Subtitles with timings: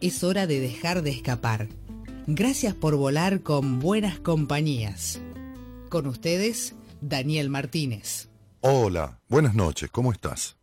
[0.00, 1.68] es hora de dejar de escapar.
[2.26, 5.20] Gracias por volar con buenas compañías.
[5.88, 8.28] Con ustedes, Daniel Martínez.
[8.60, 10.56] Hola, buenas noches, ¿cómo estás?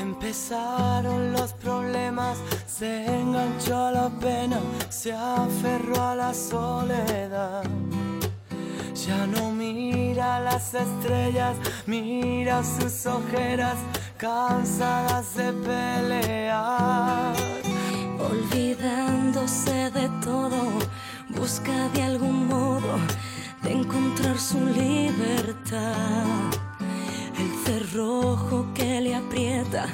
[0.00, 7.64] Empezaron los problemas, se enganchó la pena, se aferró a la soledad
[9.06, 13.76] ya no mira las estrellas, mira sus ojeras
[14.18, 17.34] cansadas de pelear.
[18.18, 20.60] Olvidándose de todo,
[21.30, 22.98] busca de algún modo
[23.62, 26.26] de encontrar su libertad.
[27.38, 29.86] El cerrojo que le aprieta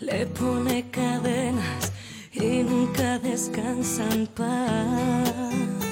[0.00, 1.92] le pone cadenas
[2.32, 5.89] y nunca descansa en paz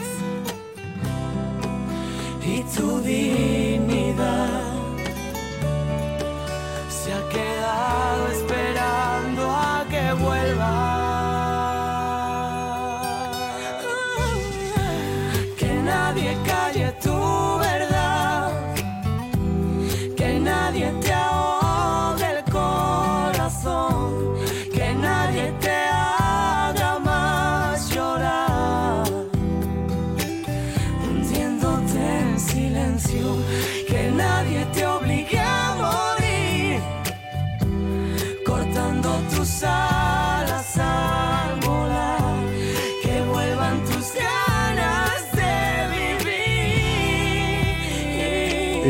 [2.57, 4.67] itzudin idan.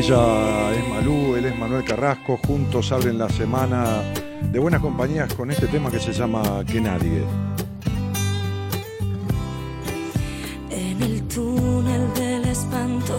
[0.08, 4.02] Ella es Malú, él es Manuel Carrasco, juntos abren la semana
[4.40, 7.24] de buenas compañías con este tema que se llama Que Nadie.
[10.70, 13.18] En el túnel del espanto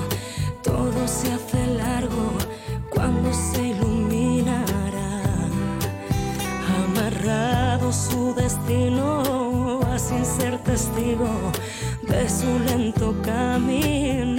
[0.63, 2.33] todo se hace largo
[2.89, 4.65] cuando se iluminará.
[6.87, 11.29] Amarrado su destino a sin ser testigo
[12.07, 14.38] de su lento caminar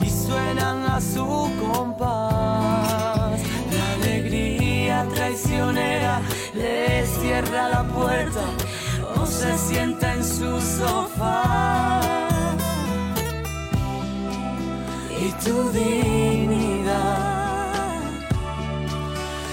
[0.00, 1.24] y suenan a su
[1.60, 3.40] compás.
[3.72, 6.20] La alegría traicionera
[6.54, 8.44] les cierra la puerta
[9.16, 12.00] o se sienta en su sofá.
[15.18, 17.16] Y tu dignidad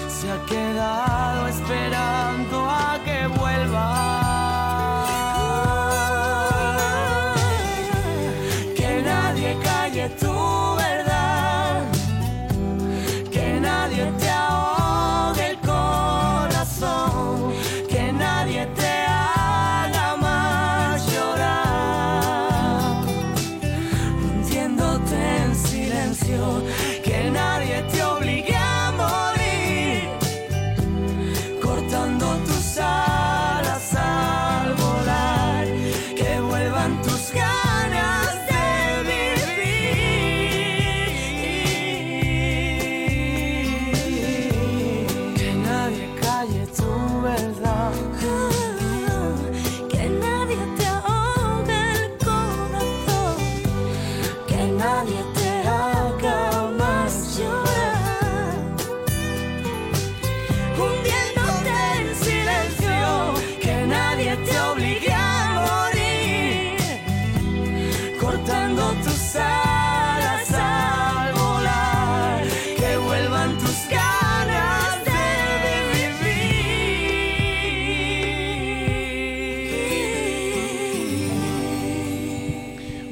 [0.08, 4.13] se ha quedado esperando a que vuelva.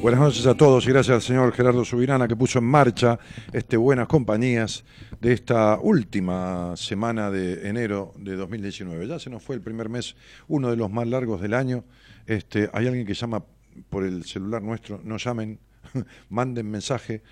[0.03, 3.17] Buenas noches a todos y gracias al señor Gerardo Subirana que puso en marcha
[3.53, 4.83] este Buenas Compañías
[5.21, 9.07] de esta última semana de enero de 2019.
[9.07, 10.17] Ya se nos fue el primer mes,
[10.49, 11.85] uno de los más largos del año.
[12.27, 13.45] Este, hay alguien que llama
[13.89, 15.57] por el celular nuestro, no llamen,
[16.29, 17.23] manden mensaje.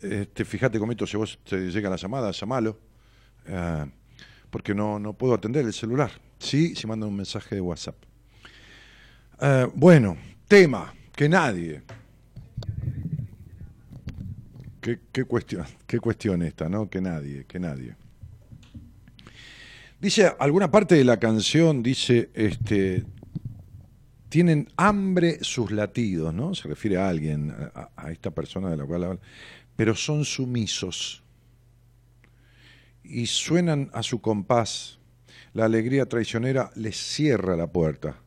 [0.00, 2.78] Este, fíjate, comito, si vos te llega la llamada, llamalo,
[3.44, 3.86] eh,
[4.50, 6.12] porque no, no puedo atender el celular.
[6.38, 7.96] Sí, si mandan un mensaje de WhatsApp.
[9.40, 10.16] Eh, bueno.
[10.46, 11.82] Tema, que nadie.
[14.80, 16.88] Qué, cuestión, qué cuestión esta, ¿no?
[16.88, 17.96] Que nadie, que nadie.
[20.00, 23.04] Dice, alguna parte de la canción dice, este,
[24.30, 26.54] tienen hambre sus latidos, ¿no?
[26.54, 29.20] Se refiere a alguien, a, esta persona de la cual habla,
[29.76, 31.22] pero son sumisos
[33.04, 34.98] y suenan a su compás.
[35.52, 38.22] La alegría traicionera les cierra la puerta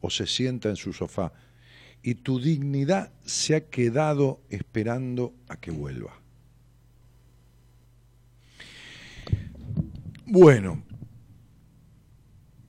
[0.00, 1.32] o se sienta en su sofá
[2.06, 6.20] y tu dignidad se ha quedado esperando a que vuelva.
[10.26, 10.84] Bueno,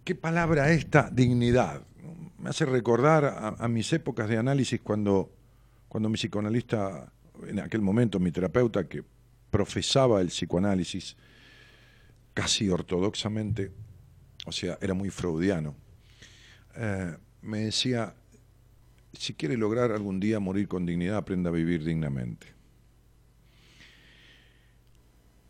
[0.05, 1.81] ¿qué palabra esta dignidad?
[2.39, 5.35] Me hace recordar a, mis épocas de análisis cuando,
[5.89, 7.11] cuando mi psicoanalista,
[7.45, 9.03] en aquel momento mi terapeuta que
[9.51, 11.17] profesaba el psicoanálisis
[12.33, 13.73] casi ortodoxamente,
[14.45, 15.75] o sea, era muy freudiano,
[16.77, 18.15] eh, me decía,
[19.17, 22.56] si quiere lograr algún día morir con dignidad, aprenda a vivir dignamente.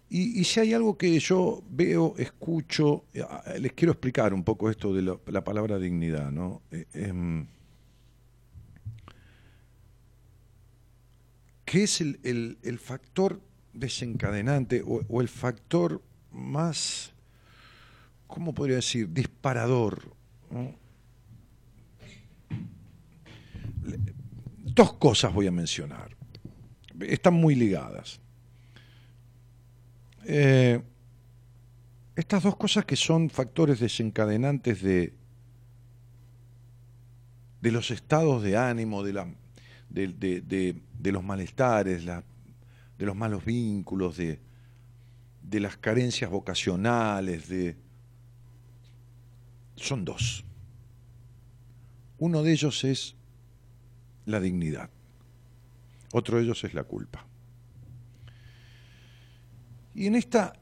[0.08, 3.24] Y, si hay algo que yo veo, escucho, eh,
[3.60, 6.62] les quiero explicar un poco esto de la, palabra dignidad, ¿no?
[6.72, 7.48] Eh, em,
[11.66, 13.42] ¿Qué es el, factor
[13.74, 16.02] desencadenante o, el factor
[16.32, 17.12] más,
[18.28, 20.14] ¿cómo podría decir?, disparador.
[24.58, 26.16] Dos cosas voy a mencionar.
[27.00, 28.20] Están muy ligadas.
[30.26, 30.82] Eh,
[32.16, 35.14] estas dos cosas que son factores desencadenantes de,
[37.62, 39.28] de los estados de ánimo, de, la,
[39.90, 44.40] de, los malestares, de los malos vínculos, de,
[45.44, 47.78] de las carencias vocacionales, de...
[49.76, 50.44] son dos.
[52.18, 53.16] Uno de ellos es
[54.26, 54.90] la dignidad.
[56.14, 57.26] Otro de ellos es la culpa.
[59.94, 60.54] Y en esta,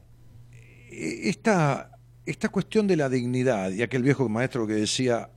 [0.90, 1.90] esta,
[2.24, 5.30] esta cuestión de la dignidad, y aquel viejo maestro que decía,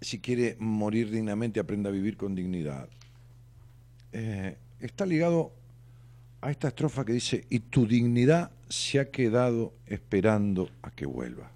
[0.00, 2.88] si quiere morir dignamente, aprenda a vivir con dignidad,
[4.12, 5.52] eh, está ligado
[6.40, 11.50] a esta estrofa que dice, y tu dignidad se ha quedado esperando a que vuelva.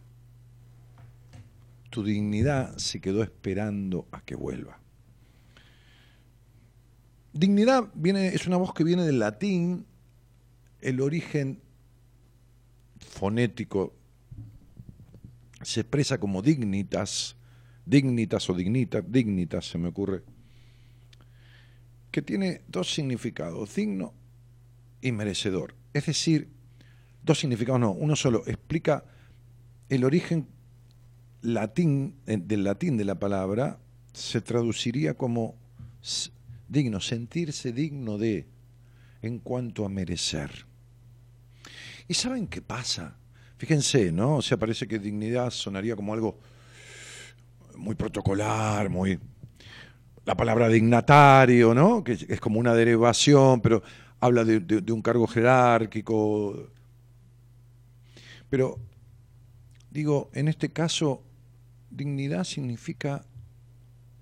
[1.91, 4.79] Tu dignidad se quedó esperando a que vuelva.
[7.39, 9.85] Dignidad viene, es una voz que viene del latín,
[10.81, 11.61] el origen
[12.99, 13.95] fonético
[15.63, 17.37] se expresa como dignitas,
[17.85, 20.23] dignitas o dignitas, dignitas se me ocurre,
[22.11, 24.15] que tiene dos significados, digno
[25.03, 25.75] y merecedor.
[25.93, 26.49] Es decir,
[27.23, 29.05] dos significados no, uno solo, explica
[29.91, 30.49] el origen
[31.43, 33.79] latín, eh, del latín de la palabra,
[34.15, 35.57] se traduciría como
[36.69, 38.47] digno, sentirse digno de,
[39.23, 40.67] en cuanto a merecer.
[42.09, 43.17] ¿Y saben qué pasa?
[43.59, 44.37] Fíjense, ¿no?
[44.37, 46.39] O sea, parece que dignidad sonaría como algo
[47.77, 49.19] muy protocolar, muy...
[50.25, 52.03] La palabra dignatario, ¿no?
[52.03, 53.83] Que es como una derivación, pero
[54.19, 56.69] habla de, de un cargo jerárquico.
[58.51, 58.81] Pero,
[59.91, 61.23] digo, en este caso,
[61.91, 63.25] dignidad significa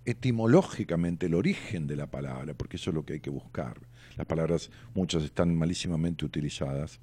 [0.04, 3.80] etimológicamente el origen de la palabra, porque eso es lo que hay que buscar.
[4.16, 7.00] Las palabras muchas están malísimamente utilizadas.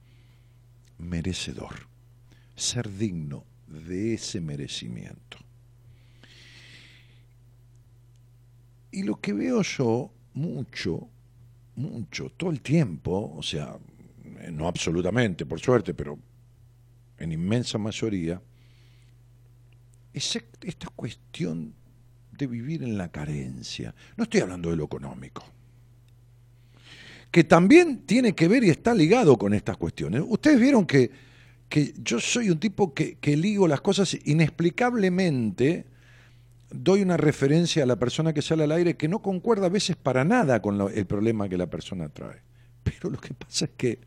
[0.97, 1.87] Merecedor,
[2.55, 5.37] ser digno de ese merecimiento.
[8.91, 11.09] Y lo que veo yo mucho,
[11.75, 13.77] mucho, todo el tiempo, o sea,
[14.51, 16.19] no absolutamente, por suerte, pero
[17.17, 18.41] en inmensa mayoría,
[20.13, 21.73] es esta cuestión
[22.47, 23.93] vivir en la carencia.
[24.17, 25.43] No estoy hablando de lo económico,
[27.31, 30.23] que también tiene que ver y está ligado con estas cuestiones.
[30.27, 31.11] Ustedes vieron que,
[31.69, 35.85] que yo soy un tipo que, que ligo las cosas inexplicablemente
[36.71, 39.95] doy una referencia a la persona que sale al aire que no concuerda a veces
[39.95, 42.41] para nada con el problema que la persona trae.
[42.83, 43.99] Pero lo que pasa es que,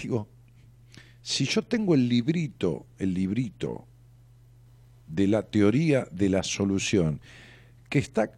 [0.00, 0.28] digo,
[1.22, 3.86] si yo tengo el librito, el librito
[5.06, 7.20] de la teoría de la solución,
[7.88, 8.30] que está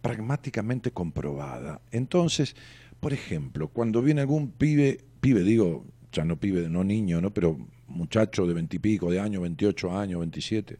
[0.00, 1.80] pragmáticamente comprobada.
[1.90, 2.56] Entonces,
[3.00, 7.32] por ejemplo, cuando viene algún pibe, pibe digo, ya no pibe, no niño, ¿no?
[7.32, 7.56] pero
[7.88, 10.78] muchacho de veintipico de años, 28 años, 27,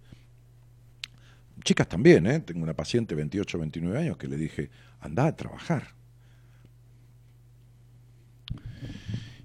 [1.64, 2.40] chicas también, ¿eh?
[2.40, 4.70] tengo una paciente de 28, 29 años que le dije,
[5.00, 5.94] anda a trabajar.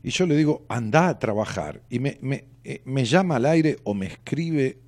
[0.03, 1.81] Y yo le digo, anda a trabajar.
[1.89, 4.79] Y me, me, eh, me llama al aire o me escribe,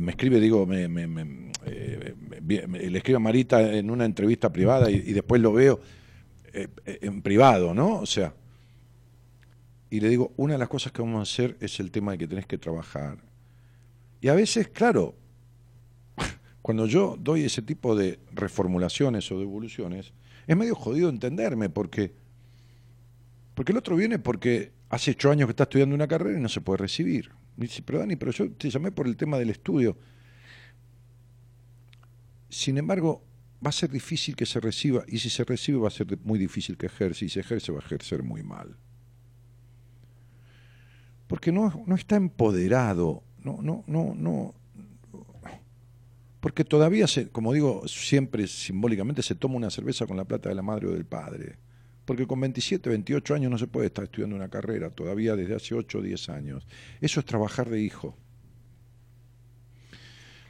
[0.00, 2.14] me escribe, digo, me, me, eh,
[2.46, 5.80] le escribo a Marita en una entrevista privada y, después lo veo
[6.52, 8.00] eh, eh, en privado, ¿no?
[8.00, 8.34] O sea,
[9.90, 12.18] y le digo, una de las cosas que vamos a hacer es el tema de
[12.18, 13.18] que tenés que trabajar.
[14.20, 15.14] Y a veces, claro,
[16.62, 20.12] cuando yo doy ese tipo de reformulaciones o de evoluciones,
[20.46, 22.12] es medio jodido entenderme porque,
[23.54, 26.48] porque el otro viene porque hace ocho años que está estudiando una carrera y no
[26.48, 27.30] se puede recibir.
[27.56, 29.96] Dice, pero Dani, pero yo te llamé por el tema del estudio.
[32.48, 33.24] Sin embargo,
[33.64, 36.38] va a ser difícil que se reciba y si se recibe va a ser muy
[36.38, 38.76] difícil que ejerce y si ejerce va a ejercer muy mal.
[41.26, 44.54] Porque no, no está empoderado, no, no, no, no,
[46.46, 50.54] porque todavía, se, como digo siempre simbólicamente, se toma una cerveza con la plata de
[50.54, 51.58] la madre o del padre.
[52.06, 55.74] Porque con 27, 28 años no se puede estar estudiando una carrera, todavía desde hace
[55.74, 56.66] 8 o 10 años.
[57.00, 58.16] Eso es trabajar de hijo.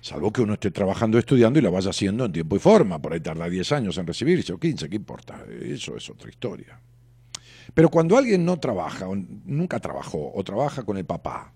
[0.02, 3.00] Salvo que uno esté trabajando, estudiando y lo vaya haciendo en tiempo y forma.
[3.00, 5.44] Por ahí tarda 10 años en recibirse o 15, ¿qué importa?
[5.60, 6.78] Eso es otra historia.
[7.75, 11.52] Pero cuando alguien no trabaja, o nunca trabajó, o trabaja con el papá,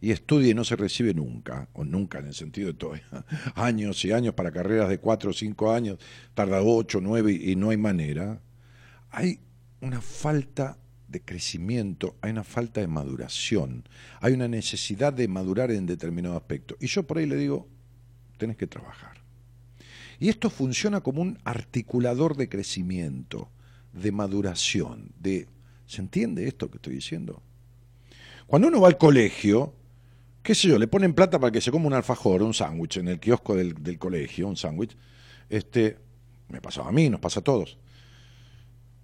[0.00, 2.94] y estudia y no se recibe nunca, o nunca en el sentido de todo,
[3.56, 5.98] años y años para carreras de cuatro o cinco años,
[6.34, 8.40] tarda ocho, nueve y no hay manera,
[9.12, 9.38] hay
[9.80, 13.84] una falta de crecimiento, hay una falta de maduración,
[14.20, 16.76] hay una necesidad de madurar en determinado aspecto.
[16.80, 17.68] Y yo por ahí le digo,
[18.38, 19.18] tenés que trabajar.
[20.18, 23.50] Y esto funciona como un articulador de crecimiento,
[23.92, 25.46] de maduración, de...
[25.86, 27.42] ¿Se entiende esto que estoy diciendo?
[28.46, 29.74] Cuando uno va al colegio,
[30.42, 33.08] qué sé yo, le ponen plata para que se coma un alfajor, un sándwich en
[33.08, 34.96] el kiosco del, colegio, un sándwich.
[35.50, 35.98] Este,
[36.48, 37.76] me pasaba a mí, nos pasa a todos.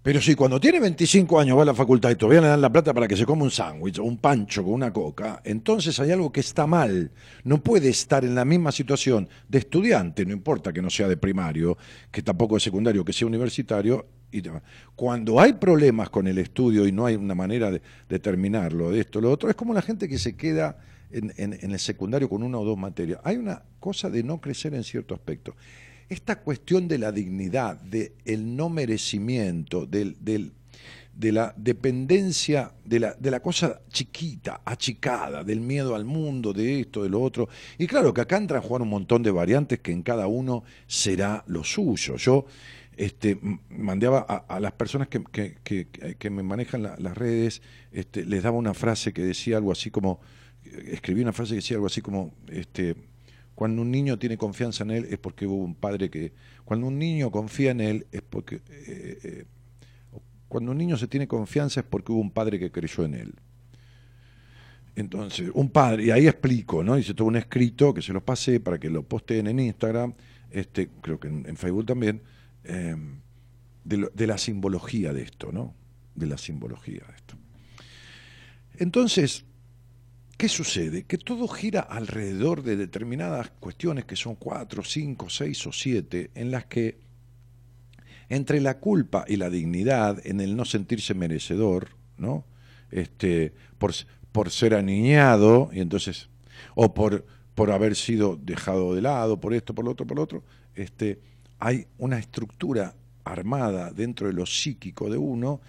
[0.09, 2.73] Pero si cuando tiene 25 años va a la facultad y todavía le dan la
[2.73, 6.11] plata para que se coma un sándwich o un pancho con una coca, entonces hay
[6.13, 7.11] algo que está mal.
[7.45, 11.19] No puede estar en la misma situación de estudiante, no importa que no sea de
[11.19, 11.77] primario,
[12.11, 14.07] que tampoco de secundario, que sea universitario.
[14.33, 14.43] Y
[14.97, 19.01] Cuando hay problemas con el estudio y no hay una manera de, de terminarlo, de
[19.01, 20.79] esto, lo otro, es como la gente que se queda
[21.11, 23.21] en, el secundario con una o dos materias.
[23.25, 25.55] Hay una cosa de no crecer en cierto aspecto.
[26.09, 33.01] Esta cuestión de la dignidad, del el no merecimiento, de la dependencia, de
[33.31, 37.49] la, cosa chiquita, achicada, del miedo al mundo, de esto, de lo otro.
[37.77, 40.65] Y claro que acá entran a jugar un montón de variantes que en cada uno
[40.87, 42.17] será lo suyo.
[42.17, 42.47] Yo
[42.97, 43.39] este,
[43.69, 45.23] mandaba a, las personas que,
[45.63, 47.61] que, me manejan las redes,
[47.93, 50.21] este, les daba una frase que decía algo así como,
[50.65, 52.97] escribí una frase que decía algo así como, este,
[53.59, 56.33] cuando un niño tiene confianza en él es porque hubo un padre que,
[56.65, 59.45] cuando un niño confía en él es porque, eh, eh,
[60.47, 63.35] cuando un niño se tiene confianza es porque hubo un padre que creyó en él.
[64.95, 66.97] Entonces, un padre, y ahí explico, ¿no?
[66.97, 70.15] Hice todo un escrito que se lo pasé para que lo posteen en Instagram,
[70.53, 72.23] este, creo que en, Facebook también,
[72.63, 73.19] em,
[73.83, 75.75] de la simbología de esto, ¿no?
[76.15, 77.35] De la simbología de esto.
[78.77, 79.47] Entonces,
[80.39, 81.03] ¿Qué sucede?
[81.03, 86.53] Que todo gira alrededor de determinadas cuestiones que son cuatro, cinco, seis o siete, en
[86.53, 87.01] las que
[88.29, 92.45] entre la culpa y la dignidad, en el no sentirse merecedor, ¿no?
[92.93, 93.93] Este, por,
[94.31, 96.29] por ser aniñado, y entonces,
[96.77, 97.27] o por,
[97.57, 100.45] por haber sido dejado de lado, por esto, por lo otro, por lo otro,
[100.77, 101.19] este,
[101.59, 105.61] hay una estructura armada dentro de lo psíquico de uno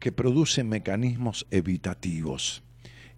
[0.00, 2.64] que produce mecanismos evitativos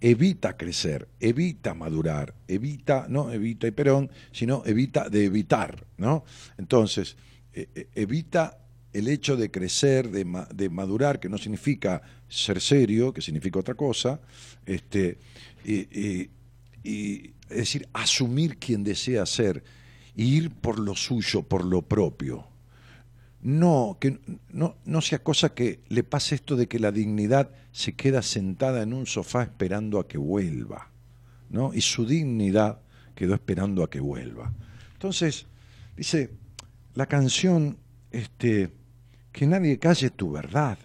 [0.01, 6.25] evita crecer, evita madurar, evita, no evita y perón, sino evita de evitar, ¿no?
[6.57, 7.17] Entonces,
[7.53, 8.59] e, e, evita
[8.93, 10.25] el hecho de crecer, de,
[10.55, 14.21] de, madurar, que no significa ser serio, que significa otra cosa,
[14.65, 15.19] este,
[15.65, 16.31] y,
[16.85, 19.63] es decir, asumir quien desea ser,
[20.15, 22.47] ir por lo suyo, por lo propio.
[23.41, 24.19] No, que
[24.51, 28.83] no, no sea cosa que le pase esto de que la dignidad se queda sentada
[28.83, 30.91] en un sofá esperando a que vuelva,
[31.49, 31.73] ¿no?
[31.73, 32.81] Y su dignidad
[33.15, 34.53] quedó esperando a que vuelva.
[34.95, 35.47] Entonces,
[35.97, 36.31] dice,
[36.95, 37.79] la canción,
[38.11, 38.71] este,
[39.31, 40.79] que nadie calle tu verdad,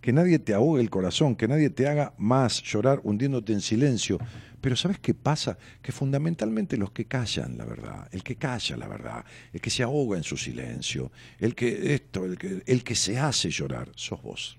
[0.00, 4.18] que nadie te ahogue el corazón, que nadie te haga más llorar hundiéndote en silencio,
[4.60, 5.58] pero ¿sabes qué pasa?
[5.82, 9.82] Que fundamentalmente los que callan la verdad, el que calla la verdad, el que se
[9.82, 14.22] ahoga en su silencio, el que esto, el que, el que se hace llorar, sos
[14.22, 14.58] vos.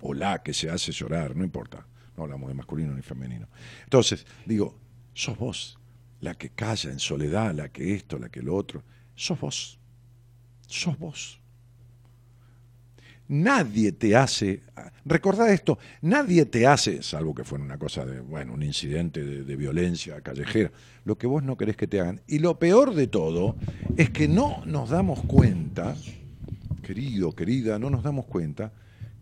[0.00, 1.86] O la que se hace llorar, no importa.
[2.16, 3.48] No hablamos de masculino ni femenino.
[3.84, 4.78] Entonces, digo,
[5.14, 5.78] sos vos,
[6.20, 8.82] la que calla en soledad, la que esto, la que lo otro.
[9.14, 9.78] Sos vos.
[10.66, 11.41] Sos vos.
[13.32, 14.60] Nadie te hace,
[15.06, 19.42] recordad esto, nadie te hace, salvo que fuera una cosa de, bueno, un incidente de,
[19.42, 20.70] de, violencia callejera,
[21.06, 22.20] lo que vos no querés que te hagan.
[22.26, 23.56] Y lo peor de todo
[23.96, 25.96] es que no nos damos cuenta,
[26.82, 28.70] querido, querida, no nos damos cuenta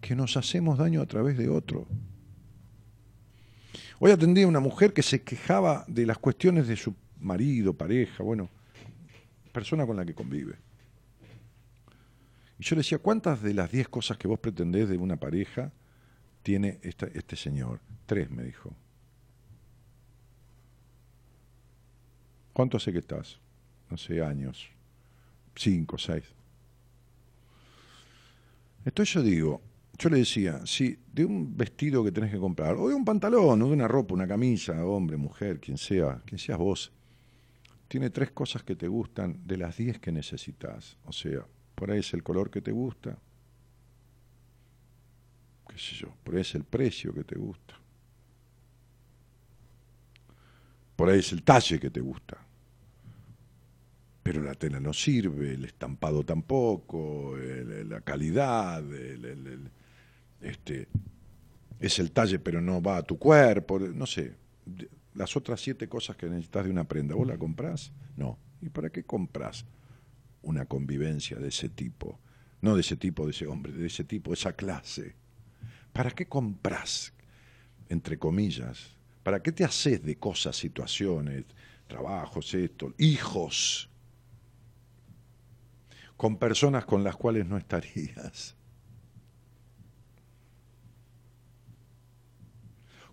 [0.01, 1.87] que nos hacemos daño a través de otro.
[4.01, 8.25] Hoy atendí a una mujer que se quejaba de las cuestiones de su marido, pareja,
[8.25, 8.49] bueno,
[9.53, 10.57] persona con la que convive.
[12.61, 15.73] Y yo le decía, ¿cuántas de las diez cosas que vos pretendés de una pareja
[16.43, 17.81] tiene este señor?
[18.05, 18.77] Tres, me dijo.
[22.53, 23.41] ¿Cuánto hace que estás?
[23.89, 24.69] No sé, años.
[25.57, 26.25] Cinco, seis.
[28.85, 29.63] Entonces yo digo,
[29.99, 33.63] yo le decía, si de un vestido que tenés que comprar, o de un pantalón,
[33.63, 36.93] o de una ropa, una camisa, hombre, mujer, quien sea, quien seas vos,
[37.89, 40.99] tiene tres cosas que te gustan de las diez que necesitas.
[41.07, 41.47] O sea,
[41.81, 43.17] por ahí es el color que te gusta,
[45.67, 47.75] qué yo, por ahí es el precio que te gusta,
[50.95, 52.37] por ahí es el talle que te gusta,
[54.23, 58.85] pero la tela no sirve, el estampado tampoco, la calidad,
[60.43, 60.87] este,
[61.79, 64.35] es el talle pero no va a tu cuerpo, no sé,
[65.15, 67.91] las otras siete cosas que necesitas de una prenda, ¿vos la comprás?
[68.19, 68.39] No.
[68.61, 69.65] ¿Y para qué compras
[70.43, 72.19] una convivencia de ese tipo?
[72.61, 75.15] No de ese tipo, de ese hombre, de ese tipo, de esa clase.
[75.93, 77.13] ¿Para qué compras,
[77.89, 78.97] entre comillas?
[79.23, 81.45] ¿Para qué te haces de cosas, situaciones,
[81.87, 83.89] trabajos, esto, hijos,
[86.17, 88.55] con personas con las cuales no estarías?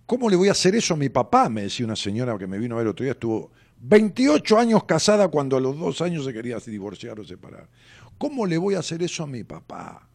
[0.05, 1.50] ¿Cómo le voy a hacer eso a mi papá?
[1.50, 5.27] Me decía una señora que me vino a ver otro día, estuvo 28 años casada
[5.27, 7.69] cuando a los dos años se quería divorciar o separar.
[8.17, 10.07] ¿Cómo le voy a hacer eso a mi papá?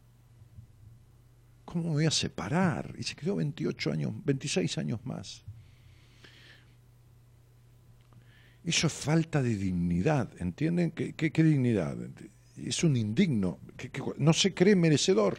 [1.65, 2.93] ¿Cómo me voy a separar?
[2.97, 5.43] Y se quedó 28 años, 26 años más.
[8.63, 10.91] Eso es falta de dignidad, ¿entienden?
[10.91, 11.97] ¿Qué, qué, dignidad?
[12.57, 15.37] Es un indigno, que no se cree merecedor,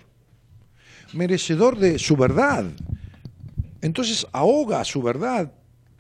[1.15, 2.71] merecedor de su verdad,
[3.81, 5.53] entonces ahoga su verdad,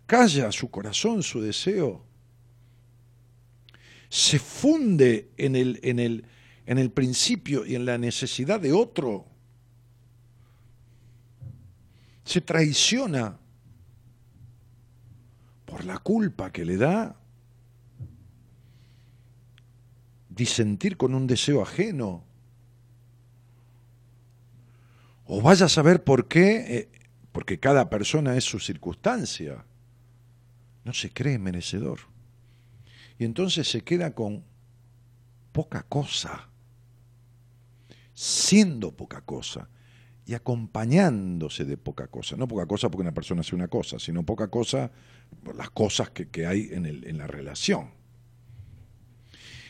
[0.07, 2.03] calla su corazón, su deseo.
[4.15, 6.25] Se funde en el, en el,
[6.67, 9.27] en el principio y en la necesidad de otro.
[12.23, 13.41] Se traiciona
[15.65, 17.17] por la culpa que le da
[20.29, 22.23] disentir con un deseo ajeno.
[25.25, 26.89] O vaya a saber por qué eh,
[27.33, 29.65] porque cada persona es su circunstancia.
[30.85, 32.14] No se cree merecedor.
[33.19, 34.45] Y entonces se queda con
[35.53, 36.49] poca cosa,
[38.13, 39.69] siendo poca cosa
[40.27, 42.37] y acompañándose de poca cosa.
[42.37, 44.91] No poca cosa porque una persona hace una cosa, sino poca cosa
[45.43, 47.91] por las cosas que, hay en, en la relación.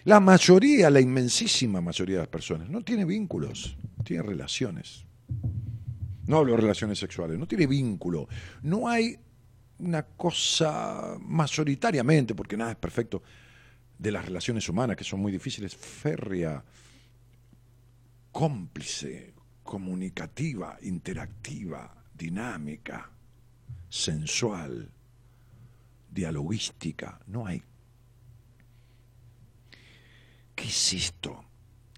[0.05, 5.07] La mayoría, la inmensísima mayoría de las personas no tiene vínculos, tiene relaciones.
[6.27, 8.29] No hablo de relaciones sexuales, no tiene vínculo.
[8.63, 9.19] No hay
[9.79, 13.23] una cosa mayoritariamente, porque nada es perfecto,
[13.99, 16.63] de las relaciones humanas, que son muy difíciles, férrea,
[18.33, 23.11] cómplice, comunicativa, interactiva, dinámica,
[23.89, 24.91] sensual,
[26.11, 27.21] dialoguística.
[27.27, 27.63] No hay.
[30.55, 31.45] ¿Qué es esto?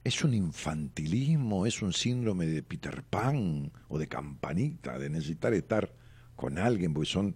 [0.04, 1.66] ¿Es un infantilismo?
[1.66, 5.92] ¿Es un síndrome de Peter Pan o de campanita, de necesitar estar
[6.36, 7.34] con alguien porque son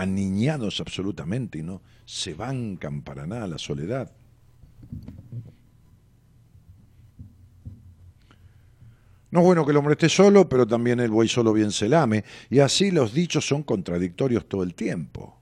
[0.00, 4.12] aniñados absolutamente y no se bancan para nada la soledad?
[9.30, 11.88] No es bueno que el hombre esté solo, pero también el buey solo bien se
[11.88, 12.24] lame.
[12.50, 15.36] Y así los dichos son contradictorios todo el tiempo.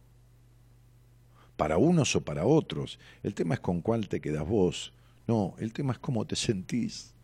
[1.56, 2.98] Para unos o para otros.
[3.22, 4.92] El tema es con cuál te quedas vos
[5.26, 7.14] no, el tema es cómo te sentís.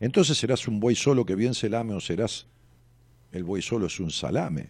[0.00, 2.46] Entonces serás un buey solo que bien se lame o serás
[3.30, 4.68] el buey solo es un salame.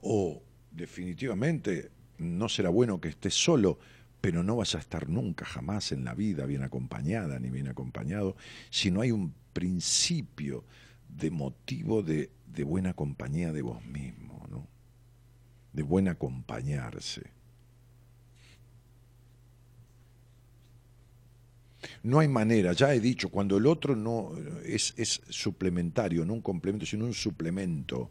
[0.00, 0.42] O
[0.74, 3.78] definitivamente no será bueno que estés solo,
[4.20, 8.36] pero no vas a estar nunca jamás en la vida bien acompañada ni bien acompañado
[8.70, 10.64] si no hay un principio
[11.08, 12.30] de motivo de,
[12.64, 14.66] buena compañía de vos mismo, ¿no?
[15.72, 17.32] de buen acompañarse.
[22.02, 24.32] No hay manera, ya he dicho, cuando el otro no
[24.64, 28.10] es, es suplementario, no un complemento, sino un suplemento,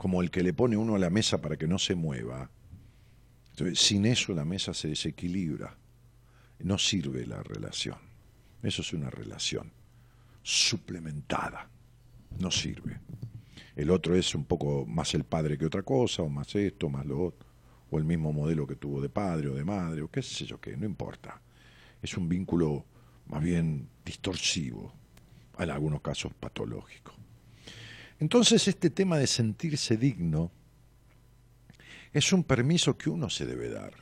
[0.00, 2.48] como el que le pone uno a la mesa para que no se mueva.
[3.50, 5.76] Entonces, sin eso la mesa se desequilibra.
[6.60, 7.98] No sirve la relación.
[8.62, 9.70] Eso es una relación
[10.42, 11.68] suplementada.
[12.38, 12.98] no sirve.
[13.76, 17.04] El otro es un poco más el padre que otra cosa, o más esto, más
[17.04, 17.46] lo otro,
[17.90, 20.58] o el mismo modelo que tuvo de padre o de madre, o qué sé yo
[20.58, 21.42] qué, no importa.
[22.00, 22.86] Es un vínculo
[23.26, 24.94] más bien distorsivo,
[25.58, 27.19] en algunos casos patológico.
[28.20, 30.52] Entonces este tema de sentirse digno
[32.12, 33.94] es un permiso que uno se debe dar.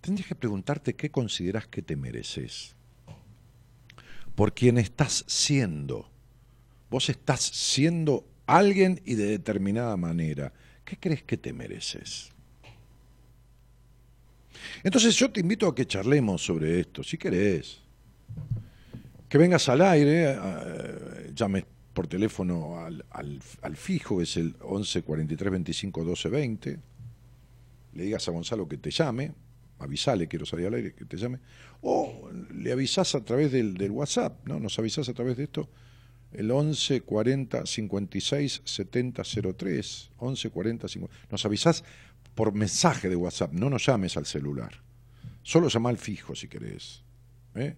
[0.00, 2.74] Tendrías que preguntarte qué consideras que te mereces.
[4.34, 6.10] Por quien estás siendo.
[6.90, 10.52] Vos estás siendo alguien y de determinada manera.
[10.84, 12.30] ¿Qué crees que te mereces?
[14.82, 17.80] Entonces yo te invito a que charlemos sobre esto, si querés.
[19.34, 25.50] Que vengas al aire, eh, llames por teléfono al, al, fijo, es el 11 43
[25.50, 26.78] 25 12 20.
[27.94, 29.32] Le digas a Gonzalo que te llame,
[29.80, 31.40] avisale, quiero salir al aire, que te llame.
[31.80, 34.60] O le avisás a través del, del WhatsApp, ¿no?
[34.60, 35.68] Nos avisás a través de esto,
[36.30, 39.22] el 11 40 56 70
[39.56, 40.10] 03.
[40.16, 41.16] 11 40 50.
[41.32, 41.82] Nos avisás
[42.36, 44.80] por mensaje de WhatsApp, no nos llames al celular.
[45.42, 47.02] Solo llama al fijo si querés.
[47.56, 47.74] ¿eh?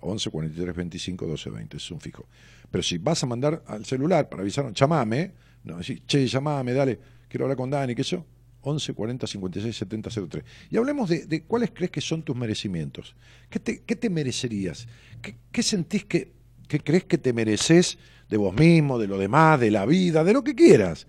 [0.00, 2.26] 11 43 25 12 20, es un fijo.
[2.70, 5.32] Pero si vas a mandar al celular para avisar, llamame,
[5.64, 8.22] no, decís, che, llamame, dale, quiero hablar con Dani, qué sé
[8.62, 10.44] 11 40 56 70 03.
[10.70, 13.14] Y hablemos de, cuáles crees que son tus merecimientos.
[13.48, 14.86] ¿Qué te, qué te merecerías?
[15.22, 16.32] ¿Qué, ¿Qué, sentís que,
[16.68, 20.32] que crees que te mereces de vos mismo, de lo demás, de la vida, de
[20.32, 21.06] lo que quieras?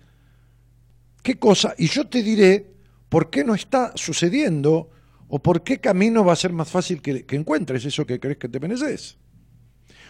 [1.22, 1.74] ¿Qué cosa?
[1.78, 2.72] Y yo te diré
[3.08, 4.90] por qué no está sucediendo
[5.34, 8.50] o por qué camino va a ser más fácil que, encuentres eso que crees que
[8.50, 9.16] te mereces.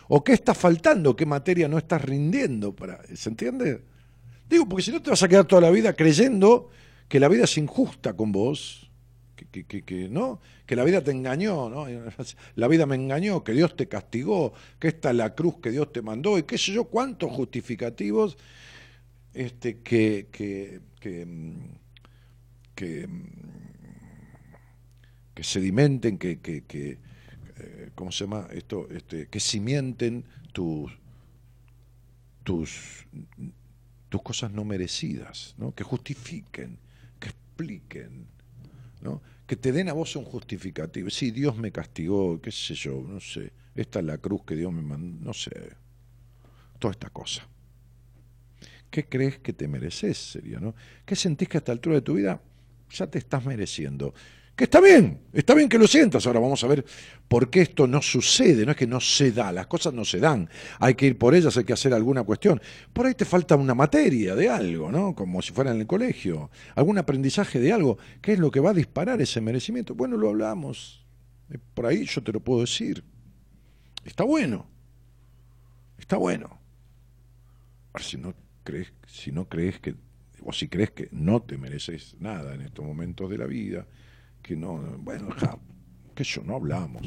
[0.08, 2.74] O qué está faltando, qué materia no estás rindiendo.
[2.74, 3.84] Para, ¿Se entiende?
[4.50, 6.70] Digo, porque si no te vas a quedar toda la vida creyendo
[7.06, 8.90] que la vida es injusta con vos,
[9.36, 10.40] que, que, ¿no?
[10.66, 11.86] que la vida te engañó, ¿no?
[12.56, 15.92] la vida me engañó, que Dios te castigó, que esta es la cruz que Dios
[15.92, 18.36] te mandó, y qué sé yo, cuántos justificativos
[19.34, 21.26] este, que, que, que
[23.06, 23.71] mm,
[25.34, 26.98] que, sedimenten, que, que, que
[27.56, 28.88] eh, ¿cómo se llama esto?
[28.90, 30.92] Este, que cimienten tus,
[32.42, 33.06] tus,
[34.08, 35.74] tus cosas no merecidas, ¿no?
[35.74, 36.78] que justifiquen,
[37.18, 38.26] que expliquen,
[39.00, 39.22] ¿no?
[39.46, 41.10] que te den a vos un justificativo.
[41.10, 44.72] Sí, Dios me castigó, qué sé yo, no sé, esta es la cruz que Dios
[44.72, 45.50] me mandó, no sé,
[46.78, 47.46] toda esta cosa.
[48.90, 50.18] ¿Qué crees que te mereces?
[50.18, 50.74] Sería, ¿no?
[51.06, 52.42] ¿Qué sentís que a esta altura de tu vida
[52.92, 54.14] ya te estás mereciendo.
[54.62, 56.24] Está bien, está bien que lo sientas.
[56.24, 56.84] Ahora vamos a ver
[57.26, 58.64] por qué esto no sucede.
[58.64, 60.48] No es que no se da, las cosas no se dan.
[60.78, 62.62] Hay que ir por ellas, hay que hacer alguna cuestión.
[62.92, 65.16] Por ahí te falta una materia de algo, ¿no?
[65.16, 66.48] Como si fuera en el colegio.
[66.76, 67.98] Algún aprendizaje de algo.
[68.20, 69.96] ¿Qué es lo que va a disparar ese merecimiento?
[69.96, 71.04] Bueno, lo hablamos.
[71.50, 73.02] Eh, por ahí yo te lo puedo decir.
[74.04, 74.68] Está bueno.
[75.98, 76.60] Está bueno.
[77.92, 79.96] Ahora, si no crees, si no crees que
[80.44, 83.88] o si crees que no te mereces nada en estos momentos de la vida,
[84.42, 85.28] que no, bueno,
[86.14, 87.06] que yo no hablamos.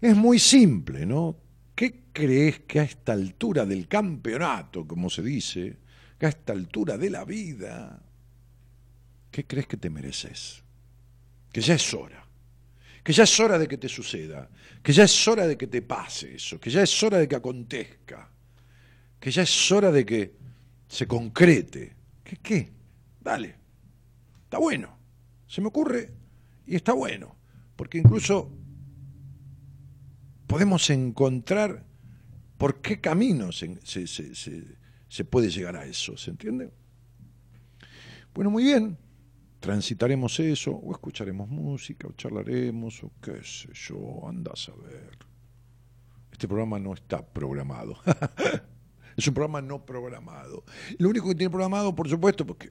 [0.00, 1.36] Es muy simple, ¿no?
[1.74, 5.78] ¿Qué crees que a esta altura del campeonato, como se dice,
[6.18, 8.02] que a esta altura de la vida,
[9.30, 10.62] qué crees que te mereces?
[11.50, 12.26] Que ya es hora,
[13.02, 14.48] que ya es hora de que te suceda,
[14.82, 17.36] que ya es hora de que te pase eso, que ya es hora de que
[17.36, 18.28] acontezca,
[19.18, 20.34] que ya es hora de que
[20.86, 21.96] se concrete.
[22.22, 22.72] ¿Qué qué?
[23.20, 23.54] Dale.
[24.44, 25.03] Está bueno.
[25.46, 26.12] Se me ocurre
[26.66, 27.36] y está bueno.
[27.76, 28.52] Porque incluso
[30.46, 31.84] podemos encontrar
[32.56, 36.16] por qué camino se, se, puede llegar a eso.
[36.16, 36.70] ¿Se entiende?
[38.32, 38.96] Bueno, muy bien.
[39.60, 45.18] Transitaremos eso, o escucharemos música, o charlaremos, o qué sé yo, andas a ver.
[46.30, 47.96] Este programa no está programado.
[49.16, 50.64] Es un programa no programado.
[50.98, 52.70] Lo único que tiene programado, por supuesto, porque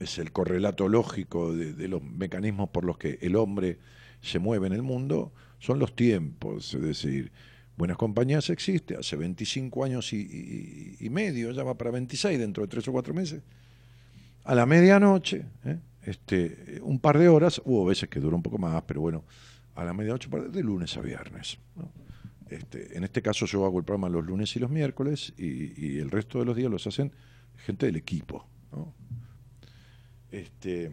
[0.00, 3.78] es el correlato lógico de, los mecanismos por los que el hombre
[4.20, 6.74] se mueve en el mundo, son los tiempos.
[6.74, 7.32] Es decir,
[7.76, 12.86] Buenas Compañías existe hace 25 años y, medio, ya va para 26 dentro de tres
[12.88, 13.42] o cuatro meses.
[14.44, 15.78] A la medianoche, ¿eh?
[16.02, 19.24] este, un par de horas, hubo veces que duró un poco más, pero bueno,
[19.74, 21.58] a la medianoche, de lunes a viernes.
[22.48, 26.10] Este, en este caso yo hago el programa los lunes y los miércoles y, el
[26.10, 27.12] resto de los días los hacen
[27.56, 28.48] gente del equipo,
[30.30, 30.92] este,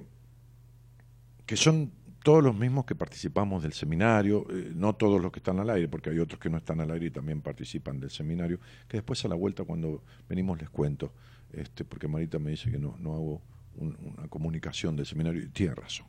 [1.46, 1.92] que son
[2.24, 5.88] todos los mismos que participamos del seminario, eh, no todos los que están al aire,
[5.88, 9.24] porque hay otros que no están al aire y también participan del seminario, que después
[9.26, 11.14] a la vuelta cuando venimos les cuento,
[11.54, 13.42] este, porque Marita me dice que no, no hago
[13.78, 16.08] una comunicación del seminario y tiene razón.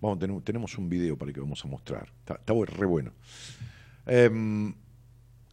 [0.00, 3.12] Vamos, tenemos, tenemos un video para que vamos a mostrar, está, está re bueno.
[4.04, 4.74] Em,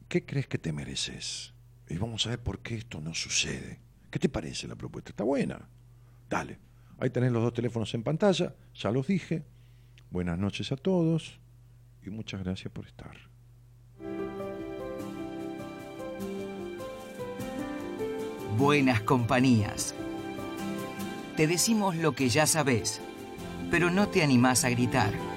[0.10, 1.54] ¿Qué crees que te mereces?
[1.88, 3.80] Y vamos a ver por qué esto no sucede.
[4.12, 5.12] ¿Qué te parece la propuesta?
[5.12, 5.68] ¿Está buena?
[6.30, 6.60] Dale.
[7.00, 9.44] Ahí tenés los dos teléfonos en pantalla, ya los dije.
[10.10, 11.40] Buenas noches a todos
[12.06, 13.18] y muchas gracias por estar.
[18.58, 19.96] Buenas compañías.
[21.36, 23.02] Te decimos lo que ya sabes,
[23.72, 25.33] pero no te animás a gritar.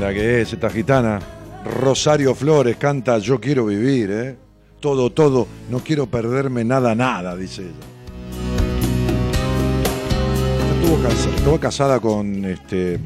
[0.00, 1.20] Linda que es esta gitana.
[1.78, 4.36] Rosario Flores canta Yo quiero vivir, ¿eh?
[4.80, 7.70] Todo, todo, no quiero perderme nada, nada, dice ella.
[10.80, 12.98] Estuvo, cas- estuvo casada con este,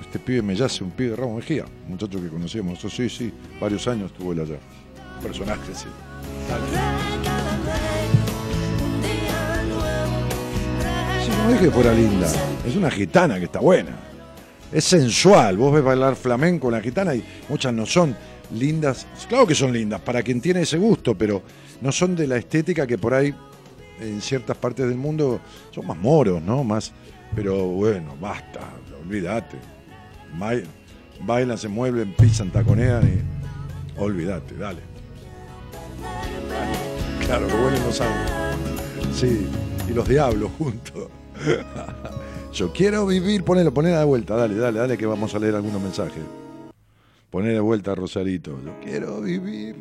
[0.00, 2.78] este pibe Mellace, un pibe de Ramos Mejía, muchacho que conocíamos.
[2.78, 4.58] Eso sí, sí, varios años estuvo él allá.
[5.20, 5.86] Personaje, sí.
[11.24, 12.28] Sí, no dije que fuera linda.
[12.64, 13.90] Es una gitana que está buena.
[14.72, 15.56] Es sensual.
[15.56, 18.16] Vos ves bailar flamenco en la gitana y muchas no son
[18.54, 19.06] lindas.
[19.28, 21.42] Claro que son lindas para quien tiene ese gusto, pero
[21.80, 23.34] no son de la estética que por ahí
[24.00, 26.64] en ciertas partes del mundo son más moros, ¿no?
[26.64, 26.92] Más.
[27.34, 28.60] Pero bueno, basta,
[29.04, 29.58] olvídate.
[31.24, 34.00] Bailan, se mueven, pisan, taconean y.
[34.00, 34.80] Olvídate, dale.
[37.26, 38.32] Claro, que huelen los ángeles.
[39.14, 39.46] Sí,
[39.88, 41.08] y los diablos juntos.
[42.52, 45.80] Yo quiero vivir, ponelo, ponela de vuelta, dale, dale, dale que vamos a leer algunos
[45.80, 46.22] mensajes.
[47.30, 48.58] Poné de vuelta a Rosarito.
[48.62, 49.76] Yo quiero vivir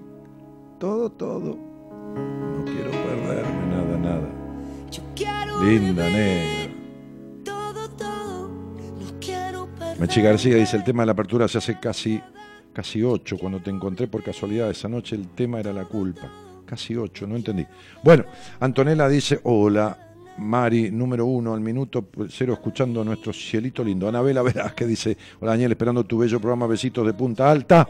[0.79, 1.57] todo, todo.
[1.57, 4.29] No quiero perderme nada, nada.
[4.89, 6.73] Yo quiero Linda negra.
[7.43, 8.47] todo, todo.
[8.47, 9.67] No quiero.
[9.99, 12.21] Mechi García dice, el tema de la apertura se hace casi,
[12.71, 13.37] casi ocho.
[13.37, 16.31] Cuando te encontré por casualidad esa noche, el tema era la culpa.
[16.65, 17.67] Casi ocho, no entendí.
[18.01, 18.23] Bueno,
[18.61, 20.10] Antonella dice, hola,
[20.41, 24.07] Mari, número uno, al minuto cero, escuchando nuestro cielito lindo.
[24.09, 27.87] Anabela Velázquez dice, hola Daniel, esperando tu bello programa Besitos de Punta Alta.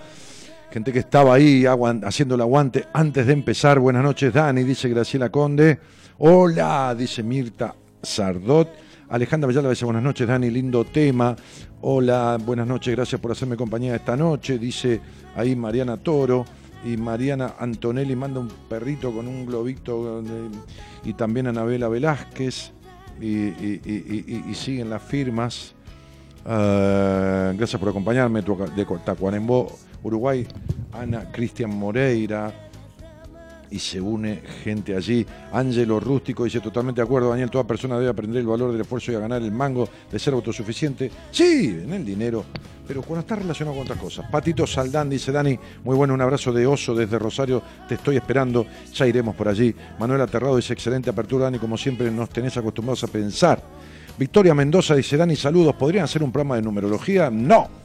[0.70, 1.66] Gente que estaba ahí
[2.04, 3.80] haciendo el aguante antes de empezar.
[3.80, 5.80] Buenas noches, Dani, dice Graciela Conde.
[6.18, 8.68] Hola, dice Mirta Sardot.
[9.10, 11.34] Alejandra Villala dice buenas noches, Dani, lindo tema.
[11.82, 14.60] Hola, buenas noches, gracias por hacerme compañía esta noche.
[14.60, 15.00] Dice
[15.36, 16.46] ahí Mariana Toro.
[16.84, 20.24] Y Mariana Antonelli manda un perrito con un globito
[21.04, 22.72] y también Anabela Velázquez
[23.20, 25.74] y, siguen las firmas.
[26.46, 29.72] Ah, gracias por acompañarme de Tacuarembó,
[30.04, 30.48] Uruguay,
[30.91, 32.71] Ana Cristian Moreira
[33.72, 35.26] y se une gente allí.
[35.52, 39.12] Ángelo Rústico dice totalmente de acuerdo, Daniel, toda persona debe aprender el valor del esfuerzo
[39.12, 41.10] y a ganar el mango de ser autosuficiente.
[41.32, 42.46] Sí, en el dinero,
[42.88, 44.30] pero cuando está relacionado con otras cosas.
[44.30, 48.68] Patito Saldán dice, Dani, muy bueno, un abrazo de oso desde Rosario, te estoy esperando,
[48.94, 49.74] ya iremos por allí.
[49.98, 53.64] Manuel Aterrado dice, excelente apertura, Dani, como siempre nos tenés acostumbrados a pensar.
[54.18, 57.30] Victoria Mendoza dice, Dani, saludos, ¿podrían hacer un programa de numerología?
[57.32, 57.81] No.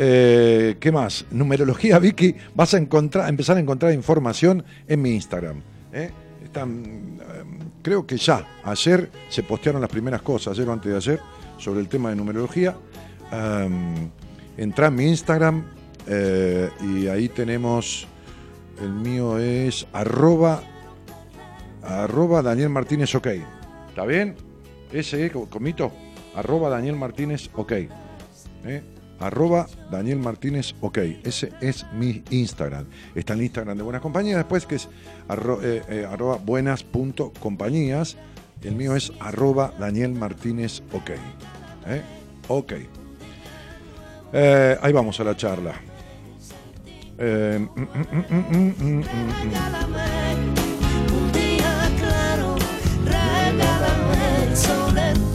[0.00, 1.26] Eh, ¿Qué más?
[1.32, 5.60] Numerología, Vicky, vas a encontrar, empezar a encontrar información en mi Instagram.
[5.92, 6.10] ¿eh?
[6.44, 7.44] Están, eh,
[7.82, 11.20] creo que ya, ayer se postearon las primeras cosas, ayer o antes de ayer,
[11.58, 12.76] sobre el tema de numerología.
[13.32, 14.08] Um,
[14.56, 15.64] entra en mi Instagram
[16.80, 18.06] y ahí tenemos,
[18.80, 20.62] el mío es arroba,
[22.42, 23.26] Daniel Martínez OK.
[23.88, 24.36] ¿Está bien?
[24.92, 25.92] Ese, comito,
[26.34, 27.72] arroba Daniel Martínez OK.
[27.72, 28.82] ¿eh?
[29.20, 30.98] Arroba Daniel Martínez OK.
[31.24, 32.86] Ese es mi Instagram.
[33.14, 34.88] Está el Instagram de Buenas Compañías, después que es
[35.28, 36.06] arro- eh, eh.
[38.62, 41.10] El mío es arroba Daniel Martínez OK.
[41.86, 42.02] ¿eh?
[42.48, 42.72] Ok.
[44.32, 45.74] Eh, ahí vamos a la charla.
[47.18, 50.17] Eh, mm, mm, mm,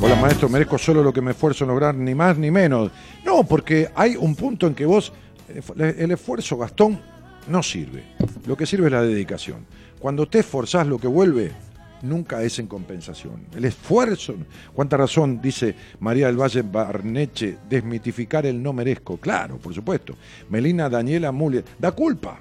[0.06, 2.92] Hola maestro, merezco solo lo que me esfuerzo en lograr, ni más ni menos.
[3.24, 5.14] No, porque hay un punto en que vos,
[5.48, 7.00] eh, el esfuerzo, Gastón,
[7.48, 8.04] no sirve.
[8.46, 9.66] Lo que sirve es la dedicación.
[10.00, 11.54] Cuando te esforzás, lo que vuelve
[12.02, 13.46] nunca es en compensación.
[13.56, 14.36] El esfuerzo,
[14.74, 19.16] cuánta razón, dice María del Valle Barneche, desmitificar el no merezco.
[19.16, 20.18] Claro, por supuesto.
[20.50, 22.40] Melina Daniela Muller, da culpa.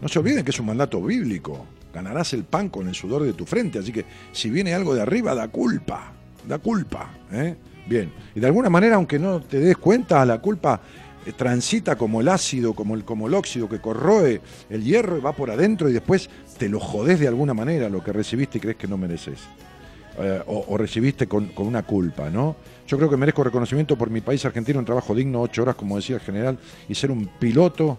[0.00, 1.66] No se olviden que es un mandato bíblico.
[1.92, 3.80] Ganarás el pan con el sudor de tu frente.
[3.80, 6.21] Así que si viene algo de arriba, da culpa.
[6.46, 7.10] Da culpa.
[7.32, 7.56] ¿eh?
[7.86, 8.12] Bien.
[8.34, 10.80] Y de alguna manera, aunque no te des cuenta, la culpa
[11.24, 15.20] eh, transita como el ácido, como el, como el óxido que corroe el hierro y
[15.20, 16.28] va por adentro y después
[16.58, 19.40] te lo jodés de alguna manera lo que recibiste y crees que no mereces.
[20.18, 22.56] Eh, o, o recibiste con, con una culpa, ¿no?
[22.86, 25.96] Yo creo que merezco reconocimiento por mi país argentino, un trabajo digno, ocho horas, como
[25.96, 27.96] decía el general, y ser un piloto,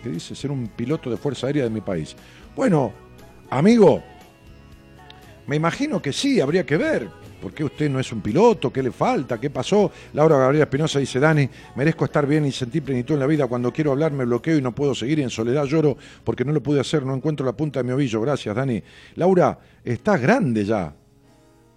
[0.00, 0.36] ¿qué dice?
[0.36, 2.14] Ser un piloto de Fuerza Aérea de mi país.
[2.54, 2.92] Bueno,
[3.50, 4.00] amigo,
[5.48, 7.10] me imagino que sí, habría que ver.
[7.40, 8.72] ¿Por qué usted no es un piloto?
[8.72, 9.40] ¿Qué le falta?
[9.40, 9.90] ¿Qué pasó?
[10.12, 13.46] Laura Gabriela Espinosa dice, Dani, merezco estar bien y sentir plenitud en la vida.
[13.46, 16.52] Cuando quiero hablar me bloqueo y no puedo seguir y en soledad lloro porque no
[16.52, 18.20] lo pude hacer, no encuentro la punta de mi ovillo.
[18.20, 18.82] Gracias, Dani.
[19.16, 20.94] Laura, estás grande ya.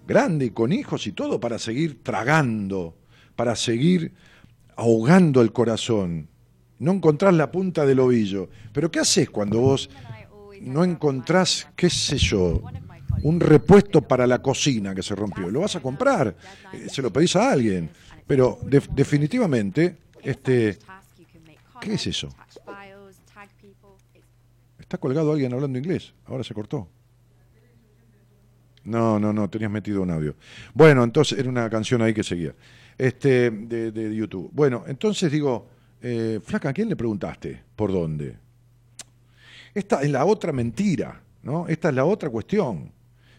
[0.06, 2.96] Grande y con hijos y todo para seguir tragando,
[3.36, 4.14] para seguir
[4.76, 6.28] ahogando el corazón.
[6.80, 8.50] No encontrás la punta del ovillo.
[8.74, 9.90] Pero ¿qué haces cuando vos
[10.64, 12.62] no encontrás, qué sé yo,
[13.22, 15.50] un repuesto para la cocina que se rompió.
[15.50, 16.36] Lo vas a comprar,
[16.74, 17.90] eh, se lo pedís a alguien.
[18.26, 20.78] Pero de- definitivamente, este,
[21.80, 22.30] ¿qué es eso?
[24.80, 26.14] Está colgado alguien hablando inglés.
[26.26, 26.88] Ahora se cortó.
[28.86, 30.36] No, no, no, tenías metido un audio.
[30.74, 32.54] Bueno, entonces era una canción ahí que seguía.
[32.98, 34.50] Este, de, de YouTube.
[34.54, 35.68] Bueno, entonces digo,
[36.02, 37.64] eh, Flaca, ¿a quién le preguntaste?
[37.76, 38.38] ¿Por dónde?
[39.74, 41.68] Esta es la otra mentira, ¿no?
[41.68, 42.92] Esta es la otra cuestión.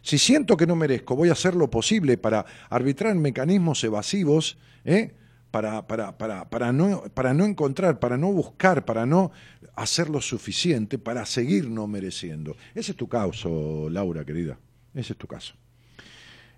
[0.04, 5.14] Si siento que no merezco, voy a hacer lo posible para arbitrar mecanismos evasivos, ¿eh?
[5.50, 9.32] para, para, para, para, no, para no encontrar, para no buscar, para no
[9.74, 12.54] hacer lo suficiente, para seguir no mereciendo.
[12.74, 14.58] Ese es tu caso, Laura, querida.
[14.92, 15.54] Ese es tu caso.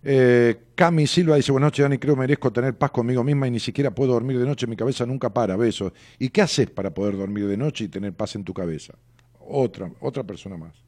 [0.02, 3.60] Eh, Cami Silva dice, buenas noches, Dani, creo merezco tener paz conmigo misma y ni
[3.60, 5.92] siquiera puedo dormir de noche, mi cabeza nunca para, besos.
[6.18, 8.94] ¿Y qué haces para poder dormir de noche y tener paz en tu cabeza?
[9.38, 10.85] Otra, otra persona más.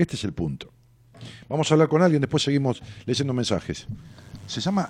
[0.00, 0.66] Este es el punto.
[1.46, 3.86] Vamos a hablar con alguien, después seguimos leyendo mensajes.
[4.46, 4.88] Se llama...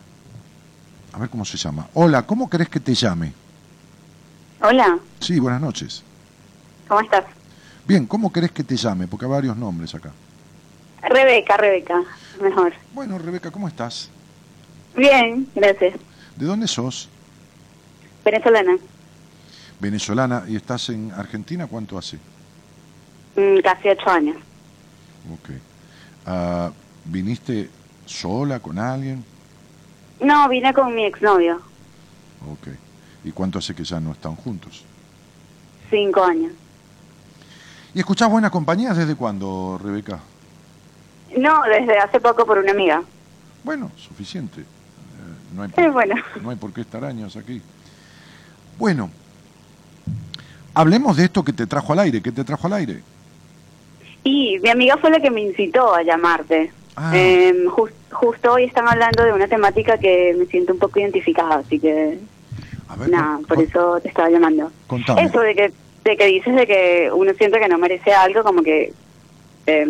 [1.12, 1.88] A ver cómo se llama.
[1.94, 3.32] Hola, ¿cómo querés que te llame?
[4.62, 6.04] Hola, Sí, buenas noches.
[6.86, 7.24] ¿cómo estás?
[7.88, 9.08] Bien, ¿cómo querés que te llame?
[9.08, 10.12] Porque hay varios nombres acá.
[11.02, 12.00] Rebeca, Rebeca,
[12.40, 12.72] mejor.
[12.94, 14.10] Bueno, Rebeca, ¿cómo estás?
[14.96, 15.94] Bien, gracias.
[16.36, 17.08] ¿De dónde sos?
[18.24, 18.76] Venezolana,
[19.80, 22.16] Venezolana y estás en Argentina, ¿cuánto hace?
[23.34, 24.36] Mm, casi ocho años.
[25.32, 25.50] Ok.
[26.26, 26.70] Ah,
[27.04, 27.70] ¿Viniste
[28.06, 29.24] sola, con alguien?
[30.20, 31.60] No, vine con mi exnovio,
[32.50, 32.68] Ok.
[33.24, 34.84] ¿Y cuánto hace que ya no están juntos?
[35.90, 36.52] cinco años.
[37.92, 40.20] ¿Y escuchás buenas compañías desde cuándo, Rebeca?
[41.36, 43.02] No, desde hace poco por una amiga.
[43.64, 44.60] Bueno, suficiente.
[44.60, 44.64] Eh,
[45.54, 47.60] no, hay Eh, bueno, no hay por qué estar años aquí.
[48.78, 49.10] Bueno,
[50.72, 52.22] Hablemos de esto que te trajo al aire.
[52.22, 53.02] ¿Qué te trajo al aire?
[54.24, 56.70] Y mi amiga fue la que me incitó a llamarte.
[56.96, 57.12] Ah.
[57.14, 61.56] Eh, jus- justo hoy están hablando de una temática que me siento un poco identificada,
[61.56, 62.18] así que
[63.08, 64.70] nada, por con- eso te estaba llamando.
[64.86, 65.22] Contame.
[65.22, 65.72] Eso de que,
[66.04, 68.92] de que dices de que uno siente que no merece algo, como que
[69.66, 69.86] eh,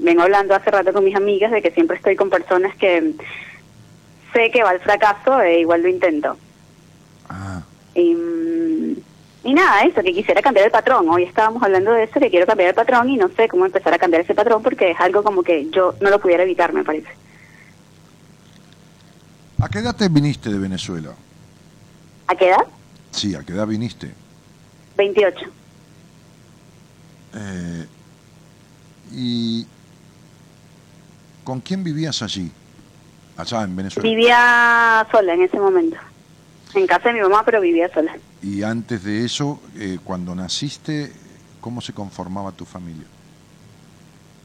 [0.00, 3.12] vengo hablando hace rato con mis amigas de que siempre estoy con personas que
[4.32, 6.36] sé que va al fracaso e igual lo intento.
[7.28, 7.62] Ah,
[7.94, 8.14] Y,
[9.42, 11.08] y nada, eso, que quisiera cambiar el patrón.
[11.08, 13.94] Hoy estábamos hablando de eso, que quiero cambiar el patrón y no sé cómo empezar
[13.94, 16.84] a cambiar ese patrón porque es algo como que yo no lo pudiera evitar, me
[16.84, 17.08] parece.
[19.60, 21.12] ¿A qué edad te viniste de Venezuela?
[22.26, 22.66] ¿A qué edad?
[23.10, 24.12] Sí, ¿a qué edad viniste?
[24.96, 25.38] 28.
[27.34, 27.86] Eh,
[29.12, 29.66] ¿Y
[31.44, 32.50] con quién vivías allí?
[33.36, 34.08] Allá en Venezuela.
[34.08, 35.96] Vivía sola en ese momento.
[36.74, 38.14] En casa de mi mamá, pero vivía sola.
[38.42, 41.12] Y antes de eso, eh, cuando naciste,
[41.60, 43.04] ¿cómo se conformaba tu familia?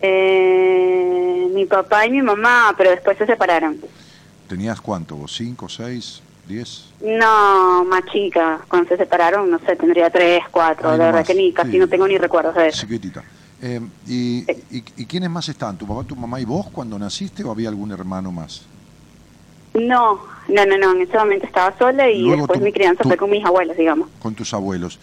[0.01, 3.77] Eh, mi papá y mi mamá, pero después se separaron.
[4.47, 5.15] ¿Tenías cuánto?
[5.15, 6.87] ¿Vos ¿Cinco, seis, diez?
[7.01, 8.59] No, más chica.
[8.67, 10.91] Cuando se separaron, no sé, tendría tres, cuatro.
[10.91, 11.77] La no verdad que ni casi sí.
[11.79, 12.81] no tengo ni recuerdos de eso.
[12.81, 13.23] Chiquitita.
[13.61, 14.39] Eh, y,
[14.75, 15.77] y, y quiénes más estaban?
[15.77, 18.63] ¿Tu papá, tu mamá y vos cuando naciste o había algún hermano más?
[19.75, 20.91] No, no, no, no.
[20.93, 24.09] En ese momento estaba sola y Luego después mi crianza fue con mis abuelos, digamos.
[24.21, 24.99] Con tus abuelos.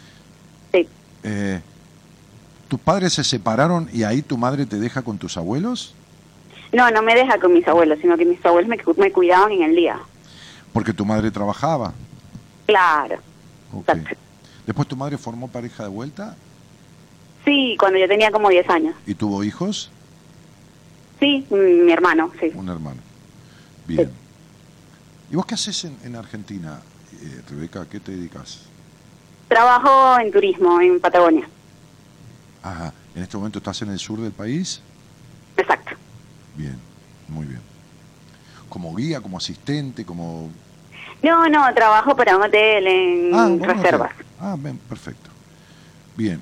[0.72, 0.88] Sí.
[1.22, 1.60] Eh,
[2.68, 5.94] ¿Tus padres se separaron y ahí tu madre te deja con tus abuelos?
[6.72, 9.52] No, no me deja con mis abuelos, sino que mis abuelos me, cu- me cuidaban
[9.52, 9.98] en el día.
[10.72, 11.92] Porque tu madre trabajaba.
[12.64, 13.16] Claro.
[13.74, 13.88] Ok.
[13.90, 14.16] Exacto.
[14.64, 16.34] Después tu madre formó pareja de vuelta
[17.44, 18.94] Sí, cuando yo tenía como 10 años.
[19.06, 19.90] y tuvo hijos,
[21.20, 22.50] Sí, mm, mi hermano, sí.
[22.54, 23.00] un hermano.
[23.86, 24.10] Bien.
[25.32, 26.78] ¿Y vos qué haces en, en Argentina,
[27.22, 27.80] eh, Rebeca?
[27.80, 28.60] ¿A qué te dedicas?
[29.48, 31.48] Trabajo en turismo en Patagonia.
[32.62, 32.92] Ajá.
[33.14, 34.80] ¿En este momento estás en el sur del país?
[35.56, 35.92] Exacto.
[36.56, 36.78] Bien,
[37.28, 37.60] muy bien.
[38.68, 40.50] ¿Como guía, como asistente, como...?
[41.22, 44.12] No, no, trabajo para un hotel en Ah, bueno, reservas.
[44.12, 44.24] ok.
[44.40, 45.30] Ah, bien, perfecto.
[46.16, 46.40] Bien.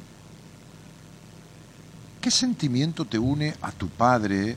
[2.20, 4.56] ¿Qué sentimiento te une a tu padre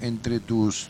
[0.00, 0.88] entre tus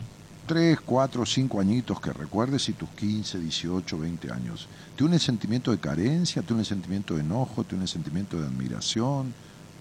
[0.53, 4.67] 3, 4, 5 añitos que recuerdes y tus 15, 18, 20 años?
[4.95, 6.43] ¿Te une el sentimiento de carencia?
[6.43, 7.63] ¿Te une el sentimiento de enojo?
[7.63, 9.33] ¿Te une el sentimiento de admiración?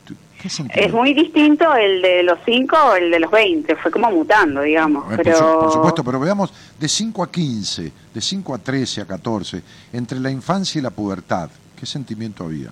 [0.09, 0.89] ¿Te- ¿Qué sentimiento?
[0.89, 3.77] Es muy distinto el de los 5 o el de los 20.
[3.77, 5.05] Fue como mutando, digamos.
[5.05, 5.37] Por pero...
[5.37, 6.51] su- por, supuesto, pero veamos
[6.81, 9.63] de 5 a 15, de 5 a 13, a 14,
[9.93, 12.71] entre la infancia y la pubertad, ¿qué sentimiento había?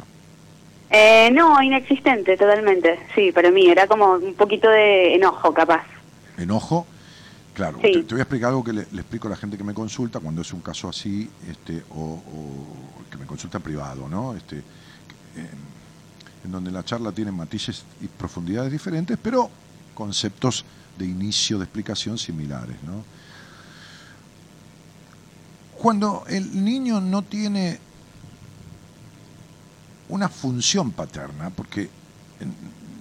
[0.88, 2.98] Eh, no, inexistente, totalmente.
[3.14, 5.84] Sí, para mí era como un poquito de enojo, capaz.
[6.38, 6.86] enojo.
[7.60, 7.92] Claro, Sí.
[7.92, 9.74] te, te voy a explicar algo que le, le explico a la gente que me
[9.74, 14.34] consulta cuando es un caso así, este, o, o que me consulta en privado, ¿no?
[14.34, 14.62] Este,
[16.42, 19.50] en donde la charla tiene matices y profundidades diferentes, pero
[19.94, 20.64] conceptos
[20.98, 23.04] de inicio de explicación similares, ¿no?
[25.76, 27.78] Cuando el niño no tiene
[30.08, 31.90] una función paterna, porque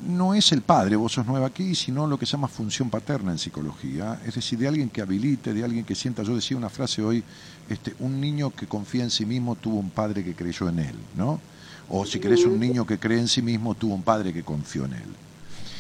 [0.08, 3.32] no es el padre, vos sos nueva aquí, sino lo que se llama función paterna
[3.32, 6.70] en psicología, es decir, de alguien que habilite, de alguien que sienta, yo decía una
[6.70, 7.24] frase hoy,
[7.70, 10.96] este, un niño que confía en sí mismo tuvo un padre que creyó en él,
[11.16, 11.40] ¿no?
[11.90, 14.86] O si querés un niño que cree en sí mismo tuvo un padre que confió
[14.86, 15.16] en él.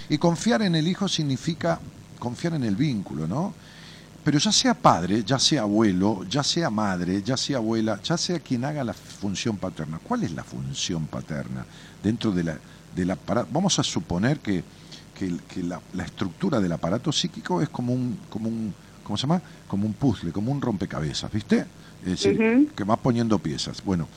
[0.09, 1.80] Y confiar en el hijo significa
[2.17, 3.53] confiar en el vínculo, ¿no?
[4.24, 8.39] Pero ya sea padre, ya sea abuelo, ya sea madre, ya sea abuela, ya sea
[8.39, 11.65] quien haga la función paterna, ¿cuál es la función paterna
[12.03, 12.57] dentro de la,
[12.95, 13.49] del aparato?
[13.51, 14.63] Vamos a suponer que,
[15.17, 18.73] que, el- que la, la estructura del aparato psíquico es como un, como un,
[19.03, 19.41] ¿cómo se llama?
[19.67, 21.65] Como un puzzle, como un rompecabezas, ¿viste?
[22.03, 22.37] Es decir,
[22.75, 23.83] que vas poniendo piezas.
[23.83, 24.07] Bueno,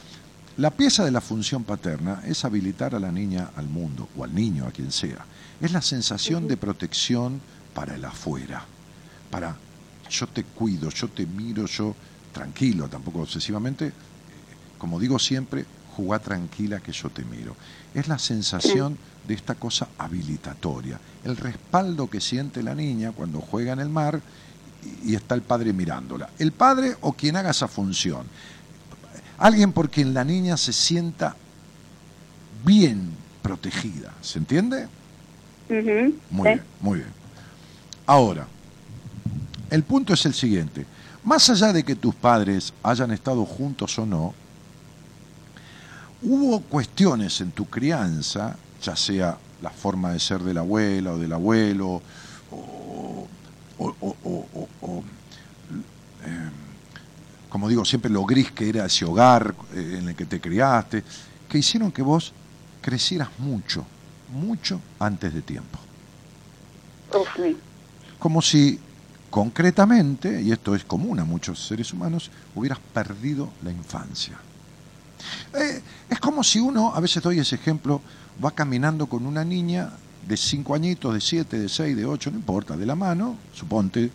[0.56, 4.34] la pieza de la función paterna es habilitar a la niña al mundo, o al
[4.34, 5.24] niño, a quien sea.
[5.60, 7.40] Es la sensación de protección
[7.74, 8.64] para el afuera,
[9.30, 9.56] para
[10.10, 11.94] yo te cuido, yo te miro, yo
[12.32, 13.92] tranquilo, tampoco obsesivamente, eh,
[14.78, 15.64] como digo siempre,
[15.96, 17.56] jugá tranquila que yo te miro.
[17.94, 23.72] Es la sensación de esta cosa habilitatoria, el respaldo que siente la niña cuando juega
[23.72, 24.20] en el mar
[25.04, 26.28] y está el padre mirándola.
[26.38, 28.26] El padre o quien haga esa función.
[29.38, 31.36] Alguien por quien la niña se sienta
[32.64, 33.10] bien
[33.42, 34.12] protegida.
[34.20, 34.88] ¿Se entiende?
[35.68, 35.84] Muy sí.
[36.42, 37.10] bien, muy bien.
[38.06, 38.46] Ahora,
[39.70, 40.86] el punto es el siguiente.
[41.24, 44.34] Más allá de que tus padres hayan estado juntos o no,
[46.22, 51.18] hubo cuestiones en tu crianza, ya sea la forma de ser de la abuela o
[51.18, 52.02] del abuelo,
[52.50, 53.26] o,
[53.78, 55.04] o- o- o- o- o,
[56.24, 56.50] eh,
[57.48, 61.04] como digo siempre, lo gris que era ese hogar eh, en el que te criaste,
[61.48, 62.32] que hicieron que vos
[62.80, 63.84] crecieras mucho,
[64.32, 65.78] mucho antes de tiempo.
[68.18, 68.78] Como si
[69.30, 74.36] concretamente, y esto es común a muchos seres humanos, hubieras perdido la infancia.
[75.54, 78.00] Eh, es como si uno, a veces doy ese ejemplo,
[78.42, 79.90] va caminando con una niña
[80.26, 84.10] de 5 añitos, de 7, de 6, de 8, no importa, de la mano, suponte,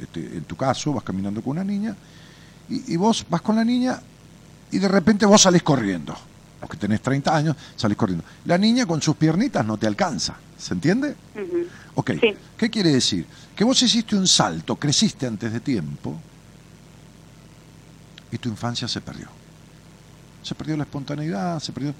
[0.00, 1.96] este, en tu caso, vas caminando con una niña,
[2.68, 4.00] y, y vos vas con la niña
[4.70, 6.16] y de repente vos salís corriendo,
[6.60, 8.24] porque tenés 30 años, salís corriendo.
[8.44, 11.14] La niña con sus piernitas no te alcanza, ¿se entiende?
[11.94, 12.34] Ok, Sí.
[12.56, 13.26] ¿qué quiere decir?
[13.54, 16.18] Que vos hiciste un salto, creciste antes de tiempo
[18.30, 19.28] y tu infancia se perdió.
[20.42, 21.94] Se perdió la espontaneidad, se perdió...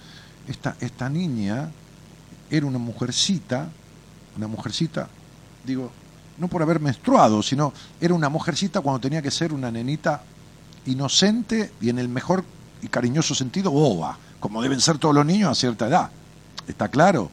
[0.49, 1.71] Esta, esta niña
[2.51, 3.69] era una mujercita,
[4.37, 5.09] una mujercita,
[5.65, 5.91] digo,
[6.39, 10.23] no por haber menstruado, sino era una mujercita cuando tenía que ser una nenita
[10.87, 12.45] inocente y en el mejor
[12.83, 16.11] y cariñoso sentido boba, como deben ser todos los niños a cierta edad.
[16.67, 17.31] ¿Está claro?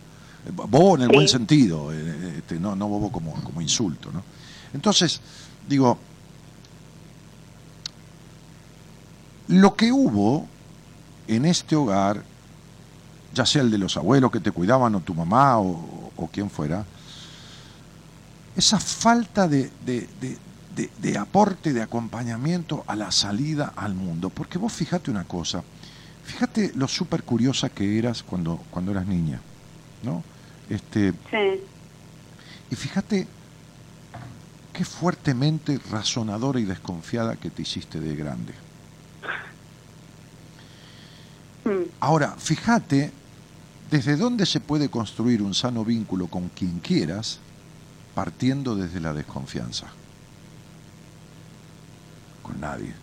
[0.53, 1.15] Bobo en el Sí.
[1.15, 4.11] buen sentido, eh, este, no, no bobo como, como insulto.
[4.11, 4.23] ¿no?
[4.73, 5.19] Entonces,
[5.67, 5.97] digo,
[9.47, 10.47] lo que hubo
[11.35, 12.23] en este hogar,
[13.33, 16.49] ya sea el de los abuelos que te cuidaban o tu mamá o, o quien
[16.49, 16.83] fuera,
[18.55, 20.37] esa falta de, de- de-
[20.75, 24.29] de- de aporte, de acompañamiento a la salida al mundo.
[24.29, 25.63] Porque vos fíjate una cosa,
[26.25, 29.39] fíjate lo súper curiosa que eras cuando, cuando eras niña,
[30.03, 30.23] ¿no?
[30.69, 31.61] Este, Sí.
[32.71, 33.27] y fíjate
[34.73, 38.53] qué fuertemente razonadora y desconfiada que te hiciste de grande.
[41.58, 41.58] Mm.
[41.99, 43.11] Ahora, fíjate
[43.89, 47.39] desde dónde se puede construir un sano vínculo con quien quieras
[48.13, 49.87] partiendo desde la desconfianza.
[52.43, 52.93] Con nadie.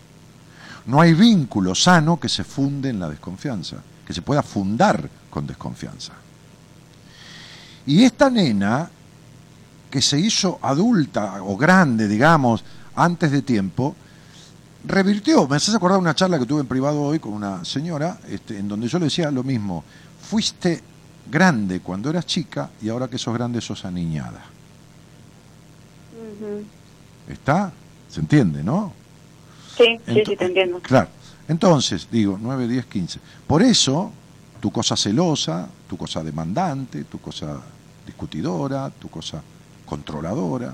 [0.85, 5.45] No hay vínculo sano que se funde en la desconfianza, que se pueda fundar con
[5.45, 6.13] desconfianza.
[7.85, 8.89] Y esta nena,
[9.89, 12.63] que se hizo adulta o grande, digamos,
[12.95, 13.95] antes de tiempo,
[14.87, 15.47] revirtió.
[15.47, 18.67] Me haces acordar una charla que tuve en privado hoy con una señora, este, en
[18.67, 19.83] donde yo le decía lo mismo.
[20.21, 20.81] Fuiste
[21.29, 24.43] grande cuando eras chica y ahora que sos grande sos aniñada.
[27.27, 27.71] ¿Está?
[28.09, 28.93] ¿Se entiende, no?
[29.75, 30.79] Sí, sí, sí, te entiendo.
[30.79, 31.09] Claro.
[31.47, 33.19] Entonces, digo, 9, 10, 15.
[33.45, 34.11] Por eso,
[34.59, 37.61] tu cosa celosa, tu cosa demandante, tu cosa
[38.05, 39.41] discutidora, tu cosa
[39.85, 40.73] controladora,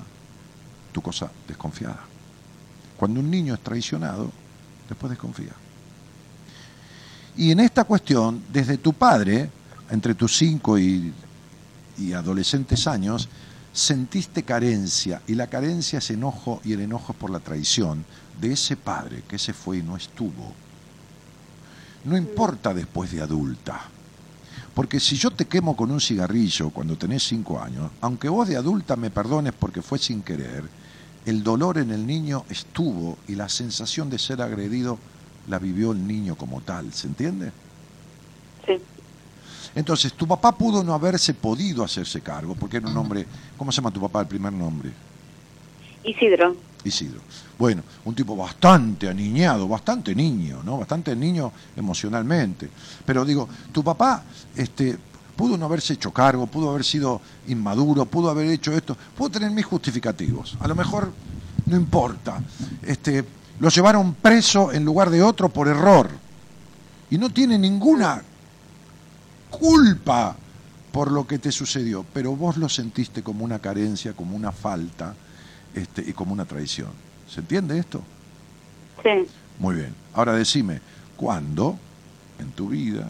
[0.92, 2.13] tu cosa desconfiada.
[3.04, 4.32] Cuando un niño es traicionado,
[4.88, 5.52] después desconfía.
[7.36, 9.50] Y en esta cuestión, desde tu padre,
[9.90, 11.14] entre tus 5 y,
[12.16, 13.28] adolescentes años,
[13.74, 18.06] sentiste carencia, y la carencia es enojo, y el enojo es por la traición
[18.40, 20.54] de ese padre que se fue y no estuvo.
[22.06, 23.82] No importa después de adulta.
[24.74, 28.56] Porque si yo te quemo con un cigarrillo cuando tenés cinco años, aunque vos de
[28.56, 30.83] adulta me perdones porque fue sin querer,
[31.26, 34.98] el dolor en el niño estuvo y la sensación de ser agredido
[35.48, 37.52] la vivió el niño como tal, ¿se entiende?
[38.66, 38.74] Sí.
[39.76, 43.26] Entonces, tu papá pudo no haberse podido hacerse cargo, porque era un hombre,
[43.58, 44.92] ¿cómo se llama tu papá el primer nombre?
[46.04, 46.56] Isidro.
[46.84, 47.22] Isidro.
[47.58, 50.78] Bueno, un tipo bastante aniñado, bastante niño, ¿no?
[50.78, 52.70] Bastante niño emocionalmente.
[53.06, 54.24] Pero digo, tu papá
[54.56, 54.98] este,
[55.36, 59.52] pudo no haberse hecho cargo, pudo haber sido inmaduro, pudo haber hecho esto, pudo tener
[59.52, 60.58] mis justificativos.
[60.60, 61.12] A lo mejor
[61.66, 62.42] no importa.
[62.82, 63.24] Este,
[63.60, 66.10] lo llevaron preso en lugar de otro por error.
[67.10, 68.22] Y no tiene ninguna
[69.50, 70.36] culpa
[70.92, 75.16] por lo que te sucedió, pero vos lo sentiste como una carencia, como una falta
[75.74, 76.90] este, y como una traición.
[77.28, 78.02] ¿Se entiende esto?
[79.02, 79.28] Sí.
[79.60, 79.96] Muy bien.
[80.14, 80.82] Ahora decime,
[81.18, 81.78] ¿cuándo
[82.40, 83.08] en tu vida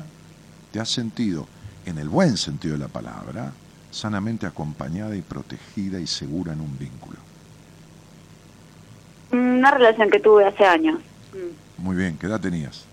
[0.71, 1.47] te has sentido,
[1.85, 3.51] en el buen sentido de la palabra,
[3.91, 7.17] sanamente acompañada y protegida y segura en un vínculo?
[9.31, 10.99] Una relación que tuve hace años.
[11.77, 12.85] Muy bien, ¿qué edad tenías?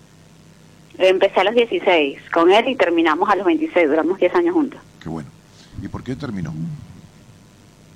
[0.99, 3.89] Empecé a los 16 con él y terminamos a los 26.
[3.89, 4.81] Duramos 10 años juntos.
[5.03, 5.29] Qué bueno.
[5.83, 6.53] ¿Y por qué terminó?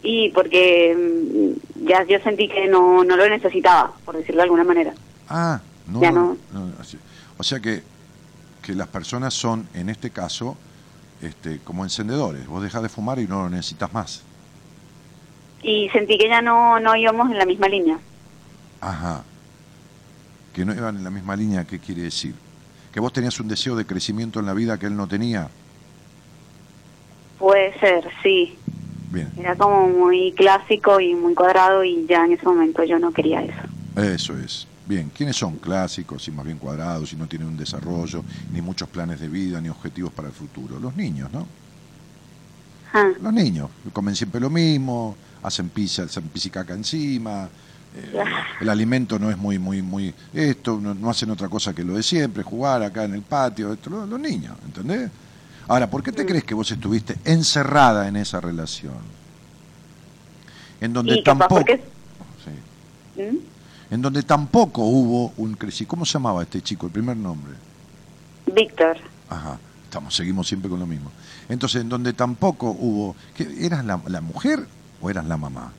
[0.02, 4.64] Y porque mm, ya yo sentí que no, no lo necesitaba, por decirlo de alguna
[4.64, 4.94] manera.
[5.28, 6.00] Ah, no.
[6.00, 6.36] Ya no.
[7.36, 7.82] O sea que,
[8.62, 10.56] que las personas son, en este caso,
[11.22, 12.46] este, como encendedores.
[12.46, 14.22] Vos dejás de fumar y no lo necesitas más.
[15.62, 17.98] Y sentí que ya no, no íbamos en la misma línea.
[18.80, 19.24] Ajá.
[20.52, 22.34] Que no iban en la misma línea, ¿qué quiere decir?
[22.92, 25.48] Que vos tenías un deseo de crecimiento en la vida que él no tenía.
[27.38, 28.56] Puede ser, sí.
[29.10, 33.12] Bien, Era como muy clásico y muy cuadrado y ya en ese momento yo no
[33.12, 33.62] quería eso.
[33.96, 34.66] eso es.
[34.86, 38.22] Bien, ¿quiénes son clásicos y más bien cuadrados y no tienen un desarrollo,
[38.52, 40.78] ni muchos planes de vida, ni objetivos para el futuro?
[40.78, 41.46] Los niños, ¿no?
[42.92, 47.48] Ah, Los niños, comen siempre lo mismo, hacen pizza, hacen pisicaca encima,
[47.96, 48.24] eh,
[48.60, 51.94] el alimento no es muy, muy, muy, esto, no, no hacen otra cosa que lo
[51.94, 55.10] de siempre, jugar acá en el patio, esto, lo- los, niños, ¿entendés?
[55.66, 58.94] Ahora, ¿por qué te crees que vos estuviste encerrada en esa relación?
[60.80, 61.64] En donde tampoco...
[61.64, 63.22] Sí.
[63.22, 63.53] ¿Mm?
[63.94, 65.90] En donde tampoco hubo un crecimiento.
[65.90, 66.86] ¿Cómo se llamaba este chico?
[66.86, 67.54] El primer nombre.
[68.52, 68.96] Víctor.
[69.30, 71.12] Ajá, estamos, seguimos siempre con lo mismo.
[71.48, 73.14] Entonces, en donde tampoco hubo.
[73.36, 74.66] ¿qué, ¿Eras la, la mujer
[75.00, 75.72] o eras la mamá?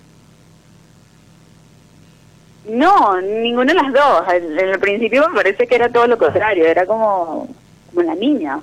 [2.70, 4.24] No, ninguna de las dos.
[4.34, 7.50] En en el principio me parece que era todo lo contrario, era como,
[7.90, 8.62] como la niña.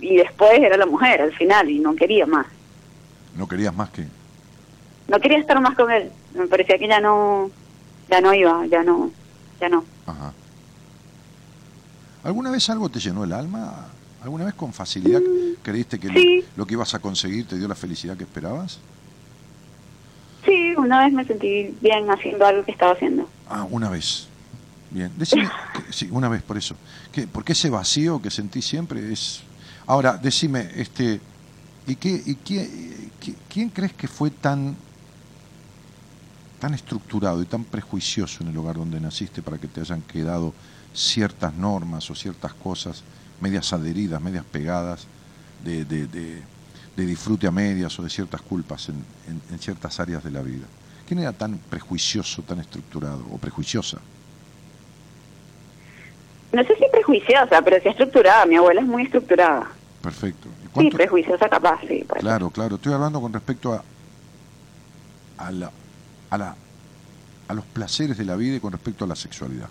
[0.00, 2.46] Y después era la mujer al final y no quería más.
[3.36, 4.06] ¿No querías más que.?
[5.08, 6.12] No quería estar más con él.
[6.34, 7.50] Me parecía que ya no,
[8.10, 9.10] ya no iba, ya no,
[9.60, 9.84] ya no.
[10.06, 10.32] Ajá.
[12.24, 13.86] ¿Alguna vez algo te llenó el alma?
[14.22, 15.20] ¿Alguna vez con facilidad
[15.62, 18.78] creíste que lo- que ibas a conseguir te dio la felicidad que esperabas?
[20.44, 23.28] Sí, una vez me sentí bien haciendo algo que estaba haciendo.
[23.48, 24.26] Ah, una vez.
[24.90, 25.10] Bien.
[25.16, 26.76] Decime, que- sí, una vez por eso.
[27.10, 29.40] ¿Qué, porque ese vacío que sentí siempre es.
[29.86, 31.20] Ahora, decime, este,
[31.86, 34.76] ¿y qué, y qué, qué- quién crees que fue tan
[36.62, 40.54] tan estructurado y tan prejuicioso en el lugar donde naciste para que te hayan quedado
[40.94, 43.02] ciertas normas o ciertas cosas
[43.40, 45.08] medias adheridas, medias pegadas
[45.64, 46.40] de, de- de-
[46.96, 48.94] de disfrute a medias o de ciertas culpas en,
[49.26, 50.64] en- en ciertas áreas de la vida?
[51.08, 53.98] ¿Quién era tan prejuicioso, tan estructurado o prejuiciosa?
[56.52, 58.46] No sé si prejuiciosa, pero sí estructurada.
[58.46, 59.68] Mi abuela es muy estructurada.
[60.00, 60.46] Perfecto.
[60.76, 62.04] ¿Y Sí, prejuiciosa capaz, sí.
[62.08, 62.20] pues.
[62.20, 62.76] Claro, claro.
[62.76, 63.82] Estoy hablando con respecto a,
[65.38, 65.72] a, la,
[66.32, 66.56] a, la,
[67.48, 69.68] a los placeres de la vida y con respecto a la sexualidad.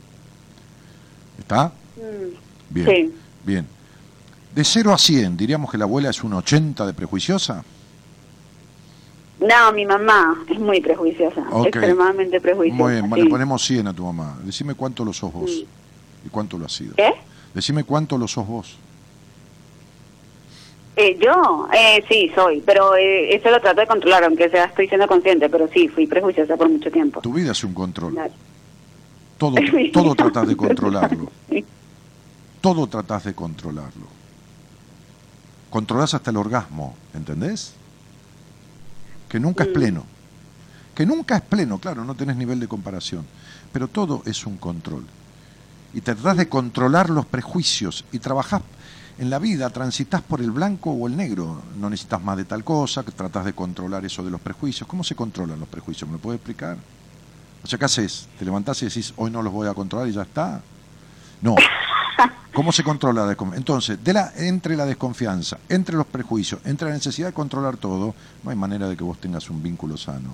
[1.40, 1.72] ¿Está?
[1.98, 2.86] Mm, Bien.
[2.88, 3.14] Sí.
[3.44, 3.68] Bien.
[4.54, 7.64] De 0 a 100, diríamos que la abuela es un 80 de prejuiciosa.
[9.40, 12.84] No, mi mamá es muy prejuiciosa, extremadamente prejuiciosa.
[12.84, 13.22] Muy bien, sí.
[13.24, 14.38] le ponemos 100 a tu mamá.
[14.44, 16.28] Decime cuánto lo sos vos Mm.
[16.28, 16.94] y cuánto lo has sido.
[16.96, 17.12] ¿Qué?
[17.56, 18.76] Decime cuánto lo sos vos.
[21.02, 24.88] Eh, yo, eh, sí, soy, pero eh, eso lo trato de controlar, aunque sea estoy
[24.88, 27.22] siendo consciente, pero sí, fui prejuiciosa por mucho tiempo.
[27.22, 28.14] Tu vida es un control.
[28.14, 28.34] Claro.
[29.40, 29.56] Todo,
[29.94, 31.32] todo tratás de controlarlo.
[31.50, 31.66] Sí.
[32.62, 34.06] Todo tratás de controlarlo.
[35.72, 37.74] Controlás hasta el orgasmo, ¿entendés?
[39.30, 39.74] Que nunca es Mm.
[39.74, 40.04] pleno.
[40.94, 43.26] Que nunca es pleno, claro, no tenés nivel de comparación.
[43.72, 45.06] Pero todo es un control.
[45.94, 48.62] Y tratás de controlar los prejuicios y trabajás
[49.22, 51.62] en la vida, transitas por el blanco o el negro.
[51.78, 54.90] No necesitas más de tal cosa, que tratás de controlar eso de los prejuicios.
[54.90, 56.10] ¿Cómo se controlan los prejuicios?
[56.10, 56.76] ¿Me lo puedes explicar?
[57.64, 58.28] O sea, ¿qué haces?
[58.40, 60.60] ¿Te levantás y decís, hoy no los voy a controlar y ya está?
[61.40, 61.56] No.
[62.56, 63.60] ¿Cómo se controla la desconfianza?
[63.60, 68.16] Entonces, de la, entre la desconfianza, entre los prejuicios, entre la necesidad de controlar todo,
[68.44, 70.34] no hay manera de que vos tengas un vínculo sano.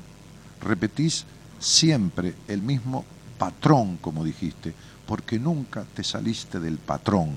[0.62, 1.26] Repetís
[1.60, 3.04] siempre el mismo
[3.38, 4.74] patrón, como dijiste,
[5.06, 7.32] porque nunca te saliste del patrón.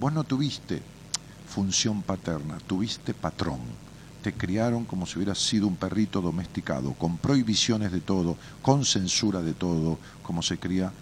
[0.00, 0.93] Vos no tuviste
[1.54, 3.60] función paterna, tuviste patrón.
[4.22, 9.40] Te criaron como si hubieras sido un perrito domesticado, con prohibiciones de todo, con censura
[9.40, 10.92] de todo, como se cría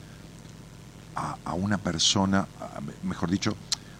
[1.15, 3.57] a, a una persona, a- mejor dicho,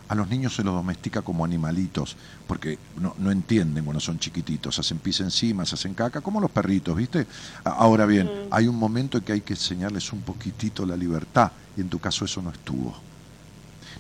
[0.09, 4.79] a los niños se los domestica como animalitos, porque no, no entienden cuando son chiquititos,
[4.79, 7.27] hacen pis encima, se hacen caca, como los perritos, ¿viste?
[7.65, 11.81] Ahora bien, hay un momento en que hay que enseñarles un poquitito la libertad, y
[11.81, 12.95] en tu caso eso no estuvo.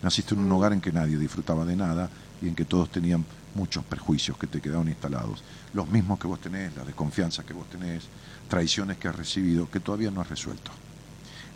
[0.02, 2.10] Naciste en un hogar en que nadie disfrutaba de nada
[2.42, 3.24] y en que todos tenían
[3.54, 5.42] muchos perjuicios que te quedaron instalados.
[5.72, 8.04] Los mismos que vos tenés, la desconfianza que vos tenés,
[8.48, 10.70] traiciones que has recibido, que todavía no has resuelto.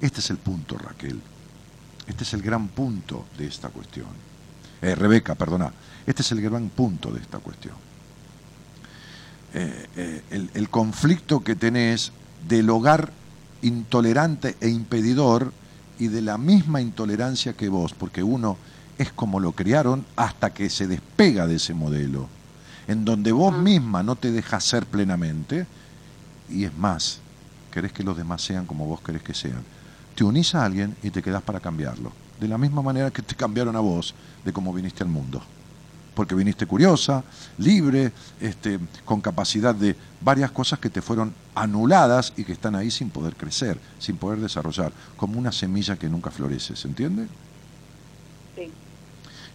[0.00, 1.20] Este es el punto, Raquel.
[2.06, 4.08] Este es el gran punto de esta cuestión.
[4.80, 5.72] Eh, Rebeca, perdona.
[6.06, 7.74] Este es el gran punto de esta cuestión.
[9.54, 12.12] Eh, eh, el, el conflicto que tenés
[12.46, 13.10] del hogar
[13.62, 15.52] intolerante e impedidor
[15.98, 18.58] y de la misma intolerancia que vos, porque uno
[18.98, 22.28] es como lo criaron hasta que se despega de ese modelo,
[22.88, 25.66] en donde vos misma no te dejas ser plenamente,
[26.48, 27.18] y es más,
[27.70, 29.62] querés que los demás sean como vos querés que sean.
[30.14, 33.34] Te unís a alguien y te quedás para cambiarlo, de la misma manera que te
[33.34, 35.42] cambiaron a vos de cómo viniste al mundo.
[36.14, 37.22] Porque viniste curiosa,
[37.58, 42.90] libre, este, con capacidad de varias cosas que te fueron anuladas y que están ahí
[42.90, 47.28] sin poder crecer, sin poder desarrollar, como una semilla que nunca florece, ¿se entiende?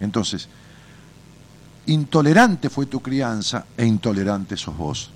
[0.01, 0.49] Entonces,
[1.85, 5.11] intolerante fue tu crianza e intolerante sos vos.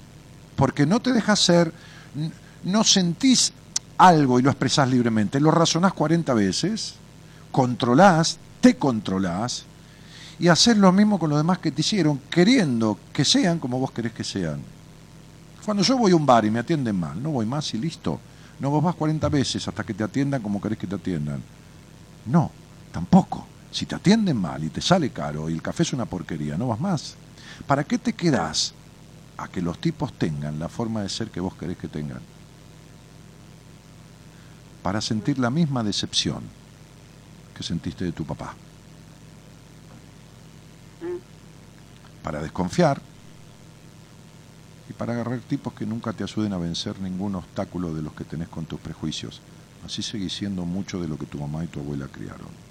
[0.56, 1.74] Porque no te dejas ser,
[2.64, 3.52] no sentís
[3.98, 6.96] algo y lo expresás libremente, lo razonás 40 veces,
[7.52, 9.66] controlás, te controlás
[10.40, 13.92] y haces lo mismo con los demás que te hicieron, queriendo que sean como vos
[13.92, 14.60] querés que sean.
[15.64, 18.20] Cuando yo voy a un bar y me atienden mal, no voy más y listo.
[18.60, 21.42] No vos vas 40 veces hasta que te atiendan como querés que te atiendan.
[22.28, 22.52] No,
[22.92, 23.48] tampoco.
[23.76, 26.70] Si te atienden mal y te sale caro y el café es una porquería, no
[26.70, 27.16] vas más.
[27.68, 28.74] ¿Para qué te quedás
[29.36, 32.22] a que los tipos tengan la forma de ser que vos querés que tengan?
[34.82, 36.42] Para sentir la misma decepción
[37.54, 38.54] que sentiste de tu papá.
[42.24, 43.02] Para desconfiar
[44.90, 48.24] y para agarrar tipos que nunca te ayuden a vencer ningún obstáculo de los que
[48.24, 49.42] tenés con tus prejuicios.
[49.86, 52.65] Así seguís siendo mucho de lo que tu mamá y tu abuela criaron.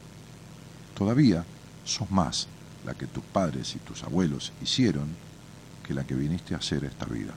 [0.95, 1.45] Todavía
[1.85, 2.47] sos más
[2.85, 5.09] la que tus padres y tus abuelos hicieron
[5.87, 7.35] que la que viniste a hacer esta vida.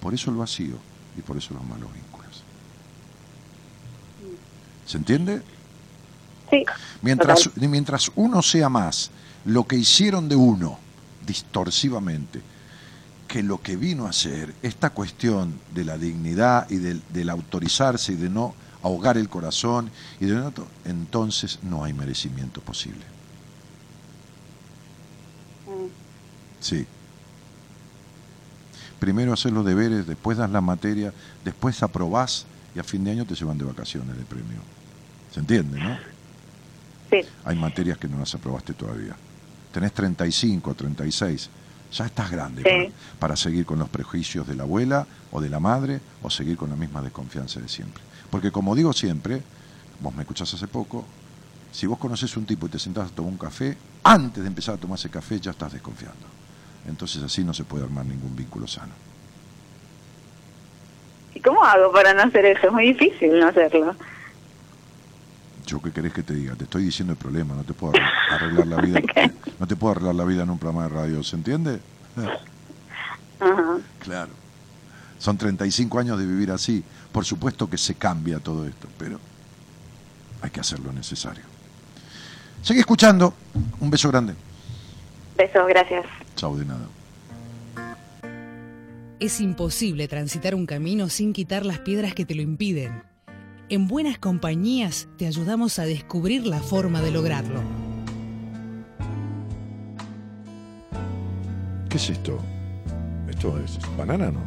[0.00, 0.76] Por eso el vacío
[1.16, 2.42] y por eso los malos vínculos.
[4.86, 5.42] ¿Se entiende?
[6.50, 6.64] Sí.
[7.02, 7.68] Mientras, total.
[7.68, 9.10] mientras uno sea más
[9.44, 10.78] lo que hicieron de uno
[11.26, 12.40] distorsivamente
[13.26, 18.12] que lo que vino a ser esta cuestión de la dignidad y del, del autorizarse
[18.12, 20.52] y de no ahogar el corazón y de no,
[20.84, 23.04] entonces no hay merecimiento posible.
[26.60, 26.86] Sí.
[28.98, 31.12] Primero haces los deberes, después das la materia,
[31.44, 34.60] después aprobás y a fin de año te llevan de vacaciones de premio.
[35.32, 35.98] ¿Se entiende, no?
[37.10, 37.20] Sí.
[37.44, 39.16] Hay materias que no las aprobaste todavía.
[39.72, 41.50] Tenés 35, 36.
[41.92, 42.68] Ya estás grande Sí.
[42.68, 46.56] para, para seguir con los prejuicios de la abuela o de la madre o seguir
[46.56, 48.02] con la misma desconfianza de siempre.
[48.32, 49.42] Porque como digo siempre,
[50.00, 51.04] vos me escuchás hace poco,
[51.70, 54.74] si vos conoces un tipo y te sentás a tomar un café, antes de empezar
[54.74, 56.26] a tomar ese café ya estás desconfiando.
[56.88, 58.94] Entonces así no se puede armar ningún vínculo sano.
[61.34, 62.68] ¿Y cómo hago para no hacer eso?
[62.68, 63.94] Es muy difícil no hacerlo.
[65.66, 67.92] Yo qué querés que te diga, te estoy diciendo el problema, no te puedo
[68.30, 69.00] arreglar- la vida,
[69.60, 71.80] no te puedo arreglar la vida en un programa de radio, ¿se entiende?
[73.40, 73.78] Ajá.
[74.00, 74.30] Claro.
[75.18, 76.82] Son 35 años de vivir así.
[77.12, 79.20] Por supuesto que se cambia todo esto, pero
[80.40, 81.44] hay que hacer lo necesario.
[82.62, 83.34] Seguí escuchando.
[83.80, 84.34] Un beso grande.
[85.36, 86.06] Besos, gracias.
[86.36, 86.86] Chau de nada.
[89.20, 93.04] Es imposible transitar un camino sin quitar las piedras que te lo impiden.
[93.68, 97.62] En buenas compañías te ayudamos a descubrir la forma de lograrlo.
[101.88, 102.38] ¿Qué es esto?
[103.28, 104.40] ¿Esto es banana, no?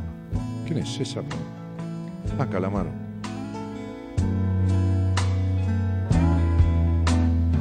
[0.65, 1.23] ¿Quién es César?
[1.23, 1.54] no?
[2.39, 2.89] Ah, calamaro.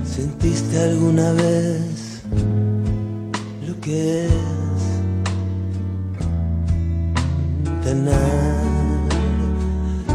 [0.05, 2.23] ¿Sentiste alguna vez
[3.67, 4.33] lo que es
[7.83, 8.15] tener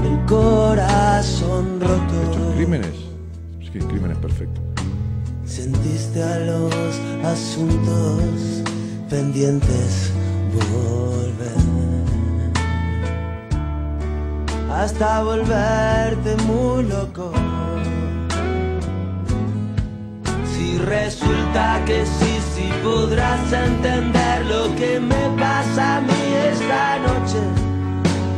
[0.04, 2.54] el corazón ¿Esto es roto?
[2.56, 2.96] crímenes?
[3.62, 4.62] Sí, crímenes perfecto.
[5.46, 6.74] Sentiste a los
[7.26, 8.64] asuntos
[9.10, 10.12] pendientes
[10.54, 11.89] volver
[14.72, 17.32] hasta volverte muy loco.
[20.54, 27.42] Si resulta que sí, sí podrás entender lo que me pasa a mí esta noche.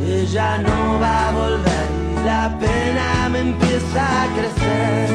[0.06, 5.08] Ella no va a volver y la pena me empieza a crecer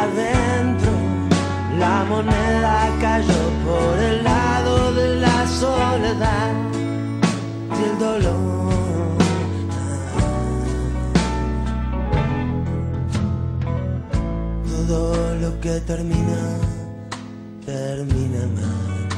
[0.00, 0.92] adentro.
[1.78, 6.52] La moneda cayó por el lado de la soledad
[7.78, 8.63] y el dolor.
[14.86, 16.58] Todo lo que termina,
[17.64, 19.08] termina mal.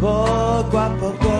[0.00, 1.34] Poco a poco.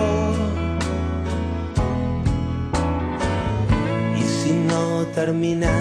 [4.15, 5.73] Y si no termina,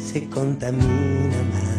[0.00, 1.78] se contamina más.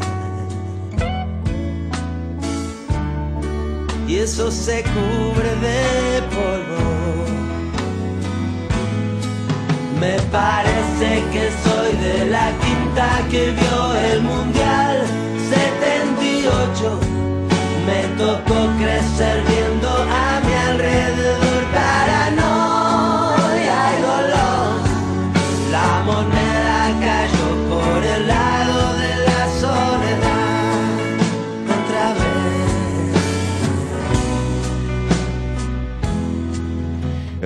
[4.06, 6.99] Y eso se cubre de polvo.
[10.00, 15.06] Me parece que soy de la quinta que vio el Mundial
[15.50, 17.00] 78.
[17.86, 19.69] Me tocó crecer viendo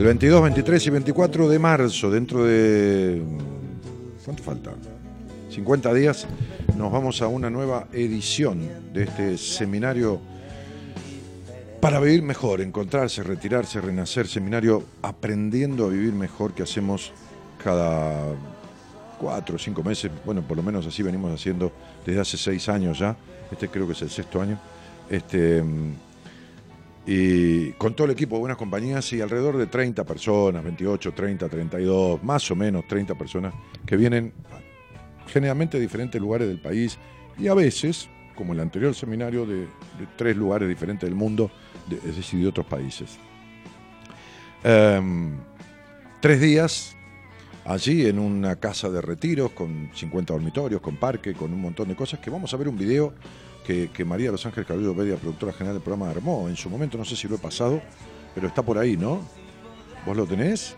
[0.03, 3.23] El 22, 23 y 24 de marzo, dentro de...
[4.25, 4.73] ¿Cuánto falta?
[5.49, 6.27] 50 días,
[6.75, 10.19] nos vamos a una nueva edición de este seminario
[11.79, 17.13] Para vivir mejor, encontrarse, retirarse, renacer, seminario aprendiendo a vivir mejor que hacemos
[17.63, 18.35] cada
[19.21, 21.71] cuatro o cinco meses, bueno, por lo menos así venimos haciendo
[22.05, 23.15] desde hace seis años ya,
[23.49, 24.59] este creo que es el sexto año,
[25.09, 25.63] este,
[27.05, 31.49] y con todo el equipo de buenas compañías y alrededor de 30 personas, 28, 30,
[31.49, 33.53] 32, más o menos 30 personas
[33.85, 34.33] que vienen
[35.27, 36.97] generalmente de diferentes lugares del país
[37.37, 39.67] y a veces, como el anterior seminario, de, de
[40.15, 41.51] tres lugares diferentes del mundo,
[41.89, 43.17] de- es decir, de otros países.
[44.63, 45.35] Em,
[46.21, 46.95] tres días
[47.65, 51.95] allí en una casa de retiros con 50 dormitorios, con parque, con un montón de
[51.95, 53.13] cosas, que vamos a ver un video
[53.63, 57.05] que, María Los Ángeles Cabello Bedia, productora general del programa, armó en su momento, no
[57.05, 57.81] sé si lo he pasado,
[58.35, 59.21] pero está por ahí, ¿no?
[60.05, 60.75] ¿Vos lo tenés?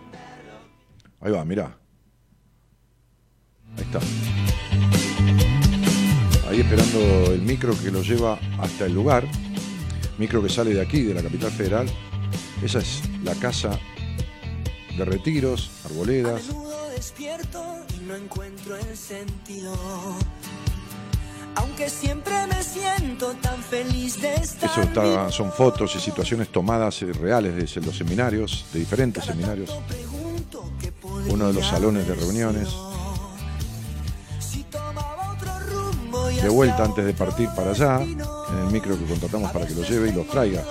[1.20, 1.78] Ahí va, mirá.
[3.78, 4.00] Ahí está.
[6.50, 9.26] Ahí esperando el micro que lo lleva hasta el lugar.
[10.18, 11.88] Micro que sale de aquí, de la capital federal.
[12.64, 13.80] Esa es la casa
[14.98, 16.44] de retiros, arboledas.
[16.96, 17.62] Despierto
[17.98, 19.76] y no encuentro el sentido.
[21.56, 27.02] Aunque siempre me siento tan feliz de estar Eso está- son fotos y situaciones tomadas
[27.02, 29.70] eh, reales de los seminarios, de diferentes seminarios.
[31.28, 32.70] Uno de los salones de reuniones.
[36.42, 39.84] De vuelta antes de partir para allá, en el micro que contratamos para que lo
[39.84, 40.64] lleve y los traiga.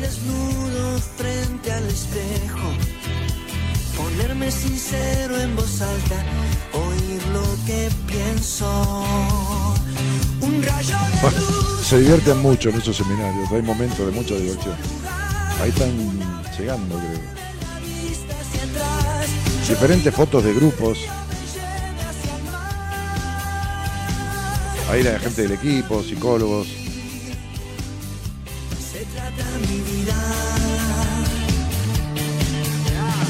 [0.00, 2.68] desnudo frente al espejo.
[3.96, 6.22] Ponerme sincero en voz alta,
[7.34, 8.66] lo que pienso.
[10.40, 11.86] Un rayo de Bueno, luz.
[11.86, 14.76] se divierten mucho en esos seminarios, hay momentos de mucha diversión.
[15.60, 15.90] Ahí están
[16.58, 17.34] llegando, creo.
[19.68, 20.98] Diferentes fotos de grupos.
[24.90, 26.68] Ahí la gente del equipo, psicólogos.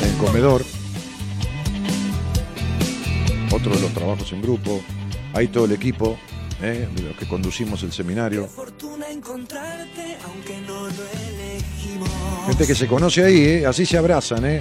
[0.03, 0.74] En comedor.
[3.55, 4.83] Otro de los trabajos en grupo.
[5.33, 6.19] Ahí todo el equipo,
[6.61, 6.89] ¿eh?
[6.93, 8.49] de los que conducimos el seminario.
[12.49, 13.67] Gente que se conoce ahí, ¿eh?
[13.67, 14.45] así se abrazan.
[14.45, 14.61] ¿eh?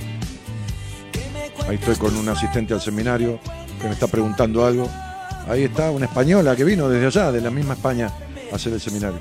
[1.67, 3.39] Ahí estoy con un asistente al seminario
[3.81, 4.87] que me está preguntando algo.
[5.47, 8.11] Ahí está una española que vino desde allá, de la misma España,
[8.51, 9.19] a hacer el seminario.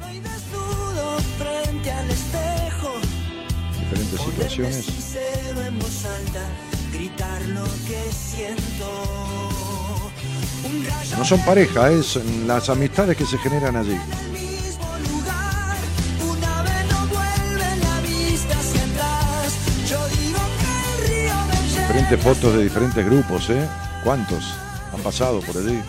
[3.81, 5.16] Diferentes situaciones.
[6.93, 8.72] gritar lo que siento.
[11.18, 13.98] No son pareja, es las amistades que se generan allí.
[21.78, 23.68] Diferentes fotos de diferentes grupos, ¿eh?
[24.04, 24.54] ¿Cuántos
[24.94, 25.80] han pasado por allí?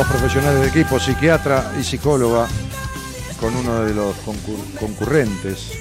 [0.00, 2.48] Dos profesionales de equipo, psiquiatra y psicóloga,
[3.38, 5.72] con uno de los concur- concurrentes.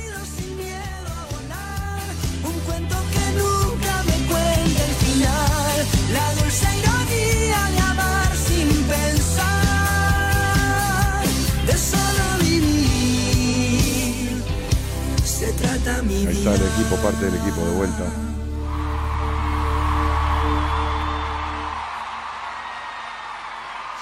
[16.28, 18.04] Ahí está el equipo, parte del equipo de vuelta.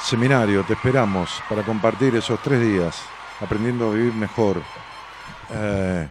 [0.07, 2.95] Seminario, te esperamos para compartir esos tres días,
[3.41, 4.61] aprendiendo a vivir mejor.
[5.53, 6.07] Eh,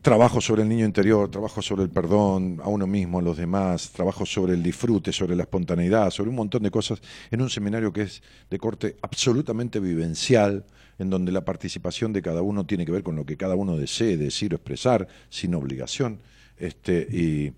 [0.00, 3.90] trabajo sobre el niño interior, trabajo sobre el perdón a uno mismo, a los demás,
[3.90, 7.02] trabajo sobre el disfrute, sobre la espontaneidad, sobre un montón de cosas
[7.32, 10.64] en un seminario que es de corte absolutamente vivencial,
[11.00, 13.76] en donde la participación de cada uno tiene que ver con lo que cada uno
[13.76, 16.20] desee decir o expresar, sin obligación.
[16.56, 17.52] Este, y,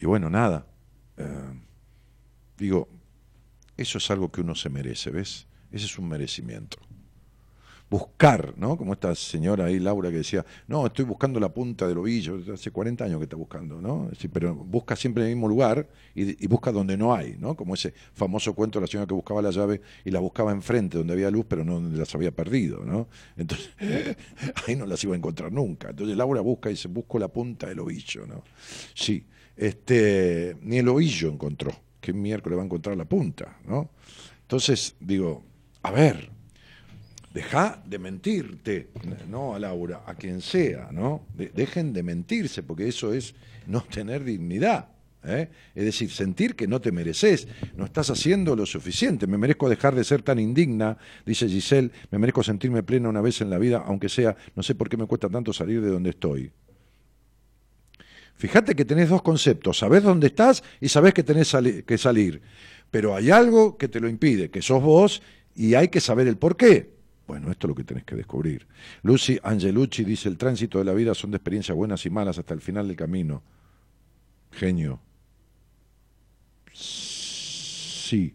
[0.00, 0.66] y bueno, nada.
[1.16, 1.60] eh,
[2.58, 2.88] digo,
[3.76, 5.46] eso es algo que uno se merece, ¿ves?
[5.70, 6.78] Ese es un merecimiento
[7.88, 8.76] buscar, ¿no?
[8.76, 12.70] Como esta señora ahí, Laura, que decía, no, estoy buscando la punta del ovillo, hace
[12.70, 14.10] 40 años que está buscando, ¿no?
[14.32, 17.54] Pero busca siempre en el mismo lugar y, y busca donde no hay, ¿no?
[17.54, 20.98] Como ese famoso cuento de la señora que buscaba la llave y la buscaba enfrente,
[20.98, 23.08] donde había luz, pero no donde las había perdido, ¿no?
[23.36, 23.70] Entonces,
[24.66, 25.90] ahí no las iba a encontrar nunca.
[25.90, 28.42] Entonces Laura busca y dice, busco la punta del ovillo, ¿no?
[28.94, 29.24] Sí,
[29.56, 31.72] este, ni el ovillo encontró,
[32.06, 33.90] que miércoles va a encontrar la punta, ¿no?
[34.42, 35.42] Entonces, digo,
[35.82, 36.30] a ver,
[37.34, 38.88] Deja de mentirte,
[39.28, 41.26] no a Laura, a quien sea, ¿no?
[41.36, 43.34] De- dejen de mentirse, porque eso es
[43.66, 44.88] no tener dignidad.
[45.22, 45.50] ¿eh?
[45.74, 47.46] Es decir, sentir que no te mereces,
[47.76, 49.26] no estás haciendo lo suficiente.
[49.26, 50.96] Me merezco dejar de ser tan indigna,
[51.26, 54.74] dice Giselle, me merezco sentirme plena una vez en la vida, aunque sea, no sé
[54.74, 56.50] por qué me cuesta tanto salir de donde estoy.
[58.36, 61.56] Fíjate que tenés dos conceptos, sabés dónde estás y sabés que tenés
[61.86, 62.42] que salir.
[62.90, 65.22] Pero hay algo que te lo impide, que sos vos
[65.54, 66.94] y hay que saber el por qué.
[67.26, 68.66] Bueno, esto es lo que tenés que descubrir.
[69.02, 72.54] Lucy Angelucci dice, el tránsito de la vida son de experiencias buenas y malas hasta
[72.54, 73.42] el final del camino.
[74.52, 75.00] Genio.
[76.72, 78.34] Sí,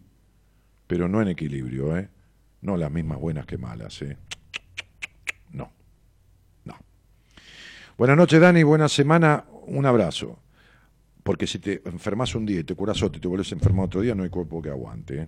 [0.88, 2.10] pero no en equilibrio, ¿eh?
[2.62, 4.18] No las mismas buenas que malas, ¿eh?
[5.52, 5.72] No,
[6.66, 6.76] no.
[7.98, 10.40] Buenas noches, Dani, buena semana, un abrazo.
[11.24, 13.86] Porque si te enfermas un día y te curas otro y te vuelves a enfermar
[13.86, 15.22] otro día, no hay cuerpo que aguante.
[15.22, 15.28] ¿eh?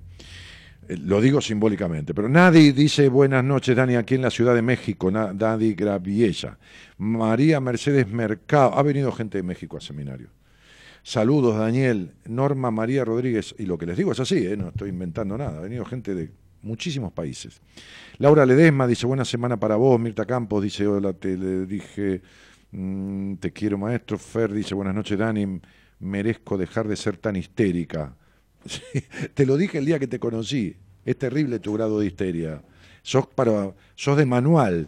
[0.87, 4.63] Eh, Lo digo simbólicamente, pero nadie dice buenas noches, Dani, aquí en la Ciudad de
[4.63, 6.57] México, Dani Graviella.
[6.97, 10.29] María Mercedes Mercado, ha venido gente de México a seminario.
[11.03, 12.13] Saludos, Daniel.
[12.25, 14.57] Norma María Rodríguez, y lo que les digo es así, ¿eh?
[14.57, 16.31] no estoy inventando nada, ha venido gente de
[16.63, 17.61] muchísimos países.
[18.17, 19.99] Laura Ledesma dice, buena semana para vos.
[19.99, 22.21] Mirta Campos dice, hola, te le dije,
[22.73, 24.17] mm, te quiero maestro.
[24.17, 25.61] Fer dice, buenas noches, Dani,
[25.99, 28.15] merezco dejar de ser tan histérica.
[29.33, 32.61] Te lo dije el día que te conocí, es terrible tu grado de histeria.
[33.01, 34.87] Sos, para, sos de manual,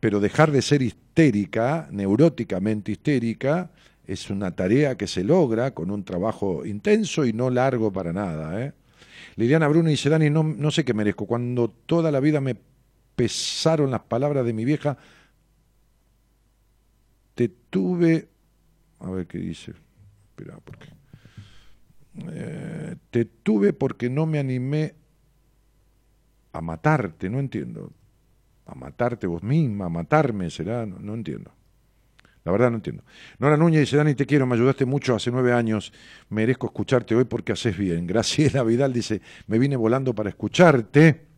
[0.00, 3.70] pero dejar de ser histérica, neuróticamente histérica,
[4.06, 8.62] es una tarea que se logra con un trabajo intenso y no largo para nada.
[8.62, 8.72] ¿eh?
[9.36, 11.26] Liliana Bruno dice, Dani, no sé qué merezco.
[11.26, 12.56] Cuando toda la vida me
[13.16, 14.98] pesaron las palabras de mi vieja,
[17.34, 18.28] te tuve...
[19.00, 19.72] A ver qué dice.
[20.30, 20.88] Espera, porque...
[22.30, 24.94] Eh, te tuve porque no me animé
[26.52, 27.92] a matarte, no entiendo.
[28.66, 31.52] A matarte vos misma, a matarme, será, no, no entiendo.
[32.44, 33.02] La verdad no entiendo.
[33.38, 35.92] Nora Núñez dice, Dani, te quiero, me ayudaste mucho hace nueve años,
[36.28, 38.06] merezco escucharte hoy porque haces bien.
[38.06, 41.33] Graciela Vidal dice, me vine volando para escucharte.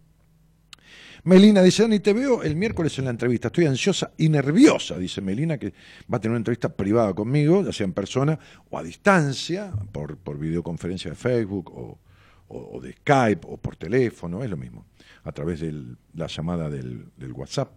[1.27, 5.21] Melina dice, Dani, te veo el miércoles en la entrevista, estoy ansiosa y nerviosa, dice
[5.21, 5.73] Melina, que
[6.13, 8.39] va a tener una entrevista privada conmigo, ya sea en persona
[8.71, 11.99] o a distancia, por, por videoconferencia de Facebook o,
[12.47, 14.87] o- de Skype o por teléfono, es lo mismo,
[15.25, 15.75] a través de
[16.15, 17.73] la llamada del, WhatsApp.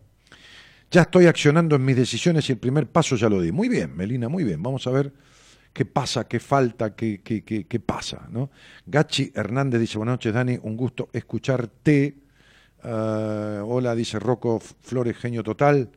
[0.92, 3.52] Ya estoy accionando en mis decisiones y el primer paso ya lo di.
[3.52, 4.62] Muy bien, Melina, muy bien.
[4.62, 5.12] Vamos a ver
[5.74, 8.28] qué pasa, qué falta, qué, qué, qué, qué pasa.
[8.32, 8.52] ¿no?
[8.86, 12.16] Gachi Hernández dice, buenas noches, Dani, un gusto escucharte.
[12.82, 13.39] Ah,
[13.80, 15.90] hola, dice Rocco Flores, genio total.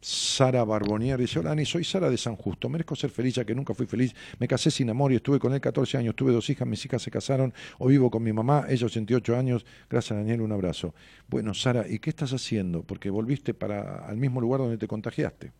[0.00, 3.54] Sara Barbonier dice, hola Dani, soy Sara de San Justo, merezco ser feliz ya que
[3.54, 6.48] nunca fui feliz, me casé sin amor y estuve con él 14 años, tuve dos
[6.48, 10.40] hijas, mis hijas se casaron o vivo con mi mamá, ella 88 años, gracias Daniel,
[10.40, 10.94] un abrazo.
[11.26, 12.82] Bueno, Sara, ¿y qué estás haciendo?
[12.82, 15.52] Porque volviste para al mismo lugar donde te contagiaste.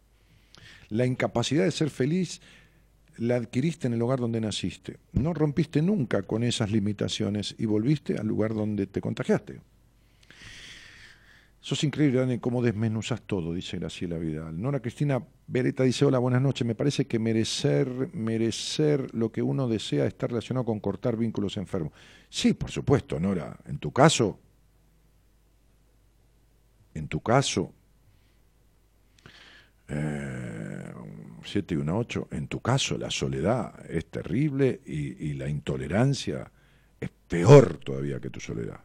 [0.89, 2.41] La incapacidad de ser feliz
[3.19, 4.99] la adquiriste en el lugar donde naciste.
[5.12, 9.61] No rompiste nunca con esas limitaciones y volviste al lugar donde te contagiaste.
[11.61, 14.61] Sos increíble, Dani, cómo desmenuzas todo, dice Graciela Vidal.
[14.61, 16.67] Nora Cristina Beretta dice, hola, buenas noches.
[16.67, 21.93] Me parece que merecer, merecer lo que uno desea está relacionado con cortar vínculos enfermos.
[22.29, 23.59] Sí, por supuesto, Nora.
[23.67, 24.39] En tu caso,
[26.95, 27.75] en tu caso,
[29.89, 30.93] eh,
[31.45, 36.53] 7 y 1, 8, en tu caso la soledad es terrible y la intolerancia
[37.01, 38.81] es peor todavía que tu soledad.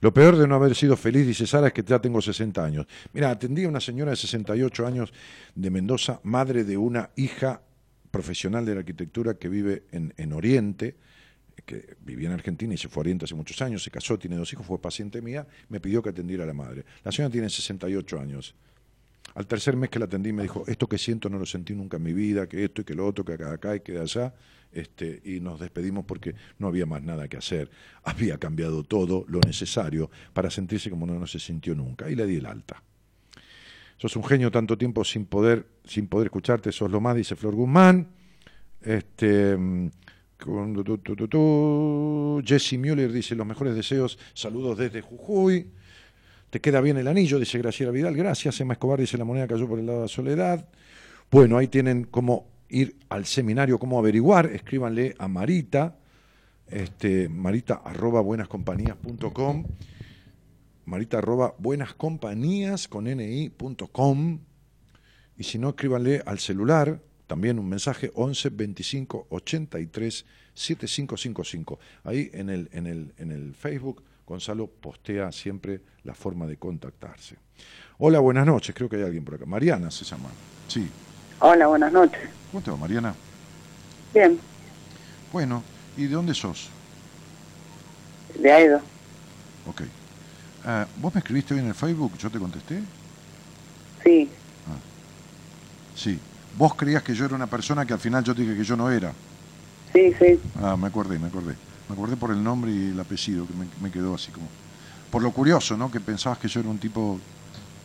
[0.00, 2.86] Lo peor de no haber sido feliz, dice Sara, es que ya tengo 60 años.
[3.12, 5.12] Mira, atendí a una señora de 68 años
[5.54, 7.62] de Mendoza, madre de una hija
[8.10, 10.96] profesional de la arquitectura que vive en, en Oriente,
[11.64, 14.36] que vivía en Argentina y se fue a Oriente hace muchos años, se casó, tiene
[14.36, 16.84] dos hijos, fue paciente mía, me pidió que atendiera a la madre.
[17.02, 18.54] La señora tiene 68 años.
[19.34, 21.96] Al tercer mes que la atendí me dijo, esto que siento no lo sentí nunca
[21.96, 24.00] en mi vida, que esto y que lo otro, que acá, acá y que de
[24.00, 24.34] allá,
[24.74, 27.70] este, y nos despedimos porque no había más nada que hacer.
[28.04, 32.10] Había cambiado todo lo necesario para sentirse como no, no se sintió nunca.
[32.10, 32.82] Y le di el alta.
[33.96, 37.54] Sos un genio tanto tiempo sin poder, sin poder escucharte, sos lo más, dice Flor
[37.54, 38.08] Guzmán.
[38.82, 39.90] Este, mm,
[41.30, 42.42] tu.
[42.44, 45.66] Jesse Müller dice los mejores deseos, saludos desde Jujuy.
[46.50, 48.14] Te queda bien el anillo, dice Graciela Vidal.
[48.14, 48.60] Gracias.
[48.60, 50.68] Emma Escobar dice la moneda cayó por el lado de la soledad.
[51.30, 54.46] Bueno, ahí tienen cómo ir al seminario, cómo averiguar.
[54.46, 55.96] Escríbanle a Marita,
[56.68, 59.64] este, marita arroba buenascompañías.com,
[60.86, 64.38] marita arroba buenascompañías con ni.com.
[65.36, 71.78] Y si no, escríbanle al celular, también un mensaje 11 25 83 7555.
[72.04, 77.36] Ahí en el, en el, en el Facebook Gonzalo postea siempre la forma de contactarse.
[77.98, 79.46] Hola, buenas noches, creo que hay alguien por acá.
[79.46, 80.30] Mariana se llama.
[80.68, 80.88] Sí.
[81.40, 82.20] Hola, buenas noches.
[82.50, 83.14] ¿Cómo te va, Mariana?
[84.12, 84.40] Bien,
[85.32, 85.62] Bueno,
[85.96, 86.70] ¿y de dónde sos?
[88.40, 88.80] de Aido.
[89.66, 89.82] Ok.
[90.64, 92.16] Ah, ¿Vos me escribiste hoy en el Facebook?
[92.18, 92.80] ¿Yo te contesté?
[94.04, 94.30] Sí,
[95.96, 96.18] Sí.
[96.56, 98.76] Vos creías que yo era una persona que al final yo te dije que yo
[98.76, 99.12] no era.
[99.92, 100.38] sí, sí.
[100.62, 101.56] Ah, me acordé, me acordé.
[101.88, 104.46] Me acordé por el nombre y el apellido, que me, me quedó así como...
[105.10, 105.90] Por lo curioso, ¿no?
[105.90, 107.18] Que pensabas que yo era un tipo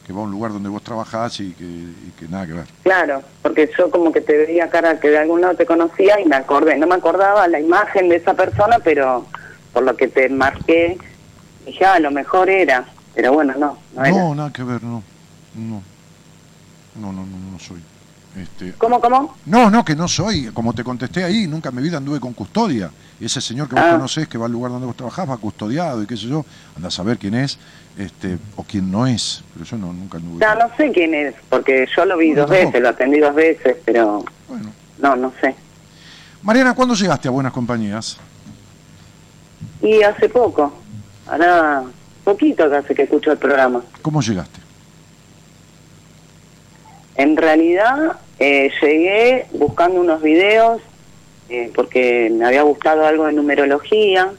[0.09, 2.65] que va a un lugar donde vos trabajás y que, y que nada que ver.
[2.81, 6.25] Claro, porque yo como que te veía cara que de algún lado te conocía y
[6.25, 6.79] me acordé.
[6.79, 9.27] No me acordaba la imagen de esa persona, pero
[9.71, 10.97] por lo que te marqué,
[11.63, 12.85] dije, ah, a lo mejor era.
[13.13, 14.17] Pero bueno, no, no era.
[14.17, 15.03] No, nada que ver, no.
[15.53, 15.83] No.
[16.95, 17.79] No, no, no, no soy.
[18.35, 19.35] Este, ¿Cómo, cómo?
[19.45, 20.47] no, no, que no soy.
[20.55, 22.89] Como te contesté ahí, nunca en mi vida anduve con custodia.
[23.19, 23.91] Y ese señor que vos Ah.
[23.91, 26.43] conocés, que va al lugar donde vos trabajás, va custodiado y qué sé yo,
[26.75, 27.59] anda a saber quién es
[27.97, 29.43] este, o quién no es.
[29.53, 30.39] Pero yo no, nunca anduve.
[30.39, 33.77] Ya no sé quién es, porque yo lo vi dos veces, lo atendí dos veces,
[33.85, 34.71] pero Bueno.
[34.99, 35.55] no, no sé.
[36.41, 38.17] Mariana, ¿cuándo llegaste a Buenas Compañías?
[39.81, 40.73] Y hace poco,
[41.27, 41.83] ahora
[42.23, 43.81] poquito que hace que escucho el programa.
[44.01, 44.59] ¿Cómo llegaste?
[47.15, 50.81] En realidad eh, llegué buscando unos videos
[51.49, 54.31] eh, porque me había gustado algo de numerología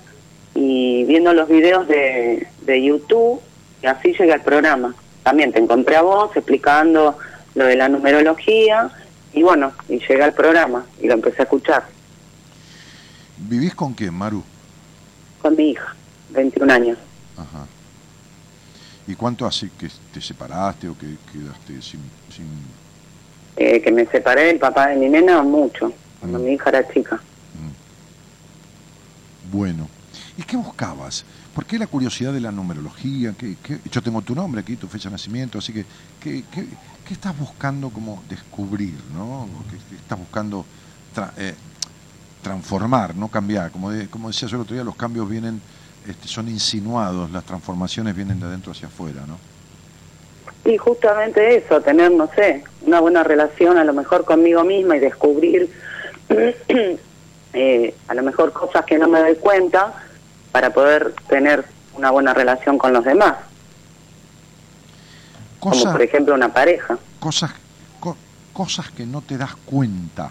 [0.63, 3.41] y viendo los videos de, de YouTube
[3.83, 4.95] y así llegué al programa.
[5.23, 7.17] También te encontré a vos explicando
[7.55, 8.91] lo de la numerología
[9.33, 11.85] y bueno, y llegué al programa y lo empecé a escuchar
[13.39, 14.43] ¿Vivís con quién, Maru?
[15.41, 15.95] con mi hija,
[16.31, 16.99] 21 años.
[17.39, 17.65] Ajá.
[19.07, 22.01] ¿Y cuánto hace que te separaste o que quedaste sin...
[22.31, 22.47] sin...
[23.57, 25.91] Eh, que me separé del papá de mi nena mucho,
[26.21, 26.45] cuando Mm.
[26.45, 27.19] mi hija era chica.
[29.51, 29.89] Bueno.
[30.37, 31.25] ¿Y qué buscabas?
[31.53, 33.35] ¿Por qué la curiosidad de la numerología?
[33.39, 33.57] ¿Qué,
[33.91, 35.87] Yo tengo tu nombre aquí, tu fecha de nacimiento, así que
[36.19, 36.45] ¿qué,
[37.11, 39.05] estás buscando como descubrir?
[39.13, 39.65] ¿no?
[39.69, 40.67] ¿Qué, estás buscando
[41.37, 41.55] eh,
[42.43, 43.71] transformar, no cambiar?
[43.71, 45.61] Como, de- como decía yo el otro día, los cambios vienen,
[46.05, 49.39] este, son insinuados, las transformaciones vienen de adentro hacia afuera, ¿no?
[50.65, 55.01] Y justamente eso, tener, no sé, una buena relación a lo mejor conmigo misma y
[55.01, 55.71] descubrir
[57.53, 59.95] eh, a lo mejor cosas que no me doy cuenta
[60.53, 63.35] para poder tener una buena relación con los demás,
[65.59, 66.99] como por ejemplo una pareja.
[67.19, 67.53] cosas,
[68.01, 68.17] co-
[68.53, 70.31] cosas que no te das cuenta.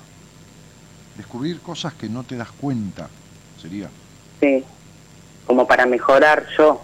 [1.15, 3.07] Descubrir cosas que no te das cuenta
[3.61, 3.89] sería.
[4.39, 4.63] Sí,
[5.45, 6.81] como para mejorar yo.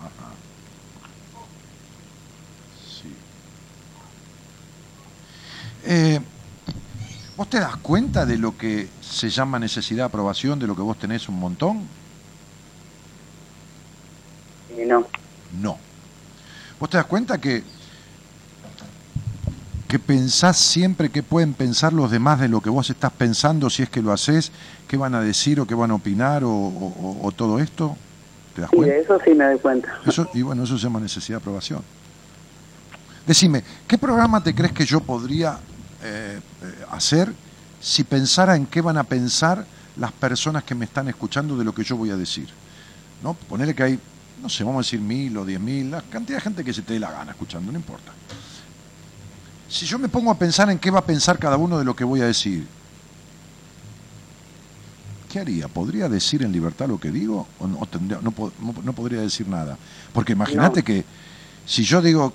[0.00, 0.32] Ajá.
[3.00, 3.14] Sí.
[5.84, 6.20] Eh,
[7.36, 10.82] ¿Vos te das cuenta de lo que se llama necesidad de aprobación, de lo que
[10.82, 11.82] vos tenés un montón?
[14.76, 15.06] Y no,
[15.60, 15.78] No.
[16.80, 17.62] ¿Vos te das cuenta que,
[19.88, 23.82] que pensás siempre que pueden pensar los demás de lo que vos estás pensando si
[23.82, 24.50] es que lo haces?
[24.88, 27.96] ¿Qué van a decir o qué van a opinar o, o- o- o todo esto?
[28.54, 28.94] ¿Te das sí, cuenta?
[28.94, 29.88] de eso sí me doy cuenta.
[30.06, 31.82] Eso, y bueno, eso se llama necesidad de aprobación.
[33.26, 35.58] Decime, ¿qué programa te crees que yo podría
[36.06, 37.32] eh, eh, hacer
[37.80, 41.74] si pensara en qué van a pensar las personas que me están escuchando de lo
[41.74, 42.48] que yo voy a decir?
[43.22, 43.34] ¿No?
[43.34, 43.98] Ponerle que hay,
[44.42, 46.82] no sé, vamos a decir mil o diez mil, la cantidad de gente que se
[46.82, 48.12] te dé la gana escuchando, no importa.
[49.68, 51.96] Si yo me pongo a pensar en qué va a pensar cada uno de lo
[51.96, 52.66] que voy a decir,
[55.30, 55.68] ¿qué haría?
[55.68, 59.20] ¿Podría decir en libertad lo que digo o no, tendría- no, po- no- no podría
[59.20, 59.76] decir nada?
[60.12, 60.84] Porque imagínate No.
[60.84, 61.04] que
[61.66, 62.32] si yo digo,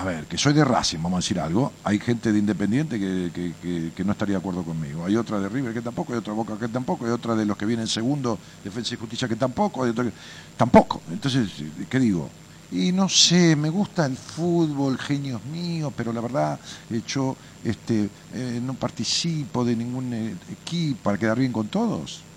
[0.00, 3.30] a ver, que soy de Racing, vamos a decir algo, hay gente de Independiente que,
[3.32, 5.04] que- que- que no estaría de acuerdo conmigo.
[5.04, 7.44] Hay otra de River que tampoco, hay otra de Boca que tampoco, hay otra de
[7.46, 10.14] los que vienen segundo, Defensa y Justicia que tampoco, hay otra que
[10.56, 11.02] tampoco.
[11.08, 11.50] Entonces,
[11.88, 12.34] ¿qué digo?
[12.70, 16.60] Y no sé, me gusta el fútbol, genios míos, pero la verdad,
[16.90, 22.28] eh, yo este, eh, no participo de ningún eh, equipo para quedar bien con todos.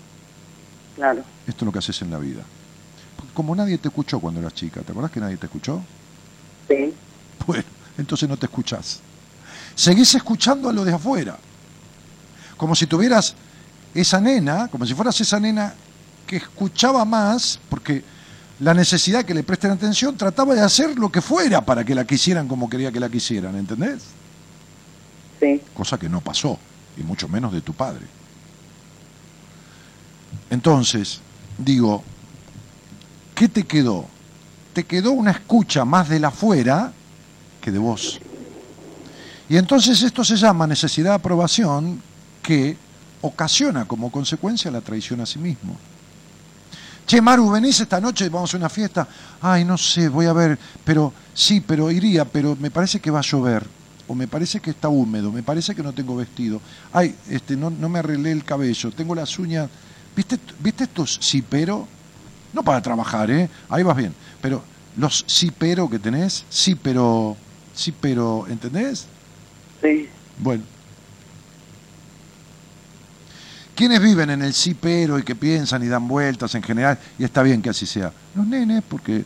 [0.94, 2.50] Claro, Esto es lo que haces en la vida.
[3.16, 5.88] Porque como nadie te escuchó cuando eras chica, ¿te acordás que nadie te escuchó?
[6.68, 7.00] sí,
[7.46, 7.64] Bueno,
[7.98, 9.00] entonces no te escuchás.
[9.74, 11.38] Seguís escuchando a lo de afuera.
[12.56, 13.34] Como si tuvieras
[13.94, 15.74] esa nena, como si fueras esa nena
[16.26, 18.04] que escuchaba más, porque
[18.60, 22.04] la necesidad que le presten atención trataba de hacer lo que fuera para que la
[22.04, 24.02] quisieran como quería que la quisieran, ¿entendés?
[25.40, 26.58] sí, Cosa que no pasó,
[26.96, 28.06] y mucho menos de tu padre.
[30.50, 31.20] Entonces,
[31.58, 32.04] digo,
[33.34, 34.06] ¿qué te quedó?
[34.72, 36.92] Te quedó una escucha más de la afuera
[37.62, 38.20] que de vos.
[39.48, 42.02] Y entonces esto se llama necesidad de aprobación
[42.42, 42.76] que
[43.22, 45.76] ocasiona como consecuencia la traición a sí mismo.
[47.06, 48.28] Che, Maru, ¿venís esta noche?
[48.28, 49.06] Vamos a una fiesta.
[49.40, 53.18] Ay, no sé, voy a ver, pero sí, pero iría, pero me parece que va
[53.18, 53.64] a llover.
[54.08, 56.60] O me parece que está húmedo, me parece que no tengo vestido.
[56.92, 59.68] Ay, este, no, no me arreglé el cabello, tengo las uñas.
[60.14, 61.86] ¿Viste, ¿Viste estos sí, pero?
[62.52, 63.48] No para trabajar, ¿eh?
[63.68, 64.14] Ahí vas bien.
[64.40, 64.62] Pero
[64.96, 67.36] los sí, pero que tenés, sí, pero,
[67.74, 69.06] sí, pero, ¿entendés?
[69.80, 70.08] Sí.
[70.38, 70.64] Bueno.
[73.74, 76.98] ¿Quiénes viven en el sí pero y que piensan y dan vueltas en general?
[77.18, 78.12] Y está bien que así sea.
[78.34, 79.24] Los nenes, porque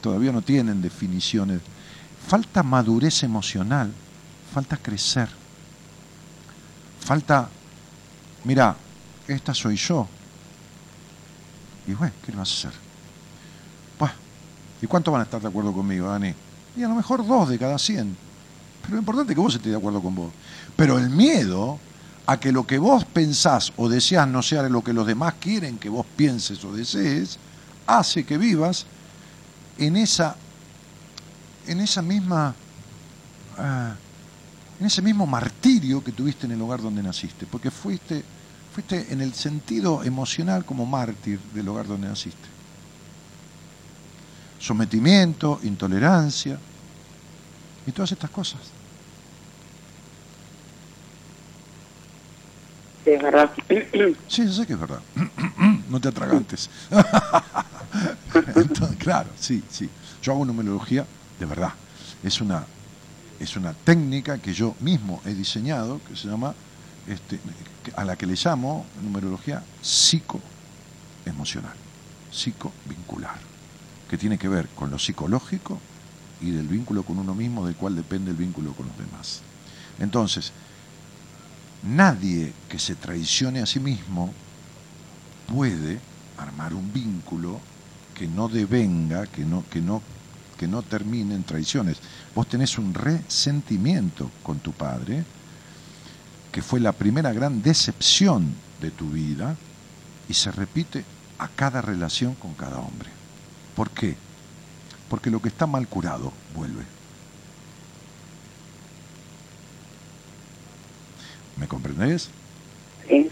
[0.00, 1.60] todavía no tienen definiciones.
[2.26, 3.92] Falta madurez emocional,
[4.52, 5.28] falta crecer.
[7.00, 7.48] Falta,
[8.44, 8.76] mira,
[9.28, 10.08] esta soy yo.
[11.86, 12.80] Y bueno, ¿qué le vas a hacer?
[13.98, 14.12] Pues,
[14.82, 16.34] ¿y cuánto van a estar de acuerdo conmigo, Dani?
[16.76, 18.16] Y a lo mejor dos de cada cien.
[18.82, 20.32] Pero lo importante es que vos estés de acuerdo con vos.
[20.76, 21.78] Pero el miedo
[22.26, 25.78] a que lo que vos pensás o deseás no sea lo que los demás quieren
[25.78, 27.38] que vos pienses o desees,
[27.86, 28.86] hace que vivas
[29.78, 30.36] en esa,
[31.66, 32.54] en esa misma,
[33.58, 33.94] ah,
[34.80, 38.24] en ese mismo martirio que tuviste en el lugar donde naciste, porque fuiste,
[38.72, 42.54] fuiste en el sentido emocional como mártir del lugar donde naciste.
[44.64, 46.58] Sometimiento, intolerancia
[47.86, 48.62] y todas estas cosas.
[53.04, 53.50] Sí, es verdad.
[54.26, 55.00] Sí, yo sé que es verdad.
[55.90, 56.70] No te atragantes.
[58.56, 59.88] Entonces, claro, sí, sí.
[60.22, 61.04] Yo hago numerología
[61.38, 61.74] de verdad.
[62.24, 62.64] Es una,
[63.38, 66.54] es una técnica que yo mismo he diseñado que se llama,
[67.06, 67.38] este,
[67.94, 71.76] a la que le llamo numerología psicoemocional,
[72.32, 73.38] psicovincular,
[74.14, 75.76] que tiene que ver con lo psicológico
[76.40, 79.40] y del vínculo con uno mismo, del cual depende el vínculo con los demás.
[79.98, 80.52] Entonces,
[81.82, 84.32] nadie que se traicione a sí mismo
[85.52, 85.98] puede
[86.38, 87.58] armar un vínculo
[88.14, 90.00] que no devenga, que no, que no,
[90.58, 91.96] que no termine en traiciones.
[92.36, 95.24] Vos tenés un resentimiento con tu padre,
[96.52, 99.56] que fue la primera gran decepción de tu vida,
[100.28, 101.04] y se repite
[101.40, 103.13] a cada relación con cada hombre.
[103.74, 104.18] ¿Por qué?
[105.08, 106.88] Porque lo que está mal curado vuelve.
[111.56, 112.32] ¿Me comprendés?
[113.08, 113.30] Sí.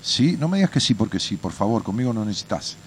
[0.00, 2.78] Sí, no me digas que sí porque sí, por favor, conmigo no necesitas.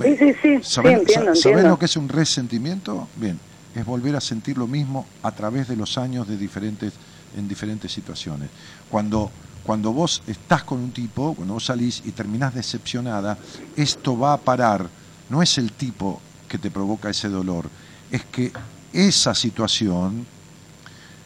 [0.00, 1.68] Sí, sí, sí, sí, ¿Sabés, entiendo, sa- sabés entiendo.
[1.68, 3.10] lo que es un resentimiento?
[3.14, 3.40] Bien,
[3.72, 6.98] es volver a sentir lo mismo a través de los años de diferentes,
[7.32, 8.50] en diferentes situaciones.
[8.88, 13.38] Cuando, cuando vos estás con un tipo, cuando vos salís y terminás decepcionada,
[13.76, 14.92] esto va a parar.
[15.28, 16.24] No es el tipo
[16.54, 17.68] que te provoca ese dolor,
[18.12, 18.52] es que
[18.92, 20.24] esa situación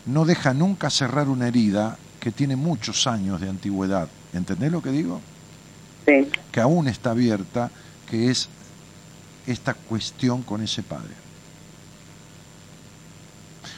[0.07, 4.09] no deja nunca cerrar una herida que tiene muchos años de antigüedad.
[4.33, 5.21] ¿Entendés lo que digo?
[6.07, 6.31] Sí.
[6.51, 7.71] que aún está abierta,
[8.09, 8.49] que es
[9.47, 11.13] esta cuestión con ese padre.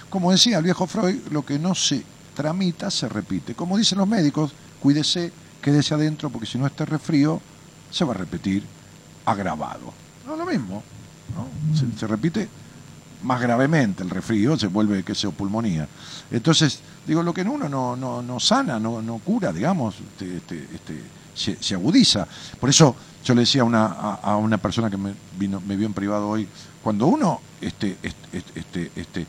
[0.08, 2.04] Como decía el viejo Freud, lo que no se
[2.36, 3.56] tramita se repite.
[3.56, 7.40] Como dicen los médicos, cuídese, quédese adentro, porque si no este resfrío
[7.90, 8.62] se va a repetir
[9.26, 9.92] agravado.
[10.24, 10.84] No lo mismo,
[11.74, 12.48] Se, se repite
[13.22, 15.86] más gravemente el resfrío, se vuelve, que sea pulmonía.
[16.30, 20.36] Entonces, digo, lo que en uno no, no, no sana, no, no cura, digamos, este,
[20.36, 21.02] este, este,
[21.34, 22.26] se, se agudiza.
[22.58, 25.86] Por eso yo le decía a una, a, una persona que me, vino, me vio
[25.86, 26.48] en privado hoy,
[26.82, 29.26] cuando uno este, este, este, este,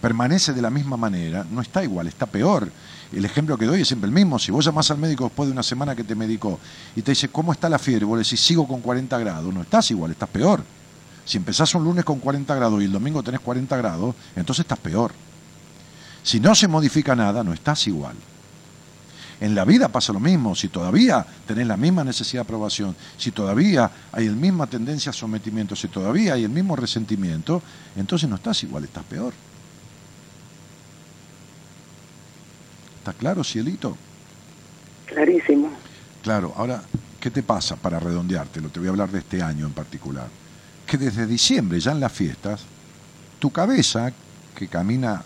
[0.00, 2.70] permanece de la misma manera, no está igual, está peor.
[3.12, 4.38] El ejemplo que doy es siempre el mismo.
[4.38, 6.58] Si vos llamás al médico después de una semana que te medicó
[6.96, 8.04] y te dice, ¿cómo está la fiebre?
[8.04, 9.54] Vos le decís, sigo con 40 grados.
[9.54, 10.64] No estás igual, estás peor.
[11.26, 14.78] Si empezás un lunes con 40 grados y el domingo tenés 40 grados, entonces estás
[14.78, 15.12] peor.
[16.22, 18.14] Si no se modifica nada, no estás igual.
[19.40, 20.54] En la vida pasa lo mismo.
[20.54, 25.12] Si todavía tenés la misma necesidad de aprobación, si todavía hay la misma tendencia a
[25.12, 27.60] sometimiento, si todavía hay el mismo resentimiento,
[27.96, 29.34] entonces no estás igual, estás peor.
[32.98, 33.96] ¿Está claro, cielito?
[35.06, 35.70] Clarísimo.
[36.22, 36.82] Claro, ahora,
[37.20, 38.68] ¿qué te pasa para redondeártelo?
[38.68, 40.28] Te voy a hablar de este año en particular.
[40.86, 42.62] Que desde diciembre, ya en las fiestas,
[43.38, 44.12] tu cabeza,
[44.54, 45.22] que camina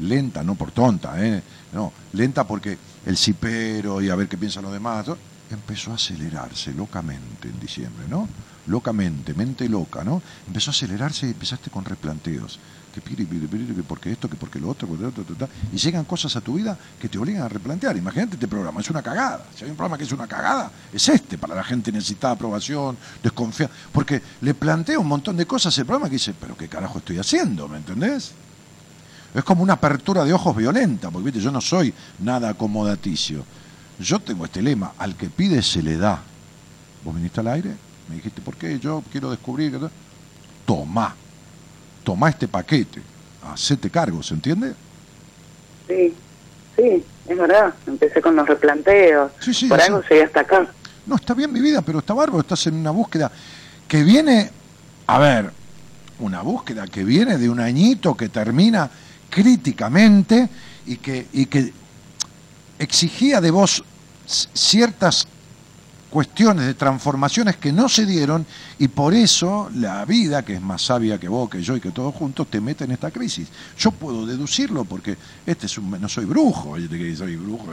[0.00, 1.42] lenta, no por tonta, ¿eh?
[1.72, 5.06] no, lenta porque el cipero y a ver qué piensan los demás,
[5.50, 8.28] empezó a acelerarse locamente en diciembre, ¿no?
[8.66, 10.22] Locamente, mente loca, ¿no?
[10.46, 12.58] Empezó a acelerarse y empezaste con replanteos.
[13.00, 14.88] Que porque esto, que porque lo otro,
[15.72, 17.96] y llegan cosas a tu vida que te obligan a replantear.
[17.96, 19.44] Imagínate este programa, es una cagada.
[19.56, 22.96] Si hay un programa que es una cagada, es este, para la gente necesitada aprobación,
[23.22, 23.74] desconfianza.
[23.92, 27.18] Porque le planteo un montón de cosas el programa que dice, pero qué carajo estoy
[27.18, 28.32] haciendo, ¿me entendés?
[29.34, 31.40] Es como una apertura de ojos violenta, porque ¿viste?
[31.40, 33.44] yo no soy nada acomodaticio.
[34.00, 36.22] Yo tengo este lema, al que pide se le da.
[37.04, 37.76] ¿Vos viniste al aire?
[38.08, 38.78] Me dijiste, ¿por qué?
[38.78, 39.72] Yo quiero descubrir.
[39.72, 39.88] que-
[40.64, 41.14] Tomá,
[42.08, 43.02] tomá este paquete,
[43.52, 44.72] hacete cargo, ¿se entiende?
[45.86, 46.14] Sí,
[46.74, 47.74] sí, es verdad.
[47.86, 49.30] Empecé con los replanteos.
[49.40, 50.72] Sí, sí, Por algo llegué hasta acá.
[51.04, 53.30] No, está bien mi vida, pero está bárbaro, estás en una búsqueda
[53.86, 54.50] que viene,
[55.06, 55.50] a ver,
[56.20, 58.88] una búsqueda que viene de un añito que termina
[59.28, 60.48] críticamente
[60.86, 61.74] y que, y que
[62.78, 63.84] exigía de vos
[64.26, 65.28] ciertas
[66.10, 68.46] cuestiones de transformaciones que no se dieron
[68.78, 71.90] y por eso la vida, que es más sabia que vos, que yo y que
[71.90, 73.48] todos juntos, te mete en esta crisis.
[73.78, 75.16] Yo puedo deducirlo porque
[75.46, 76.76] este es un, no soy brujo,
[77.16, 77.66] soy brujo.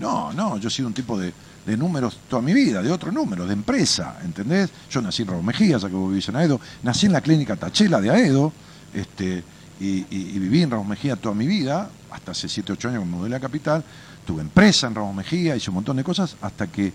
[0.00, 1.32] No, no, yo he sido un tipo de,
[1.66, 4.70] de números toda mi vida, de otros números, de empresa, ¿entendés?
[4.90, 7.56] Yo nací en Raúl Mejía, ya que vos vivís en Aedo, nací en la clínica
[7.56, 8.52] Tachela de Aedo,
[8.94, 9.44] este,
[9.80, 13.00] y, y- y viví en Raúl Mejía toda mi vida, hasta hace 7, 8 años
[13.02, 13.84] que me mudé a la capital,
[14.26, 16.92] tuve empresa en Raúl Mejía, hice un montón de cosas, hasta que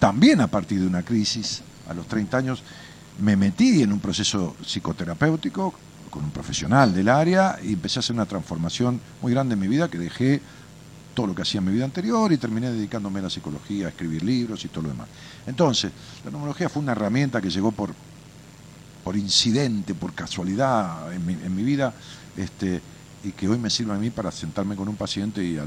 [0.00, 2.62] también a partir de una crisis, a los 30 años,
[3.20, 5.74] me metí en un proceso psicoterapéutico
[6.08, 9.68] con un profesional del área y empecé a hacer una transformación muy grande en mi
[9.68, 10.40] vida que dejé
[11.14, 13.88] todo lo que hacía en mi vida anterior y terminé dedicándome a la psicología, a
[13.90, 15.08] escribir libros y todo lo demás.
[15.46, 15.92] Entonces,
[16.24, 17.94] la numerología fue una herramienta que llegó por,
[19.04, 21.92] por incidente, por casualidad en mi, en mi vida,
[22.38, 22.80] este,
[23.22, 25.66] y que hoy me sirve a mí para sentarme con un paciente y a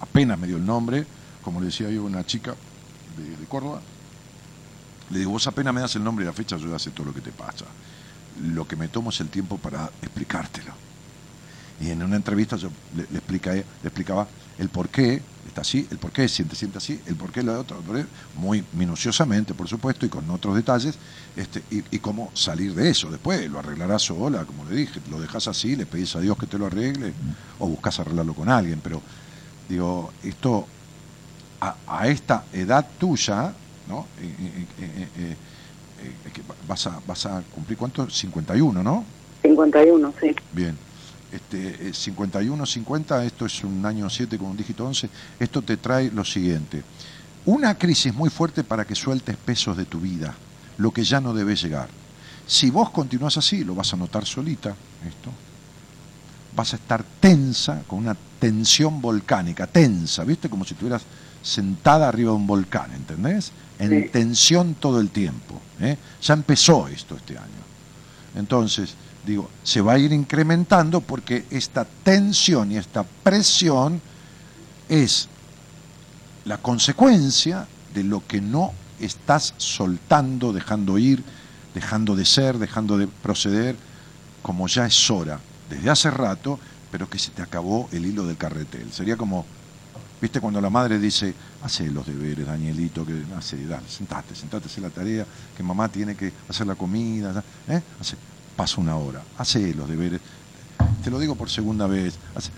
[0.00, 1.04] apenas me dio el nombre,
[1.42, 2.54] como le decía yo una chica
[3.16, 3.80] de, Córdoba,
[5.10, 7.06] le digo, vos apenas me das el nombre y la fecha, yo ya sé todo
[7.06, 7.64] lo que te pasa.
[8.40, 10.72] Lo que me tomo es el tiempo para explicártelo.
[11.80, 14.28] Y en una entrevista yo le, explica- le explicaba
[14.58, 17.52] el por qué está así, el por qué siente, siente así, el por qué lo
[17.52, 17.82] de otro,
[18.36, 20.94] muy minuciosamente, por supuesto, y con otros detalles,
[21.36, 23.10] este, y, y cómo salir de eso.
[23.10, 26.46] Después lo arreglarás sola, como le dije, lo dejas así, le pedís a Dios que
[26.46, 27.12] te lo arregle,
[27.58, 29.02] o buscas arreglarlo con alguien, pero
[29.68, 30.68] digo, esto
[31.62, 33.52] a, a esta edad tuya,
[33.88, 34.06] ¿no?
[34.20, 35.36] Eh, eh, eh, eh,
[36.02, 38.10] eh, que vas, a, vas a cumplir, ¿cuánto?
[38.10, 39.04] 51, ¿no?
[39.42, 40.34] 51, sí.
[40.52, 40.76] Bien.
[41.30, 45.08] Este, eh, 51, 50, esto es un año 7 con un dígito 11.
[45.38, 46.82] Esto te trae lo siguiente.
[47.46, 50.34] Una crisis muy fuerte para que sueltes pesos de tu vida,
[50.78, 51.88] lo que ya no debe llegar.
[52.46, 54.70] Si vos continúas así, lo vas a notar solita,
[55.06, 55.30] esto.
[56.54, 60.50] Vas a estar tensa, con una tensión volcánica, tensa, ¿viste?
[60.50, 61.02] Como si estuvieras
[61.42, 63.52] sentada arriba de un volcán, ¿entendés?
[63.78, 64.08] En Sí.
[64.10, 65.60] tensión todo el tiempo.
[65.80, 65.96] ¿eh?
[66.22, 67.62] Ya empezó esto este año.
[68.36, 68.94] Entonces,
[69.26, 74.00] digo, se va a ir incrementando porque esta tensión y esta presión
[74.88, 75.28] es
[76.44, 81.22] la consecuencia de lo que no estás soltando, dejando ir,
[81.74, 83.76] dejando de ser, dejando de proceder,
[84.42, 86.58] como ya es hora, desde hace rato,
[86.90, 88.92] pero que se te acabó el hilo del carretel.
[88.92, 89.46] Sería como,
[90.22, 94.80] viste, cuando la madre dice, hace los deberes, Danielito, que hace, dale, sentate, sentate, hace
[94.80, 95.26] la tarea,
[95.56, 97.82] que mamá tiene que hacer la comida, ¿eh?
[98.00, 98.16] Hace,
[98.56, 100.20] pasa una hora, hace los deberes.
[101.02, 102.14] Te lo digo por segunda vez.
[102.34, 102.50] hace-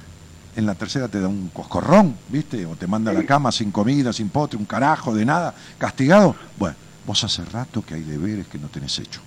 [0.56, 2.64] en la tercera te da un coscorrón, ¿viste?
[2.66, 6.36] O te manda a la cama sin comida, sin potre, un carajo de nada, castigado.
[6.56, 6.76] Bueno,
[7.06, 9.20] vos hace rato que hay deberes que no tenés hecho.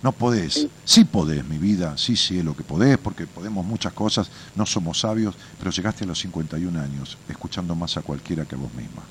[0.00, 4.30] No podés, sí podés, mi vida, sí, sí, lo que podés, porque podemos muchas cosas,
[4.54, 8.58] no somos sabios, pero llegaste a los 51 años, escuchando más a cualquiera que a
[8.58, 9.02] vos misma,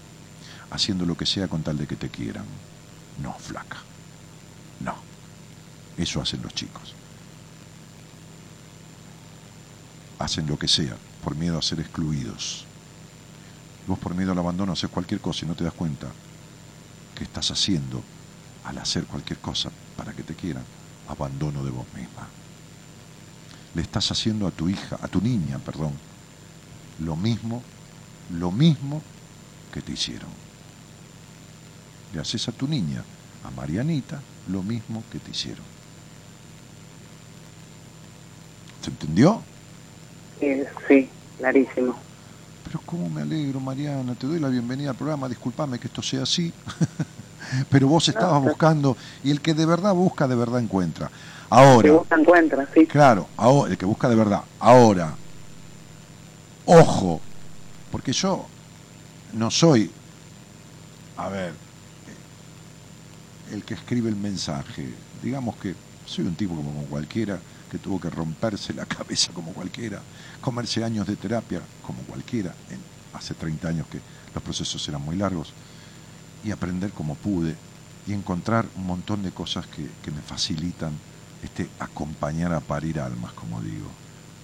[0.69, 2.45] haciendo lo que sea con tal de que te quieran.
[3.22, 3.77] No, flaca,
[4.80, 4.95] no,
[5.97, 6.95] eso hacen los chicos.
[10.19, 12.65] Hacen lo que sea, por miedo a ser excluidos.
[13.88, 16.07] Vos por miedo al abandono haces cualquier cosa y no te das cuenta
[17.14, 18.01] que estás haciendo
[18.64, 20.64] al hacer cualquier cosa para que te quieran,
[21.07, 22.27] abandono de vos misma.
[23.73, 25.93] Le estás haciendo a tu hija, a tu niña, perdón,
[26.99, 27.61] lo mismo,
[28.29, 29.01] lo mismo
[29.73, 30.29] que te hicieron.
[32.13, 33.03] Le haces a tu niña,
[33.43, 34.21] a Marianita,
[34.51, 35.65] lo mismo que te hicieron.
[38.81, 39.41] ¿Se entendió?
[40.39, 41.95] Sí, clarísimo.
[42.63, 46.23] Pero cómo me alegro, Mariana, te doy la bienvenida al programa, discúlpame que esto sea
[46.23, 46.53] así.
[47.69, 51.11] Pero vos estabas buscando, y el que de verdad busca, de verdad encuentra.
[51.80, 52.88] Que Ahora, vos te encuentras, sí.
[52.88, 54.45] claro, ahora, el que busca de verdad.
[54.60, 55.19] Ahora,
[56.65, 57.24] ojo,
[57.90, 58.52] porque yo
[59.34, 59.94] no soy,
[61.15, 61.60] a ver,
[63.45, 65.03] el que escribe el mensaje.
[65.11, 70.06] Digamos que soy un tipo como cualquiera, que tuvo que romperse la cabeza como cualquiera,
[70.41, 74.03] comerse años de terapia como cualquiera, en- hace 30 años que
[74.34, 75.56] los procesos eran muy largos,
[76.43, 77.55] y aprender como pude,
[78.05, 80.93] y encontrar un montón de cosas que, que me facilitan
[81.43, 83.89] este acompañar a parir almas, como digo.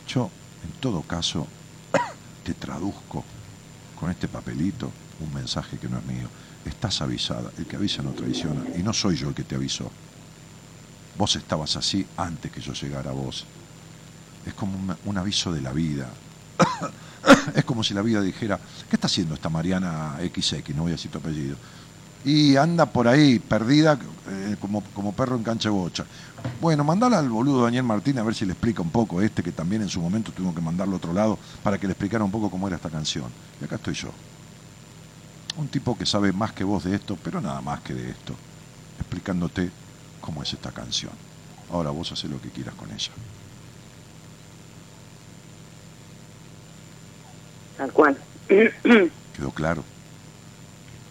[0.07, 0.29] Yo,
[0.63, 1.47] en todo caso,
[2.43, 3.23] te traduzco
[3.99, 6.27] con este papelito un mensaje que no es mío.
[6.65, 7.51] estás avisada.
[7.57, 8.63] El que avisa no traiciona.
[8.77, 9.89] Y no soy yo el que te avisó.
[11.17, 13.45] Vos estabas así antes que yo llegara a vos.
[14.45, 16.09] Es como un, un aviso de la vida.
[17.55, 18.59] es como si la vida dijera,
[18.89, 20.69] ¿qué está haciendo esta Mariana XX?
[20.75, 21.55] No voy a decir tu apellido.
[22.23, 26.05] Y anda por ahí, perdida, eh, como, como perro en cancha de bocha.
[26.61, 29.51] Bueno, mandala al boludo Daniel Martín a ver si le explica un poco este, que
[29.51, 32.31] también en su momento tuvimos que mandarlo a otro lado para que le explicara un
[32.31, 33.25] poco cómo era esta canción.
[33.59, 34.09] Y acá estoy yo.
[35.57, 38.33] Un tipo que sabe más que vos de esto, pero nada más que de esto,
[38.97, 39.69] explicándote
[40.21, 41.11] cómo es esta canción.
[41.69, 43.11] Ahora vos haces lo que quieras con ella.
[47.77, 48.17] Tal cual.
[48.47, 49.83] ¿Quedó claro?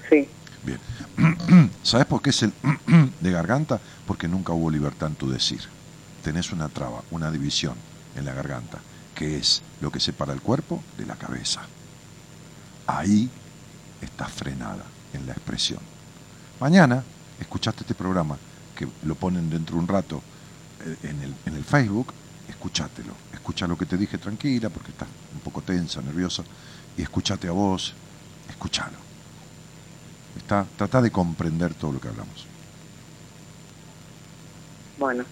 [0.09, 0.29] sí.
[0.65, 0.79] Bien.
[1.83, 2.53] ¿Sabes por qué es el
[3.21, 3.81] de garganta?
[4.07, 5.61] Porque nunca hubo libertad en tu decir.
[6.23, 7.75] Tenés una traba, una división
[8.17, 8.79] en la garganta,
[9.15, 11.63] que es lo que separa el cuerpo de la cabeza.
[12.87, 13.29] Ahí
[14.01, 15.81] estás frenada en la expresión.
[16.61, 17.03] Mañana
[17.41, 18.37] escuchaste este programa,
[18.77, 20.23] que lo ponen dentro de un rato
[20.85, 22.13] eh, en el, en el Facebook,
[22.49, 23.15] escúchatelo.
[23.33, 26.45] Escucha lo que te dije tranquila, porque estás un poco tensa, nerviosa,
[26.97, 27.95] y escúchate a vos,
[28.49, 29.12] escúchalo.
[30.37, 32.47] Está, trata de comprender todo lo que hablamos.
[34.99, 35.25] Bueno,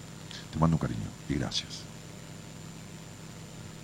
[0.51, 0.99] Te mando un cariño
[1.29, 1.81] y gracias.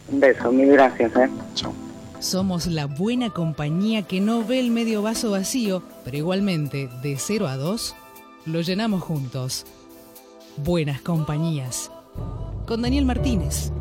[0.10, 1.30] un beso, mil gracias, ¿eh?
[1.54, 1.74] Chao.
[2.20, 7.48] Somos la buena compañía que no ve el medio vaso vacío, pero igualmente, de 0
[7.48, 7.96] a 2,
[8.48, 9.66] lo llenamos juntos.
[10.58, 11.92] Buenas compañías.
[12.66, 13.72] Con Daniel Martínez.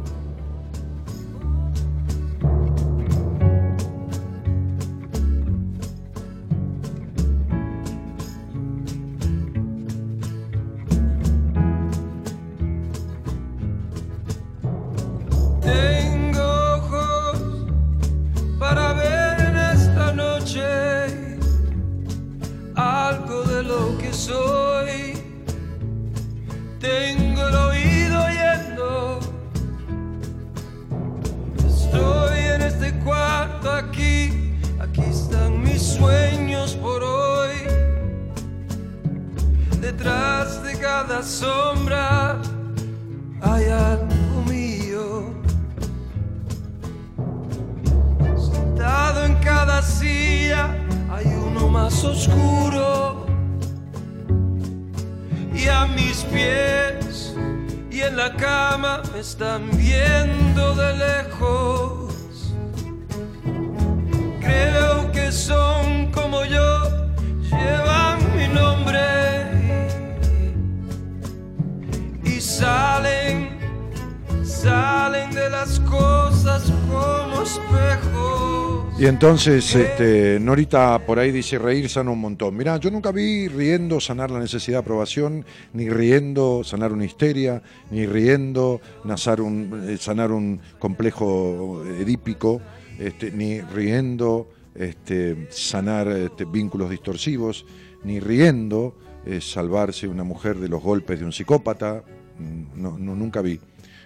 [79.16, 82.54] Entonces, este, Norita por ahí dice reír sana un montón.
[82.54, 87.62] Mirá, yo nunca vi riendo sanar la necesidad de aprobación, ni riendo sanar una histeria,
[87.90, 88.82] ni riendo
[89.16, 92.60] sanar un, eh, sanar un complejo edípico,
[92.98, 97.64] este, ni riendo este, sanar este, vínculos distorsivos,
[98.04, 102.04] ni riendo eh, salvarse una mujer de los golpes de un psicópata.
[102.38, 103.58] Mm, No, nunca vi.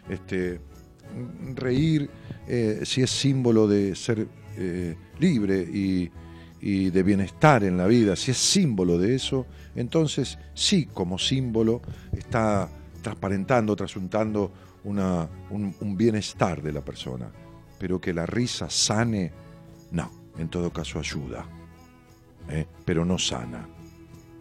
[0.09, 0.61] Este,
[1.57, 2.09] reír
[2.47, 6.10] eh, si es símbolo de ser eh, libre y,
[6.62, 11.81] de bienestar en la vida, si es símbolo de eso, entonces sí, como símbolo,
[12.12, 12.68] está
[13.01, 14.52] transparentando, trasuntando
[14.85, 17.31] un, bienestar de la persona.
[17.78, 19.32] Pero que la risa sane,
[19.90, 21.47] no, en todo caso ayuda,
[22.51, 22.66] ¿eh?
[22.85, 23.66] pero no sana,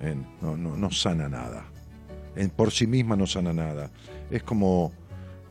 [0.02, 0.16] ¿eh?
[0.42, 1.66] no, no, no sana nada.
[2.56, 3.90] Por sí misma no sana nada.
[4.30, 4.92] Es como,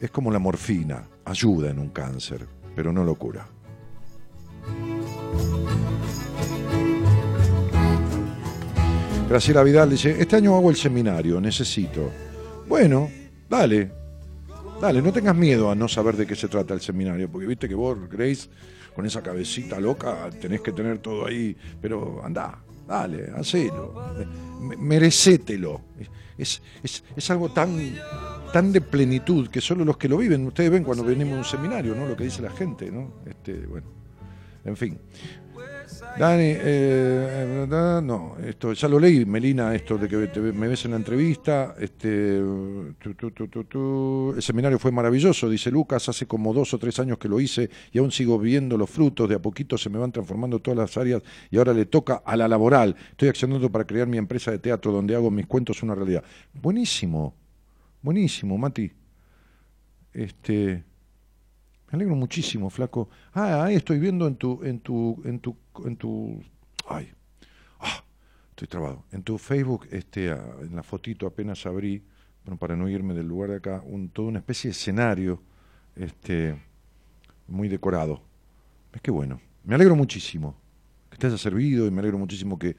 [0.00, 3.46] es como la morfina, ayuda en un cáncer, pero no lo cura.
[9.28, 12.10] Graciela Vidal dice, este año hago el seminario, necesito.
[12.66, 13.10] Bueno,
[13.48, 13.90] dale,
[14.80, 17.68] dale, no tengas miedo a no saber de qué se trata el seminario, porque viste
[17.68, 18.48] que vos, Grace,
[18.94, 23.94] con esa cabecita loca, tenés que tener todo ahí, pero andá, dale, hacelo,
[24.60, 25.82] me- merecételo.
[26.38, 27.76] Es, es, es algo tan,
[28.52, 31.44] tan de plenitud que solo los que lo viven, ustedes ven cuando venimos a un
[31.44, 32.06] seminario, ¿no?
[32.06, 33.12] Lo que dice la gente, ¿no?
[33.26, 33.88] Este, bueno,
[34.64, 34.98] en fin.
[36.16, 37.66] Dani, eh, eh,
[38.02, 41.76] no, esto ya lo leí, Melina, esto de que te- me ves en la entrevista.
[41.78, 42.40] Este,
[42.98, 43.30] tu, tu,
[43.64, 44.32] tu.
[44.34, 46.08] El seminario fue maravilloso, dice Lucas.
[46.08, 49.28] Hace como dos o tres años que lo hice y aún sigo viendo los frutos.
[49.28, 51.22] De a poquito se me van transformando todas las áreas
[51.52, 52.96] y ahora le toca a la laboral.
[53.12, 56.24] Estoy accionando para crear mi empresa de teatro donde hago mis cuentos una realidad.
[56.52, 57.34] Buenísimo,
[58.02, 58.90] buenísimo, Mati.
[60.12, 60.82] Este,
[61.90, 63.08] me alegro muchísimo, flaco.
[63.32, 65.56] Ah, ahí estoy viendo en tu, en tu, en tu,
[65.86, 66.42] en tu,
[66.88, 67.12] ay,
[67.80, 68.02] ah,
[68.58, 69.04] Estoy trabado.
[69.12, 72.02] En tu Facebook, este, en la fotito apenas abrí,
[72.44, 75.40] bueno, para no irme del lugar de acá, un, toda una especie de escenario
[75.94, 76.60] este,
[77.46, 78.20] muy decorado.
[78.92, 80.56] Es que bueno, me alegro muchísimo
[81.08, 82.76] que te haya servido y me alegro muchísimo que,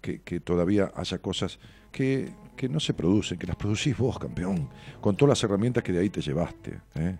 [0.00, 1.58] que, que todavía haya cosas
[1.92, 4.70] que, que no se producen, que las producís vos, campeón,
[5.02, 6.80] con todas las herramientas que de ahí te llevaste.
[6.94, 7.18] ¿eh?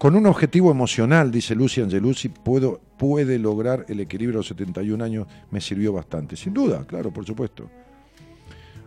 [0.00, 5.04] Con un objetivo emocional, dice Lucy Angelucci, puedo, puede lograr el equilibrio a los 71
[5.04, 6.36] años, me sirvió bastante.
[6.36, 7.68] Sin duda, claro, por supuesto.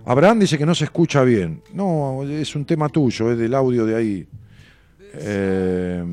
[0.06, 1.62] Abraham dice que no se escucha bien.
[1.72, 4.28] No, es un tema tuyo, es del audio de ahí.
[5.14, 6.04] Eh,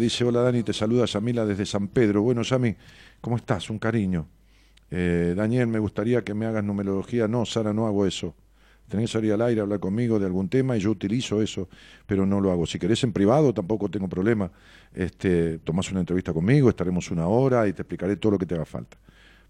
[0.00, 2.22] dice, hola Dani, te saluda Yamila desde San Pedro.
[2.22, 2.74] Bueno, Yami,
[3.20, 3.68] ¿cómo estás?
[3.68, 4.26] Un cariño.
[4.90, 7.28] Eh, Daniel, me gustaría que me hagas numerología.
[7.28, 8.34] No, Sara, no hago eso.
[8.88, 11.68] Tenés que salir al aire, hablar conmigo de algún tema y yo utilizo eso,
[12.06, 12.66] pero no lo hago.
[12.66, 14.50] Si querés en privado, tampoco tengo problema.
[14.94, 18.54] Este, tomás una entrevista conmigo, estaremos una hora y te explicaré todo lo que te
[18.54, 18.96] haga falta.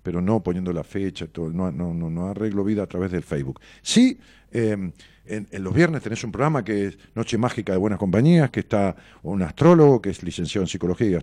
[0.02, 3.60] Pero no poniendo la fecha, no, arreglo vida a través del Facebook.
[3.82, 4.18] Sí,
[4.52, 4.92] eh,
[5.26, 8.94] en, los viernes tenés un programa que es Noche Mágica de Buenas Compañías, que está
[9.22, 11.14] un astrólogo, que es licenciado en psicología y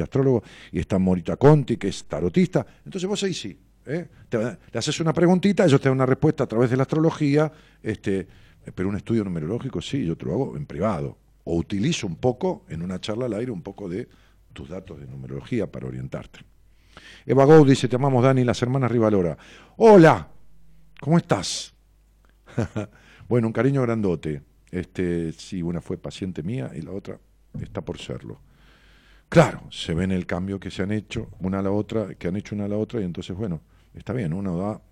[0.00, 0.42] astrólogo,
[0.72, 2.66] y está Morita Conti, que es tarotista.
[2.84, 3.56] Entonces vos ahí sí,
[3.86, 4.08] ¿eh?
[4.28, 7.50] Te- le haces una preguntita, ellos te dan una respuesta a través de la astrología,
[7.82, 8.26] este,
[8.74, 11.18] pero un estudio numerológico sí, yo te lo hago en privado.
[11.44, 14.08] O utilizo un poco, en una charla al aire, un poco de
[14.52, 16.40] tus datos de numerología para orientarte.
[17.24, 19.36] Eva Gou dice, te amamos Dani, las hermanas Rivalora.
[19.76, 20.28] Hola,
[21.00, 21.74] ¿cómo estás?
[23.28, 24.42] bueno, un cariño grandote.
[24.70, 27.18] Este, sí, una fue paciente mía y la otra
[27.60, 28.40] está por serlo.
[29.30, 32.36] Claro, se ven el cambio que se han hecho una a la otra, que han
[32.36, 33.62] hecho una a la otra, y entonces, bueno,
[33.94, 34.82] está bien, uno da.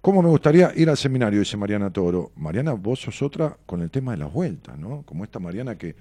[0.00, 1.40] ¿Cómo me gustaría ir al seminario?
[1.40, 2.32] Dice Mariana Toro.
[2.36, 5.02] Mariana, vos sos otra con el tema de las vueltas, ¿no?
[5.04, 5.96] Como esta Mariana que,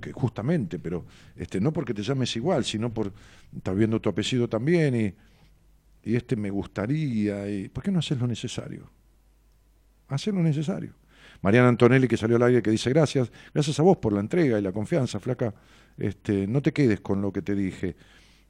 [0.00, 1.06] que- justamente, pero
[1.36, 3.12] este, no porque te llames igual, sino por
[3.56, 5.14] estar viendo tu apellido también y,
[6.10, 7.44] y este me gustaría.
[7.72, 8.90] ¿Por qué no haces lo necesario?
[10.08, 10.94] Hacer lo necesario.
[11.40, 14.58] Mariana Antonelli que salió al aire que dice gracias, gracias a vos por la entrega
[14.58, 15.54] y la confianza, flaca.
[15.98, 17.96] Este, no te quedes con lo que te dije.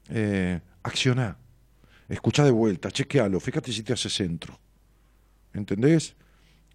[0.09, 1.39] Eh, accioná.
[2.09, 4.59] De vuelta, chequealo, fíjate si te hace centro.
[5.55, 6.15] ¿Entendés?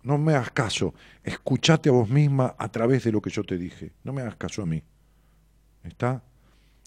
[0.01, 0.95] No me hagas caso.
[1.23, 3.91] Escuchate a vos misma a través de lo que yo te dije.
[4.03, 4.81] No me hagas caso a mí.
[5.83, 6.23] ¿Está?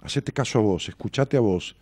[0.02, 1.76] Hacete caso a vos, escuchate a vos.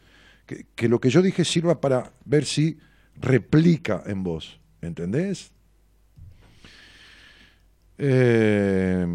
[0.44, 2.78] Que, que lo que yo dije sirva para ver si
[3.16, 4.60] replica en vos.
[4.82, 5.52] ¿Entendés?
[7.98, 9.06] Eh,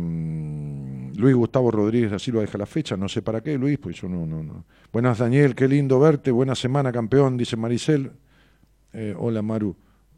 [1.24, 4.10] Luis Gustavo Rodríguez da Silva deja la fecha, no sé para qué, Luis, pues yo
[4.10, 4.66] no, no, no.
[4.92, 8.12] Buenas, Daniel, qué lindo verte, buena semana, campeón, dice Maricel.
[8.92, 9.74] Eh, hola, Maru,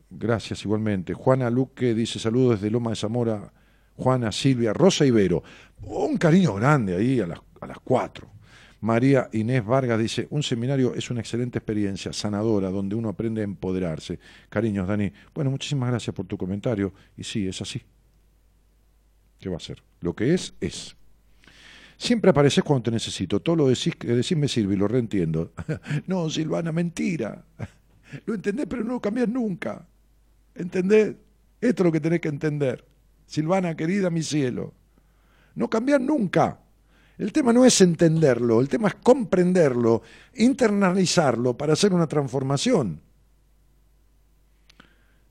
[0.10, 1.14] gracias igualmente.
[1.14, 3.54] Juana Luque dice saludos desde Loma de Zamora,
[3.96, 5.44] Juana, Silvia, Rosa Ibero.
[5.84, 8.28] Un cariño grande ahí a las, a las cuatro.
[8.82, 13.44] María Inés Vargas dice, un seminario es una excelente experiencia, sanadora, donde uno aprende a
[13.44, 14.20] empoderarse.
[14.50, 15.12] Cariños, Dani.
[15.36, 16.94] Bueno, muchísimas gracias por tu comentario.
[17.16, 17.84] Y sí, es así.
[19.46, 19.84] ¿Qué va a ser?
[20.02, 20.96] Lo que es, es.
[21.98, 23.40] Siempre apareces cuando te necesito.
[23.40, 25.54] Todo lo decís, que decís me sirve y lo reentiendo.
[26.08, 27.46] no, Silvana, mentira.
[28.26, 29.86] Lo entendés, pero no lo cambiás nunca.
[30.56, 31.16] ¿Entendés?
[31.62, 32.84] Esto es lo que tenés que entender.
[33.28, 34.74] Silvana, querida, mi cielo.
[35.54, 36.60] No cambiás nunca.
[37.20, 40.02] El tema no es entenderlo, el tema es comprenderlo,
[40.34, 43.00] internalizarlo para hacer una transformación.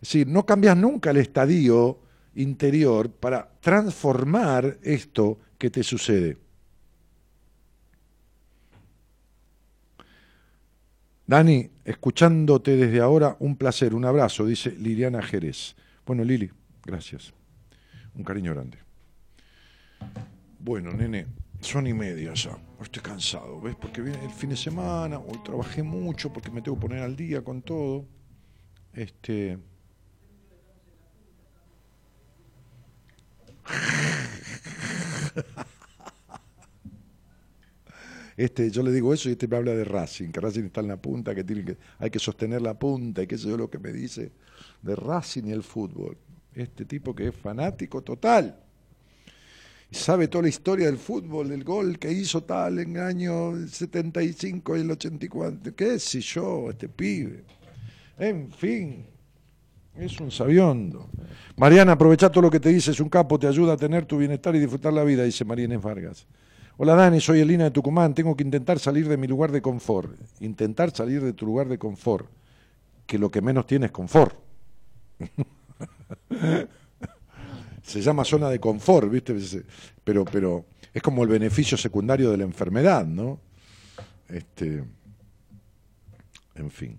[0.00, 2.03] Es decir, no cambias nunca el estadio
[2.36, 6.36] interior para transformar esto que te sucede.
[11.26, 15.74] Dani, escuchándote desde ahora, un placer, un abrazo, dice Liliana Jerez.
[16.04, 16.50] Bueno, Lili,
[16.84, 17.32] gracias.
[18.14, 18.78] Un cariño grande.
[20.58, 21.26] Bueno, nene,
[21.60, 22.58] son y media ya.
[22.80, 23.74] Estoy cansado, ¿ves?
[23.76, 27.16] Porque viene el fin de semana, hoy trabajé mucho porque me tengo que poner al
[27.16, 28.04] día con todo.
[28.92, 29.58] Este.
[38.36, 40.88] Este, yo le digo eso y este me habla de Racing, que Racing está en
[40.88, 43.70] la punta, que, tiene que hay que sostener la punta y qué sé yo lo
[43.70, 44.32] que me dice
[44.82, 46.16] de Racing y el fútbol.
[46.52, 48.60] Este tipo que es fanático total.
[49.90, 53.68] Y sabe toda la historia del fútbol, del gol que hizo tal en el año
[53.68, 55.76] 75 y el 84.
[55.76, 57.44] ¿Qué sé yo, este pibe?
[58.18, 59.06] En fin,
[59.96, 61.08] es un sabiondo.
[61.56, 64.18] Mariana, aprovecha todo lo que te dice, es un capo, te ayuda a tener tu
[64.18, 66.26] bienestar y disfrutar la vida, dice María Vargas.
[66.76, 70.18] Hola Dani, soy Elina de Tucumán, tengo que intentar salir de mi lugar de confort.
[70.40, 72.28] Intentar salir de tu lugar de confort,
[73.06, 74.36] que lo que menos tiene es confort.
[77.82, 79.36] Se llama zona de confort, ¿viste?
[80.02, 83.38] Pero, pero es como el beneficio secundario de la enfermedad, ¿no?
[84.28, 84.82] Este,
[86.56, 86.98] en fin.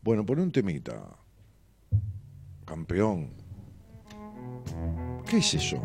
[0.00, 1.21] Bueno, pon un temita.
[2.72, 3.28] Campeón.
[5.28, 5.76] ¿Qué es eso?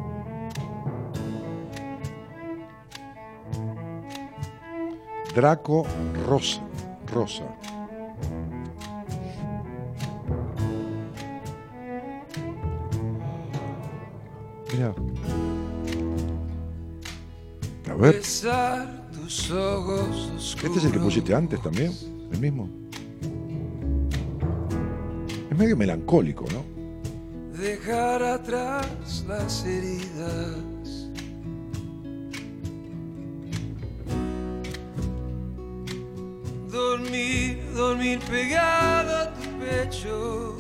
[5.36, 5.86] Draco
[6.26, 6.62] Rosa.
[7.14, 7.44] Rosa.
[14.72, 14.96] Mira.
[17.90, 18.48] A ver, este
[19.28, 21.92] es el que pusiste antes también,
[22.32, 22.70] el mismo.
[25.52, 26.77] Es medio melancólico, ¿no?
[27.60, 31.10] Dejar atrás las heridas.
[36.70, 40.56] Dormir, dormir pegado a tu pecho.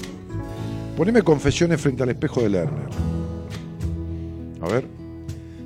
[0.95, 2.89] Poneme confesiones frente al espejo de Lerner.
[4.61, 4.87] A ver.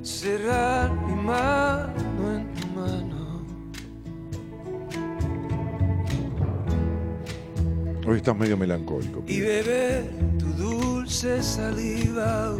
[0.02, 3.42] Cerrar mi mano en tu mano.
[8.06, 9.24] Hoy estás medio melancólico.
[9.26, 10.31] Y beber
[11.12, 12.56] dulce saliva.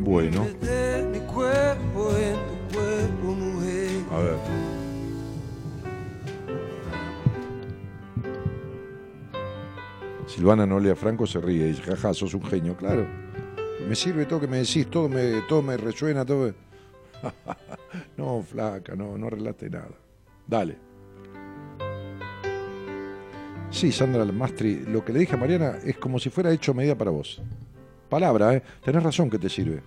[0.00, 0.42] Bueno,
[4.10, 4.36] a ver.
[10.26, 13.06] Silvana Nolia Franco se ríe y dice, jaja, sos un genio, claro.
[13.88, 16.52] Me sirve todo que me decís, todo me, todo me resuena, todo.
[18.16, 19.94] no, flaca, no, no arreglaste nada.
[20.48, 20.91] Dale.
[23.72, 26.96] Sí, Sandra Mastri, lo que le dije a Mariana es como si fuera hecho medida
[26.96, 27.42] para vos.
[28.08, 28.62] Palabra, ¿eh?
[28.84, 29.82] Tenés razón que te sirve.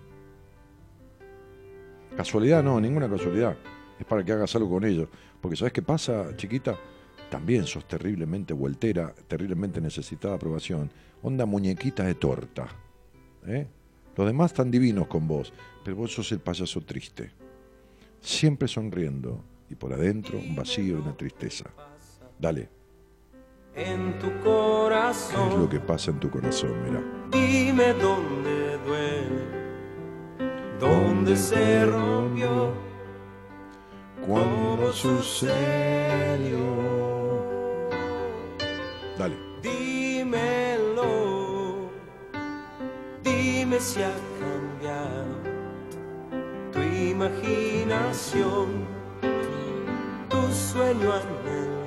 [2.18, 3.56] Casualidad, no, ninguna casualidad.
[3.98, 5.08] Es para que hagas algo con ellos.
[5.40, 6.78] Porque ¿sabes qué pasa, chiquita?
[7.30, 10.92] También sos terriblemente vueltera, terriblemente necesitada aprobación.
[11.22, 12.68] Onda muñequita de torta.
[13.46, 13.68] ¿eh?
[14.18, 15.54] Los demás están divinos con vos,
[15.84, 17.32] pero vos sos el payaso triste.
[18.20, 21.70] Siempre sonriendo y por adentro un vacío y una tristeza.
[22.40, 22.75] Dale,
[23.76, 25.60] En tu ¿qué es corazón.
[25.62, 26.72] lo que pasa en tu corazón?
[26.84, 27.02] Mira.
[27.32, 29.44] Dime dónde duele,
[30.80, 32.72] dónde se rompió,
[34.26, 36.58] Cuando sucedió.
[39.18, 39.36] Dale.
[39.62, 41.06] dímelo,
[43.24, 45.26] dime si ha cambiado
[46.72, 48.68] tu imaginación,
[50.30, 51.85] tu sueño anhelado,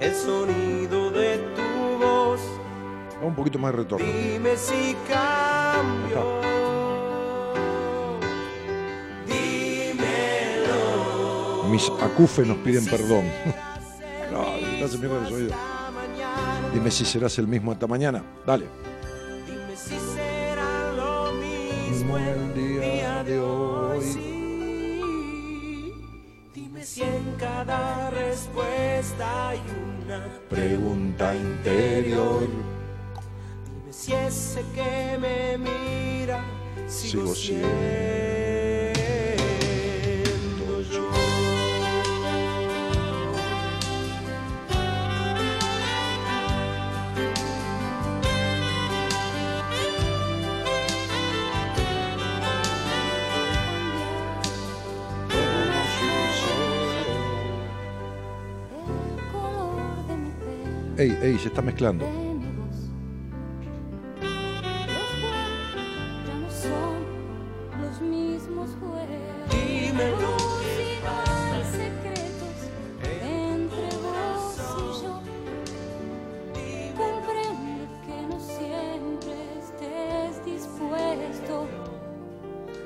[0.00, 2.40] el sonido de tu voz.
[3.22, 4.06] Un poquito más de retorno.
[4.06, 6.40] Dime si cambio.
[9.26, 10.78] Dímelo.
[11.70, 13.24] Mis acufes nos piden perdón.
[13.24, 15.56] Me estás mierda los oídos.
[16.72, 18.22] Dime si serás el mismo esta mañana.
[18.46, 18.66] Dale.
[19.46, 24.27] Dime si será lo mismo el día de hoy.
[27.38, 29.60] Cada respuesta hay
[30.04, 32.48] una Pregunta interior.
[33.64, 36.42] Dime si ese que me mira
[36.86, 37.68] sigo, Sigo siendo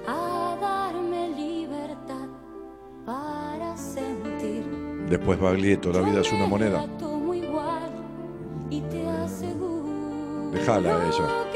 [0.07, 2.29] a darme libertad
[3.07, 4.65] para sentir.
[5.09, 6.87] Después Baglietto, la vida es una moneda.
[10.73, 11.52] Aseguro Déjala a ella.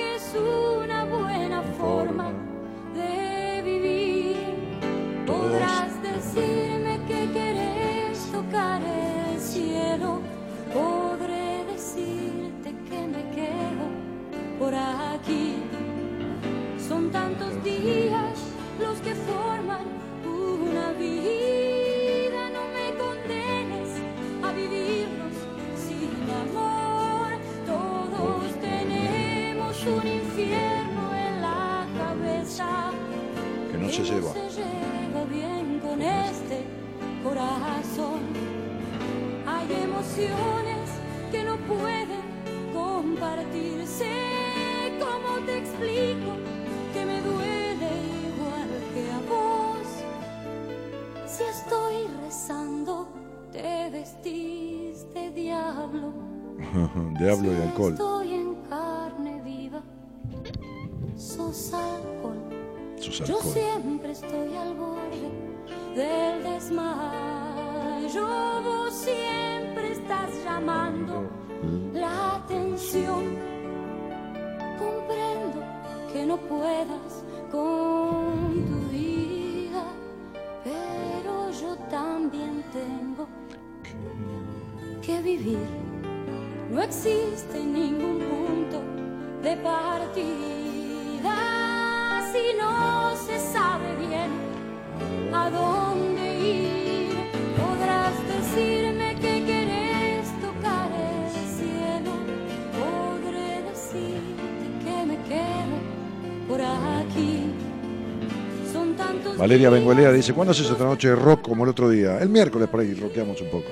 [109.47, 112.19] Valeria Benguelea dice, ¿cuándo haces otra noche de rock como el otro día?
[112.19, 113.69] El miércoles por ahí, rockeamos un poco.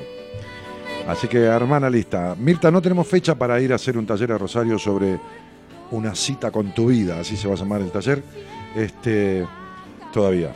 [1.08, 2.36] Así que hermana lista.
[2.38, 5.18] Mirta, no tenemos fecha para ir a hacer un taller a Rosario sobre
[5.90, 8.22] una cita con tu vida, así se va a llamar el taller.
[8.76, 9.44] Este,
[10.12, 10.52] todavía.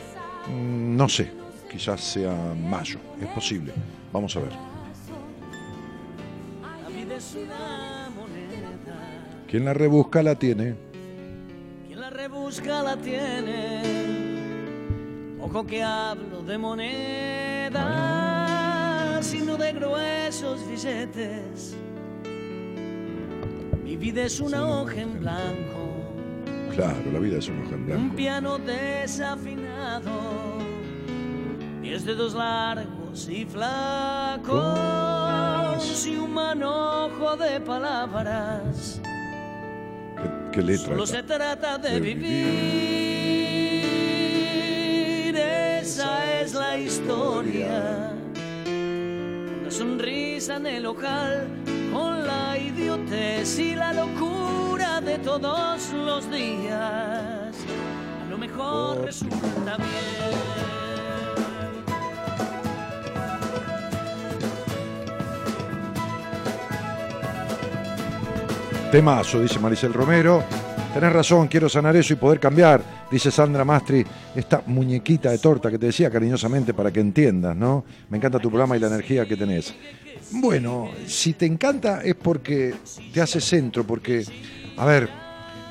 [0.47, 1.29] Mm, No sé,
[1.69, 3.73] quizás sea mayo, es posible.
[4.13, 4.51] Vamos a ver.
[9.49, 10.75] Quien la rebusca la tiene.
[11.87, 14.18] quien la rebusca la tiene.
[15.41, 17.75] Ojo que hablo de monedas,
[19.25, 21.75] sino de gruesos billetes.
[23.83, 25.87] Mi vida es una hoja en blanco,
[26.75, 28.15] Claro, la vida es un hoja en un blanco.
[28.15, 30.11] piano desafinado,
[31.81, 34.47] diez dedos largos y flacos
[36.07, 39.01] y un manojo de palabras.
[40.15, 40.85] ¿Qué, qué letra?
[40.93, 43.08] Solo se trata de, de vivir.
[46.79, 48.13] Historia.
[49.61, 51.47] Una sonrisa en el ojal
[51.91, 57.55] con la idiotez y la locura de todos los días.
[57.55, 60.59] A lo mejor resulta bien.
[68.91, 70.43] Temazo, dice Maricel Romero.
[70.93, 74.03] Tenés razón, quiero sanar eso y poder cambiar, dice Sandra Mastri,
[74.35, 77.85] esta muñequita de torta que te decía cariñosamente para que entiendas, ¿no?
[78.09, 79.73] Me encanta tu programa y la energía que tenés.
[80.31, 82.73] Bueno, si te encanta es porque
[83.13, 84.25] te hace centro, porque,
[84.77, 85.09] a ver,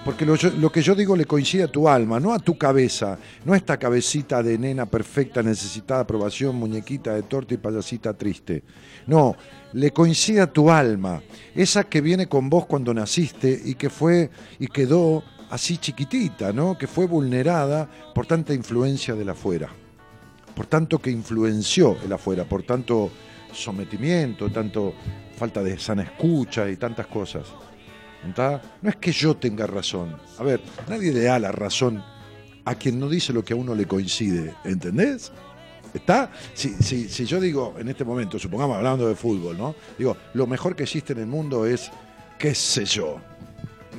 [0.08, 3.52] porque lo, que yo digo le coincide a tu alma, no a tu cabeza, no
[3.52, 8.62] a esta cabecita de nena perfecta, necesitada aprobación, muñequita de torta y payasita triste.
[9.06, 9.36] No,
[9.74, 11.20] le coincide a tu alma,
[11.54, 16.78] esa que viene con vos cuando naciste y que fue y quedó así chiquitita, ¿no?
[16.78, 19.68] Que fue vulnerada por tanta influencia del afuera,
[20.54, 23.10] por tanto que influenció el afuera, por tanto
[23.52, 24.94] sometimiento, tanto
[25.36, 27.44] falta de sana escucha y tantas cosas.
[28.24, 30.16] No es que yo tenga razón.
[30.38, 32.02] A ver, nadie le da la razón
[32.64, 34.54] a quien no dice lo que a uno le coincide.
[34.64, 35.32] ¿Entendés?
[35.94, 36.30] ¿Está?
[36.52, 39.74] Si, si, si yo digo en este momento, supongamos hablando de fútbol, ¿no?
[39.96, 41.90] Digo, lo mejor que existe en el mundo es,
[42.38, 43.18] qué sé yo,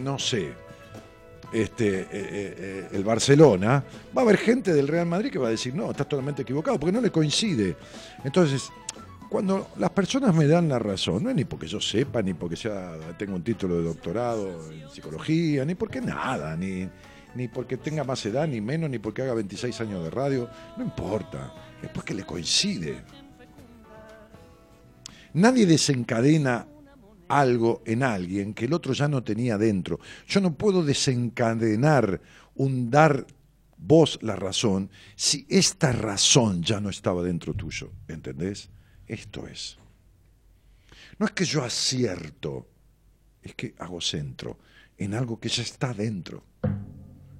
[0.03, 0.53] no sé,
[1.51, 3.83] este, eh, eh, eh, el Barcelona,
[4.15, 6.79] va a haber gente del Real Madrid que va a decir, no, estás totalmente equivocado,
[6.79, 7.75] porque no le coincide.
[8.23, 8.69] Entonces,
[9.29, 12.55] cuando las personas me dan la razón, no es ni porque yo sepa, ni porque
[12.55, 16.89] sea, tenga un título de doctorado en psicología, ni porque nada, ni,
[17.35, 20.83] ni porque tenga más edad, ni menos, ni porque haga 26 años de radio, no
[20.83, 23.03] importa, es porque le coincide.
[25.33, 26.65] Nadie desencadena
[27.27, 29.99] algo en alguien que el otro ya no tenía dentro.
[30.27, 32.19] Yo no puedo desencadenar
[32.55, 33.27] un dar
[33.77, 37.91] vos la razón si esta razón ya no estaba dentro tuyo.
[38.07, 38.71] ¿Entendés?
[39.09, 39.77] Esto es.
[41.17, 42.69] No es que yo acierto,
[43.41, 44.57] es que hago centro
[44.97, 46.45] en algo que ya está dentro.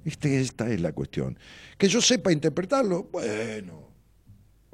[0.04, 1.38] Este- esta es la cuestión.
[1.78, 3.89] Que yo sepa interpretarlo, bueno,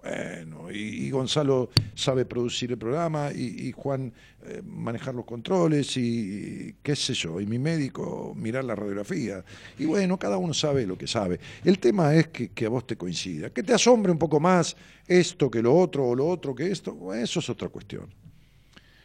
[0.09, 4.13] bueno, y, Gonzalo sabe producir el programa y, Juan
[4.45, 9.45] eh, manejar los controles y, qué sé yo, y mi médico mirar la radiografía.
[9.79, 11.41] Y bueno, cada uno sabe lo que sabe.
[11.65, 14.77] El tema es que, que a vos te coincida, que te asombre un poco más
[15.07, 18.07] esto que lo otro o lo otro que esto, eso es otra cuestión.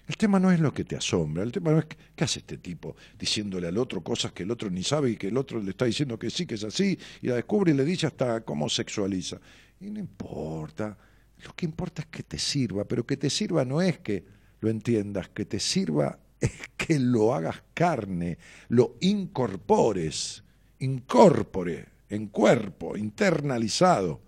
[0.08, 2.40] El tema no es lo que te asombra, el tema no es que- qué hace
[2.40, 5.62] este tipo diciéndole al otro cosas que el otro ni sabe y que el otro
[5.62, 8.42] le está diciendo que sí, que es así, y la descubre y le dice hasta
[8.42, 9.40] cómo sexualiza.
[9.82, 10.96] Y no importa,
[11.44, 14.24] lo que importa es que te sirva, pero que te sirva no es que
[14.60, 18.38] lo entiendas, que te sirva es que lo hagas carne,
[18.70, 20.44] lo incorpores,
[20.80, 24.22] incorpore, en cuerpo, internalizado.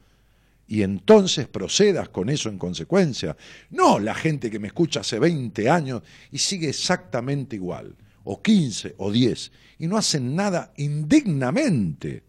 [0.65, 3.35] y entonces procedas con eso en consecuencia.
[3.69, 6.01] No la gente que me escucha hace 20 años
[6.31, 12.23] y sigue exactamente igual, o 15 o 10, y no hacen nada indignamente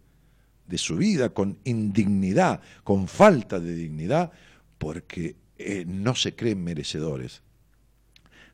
[0.67, 4.31] de su vida, con indignidad, con falta de dignidad,
[4.77, 7.41] porque eh, no se creen merecedores.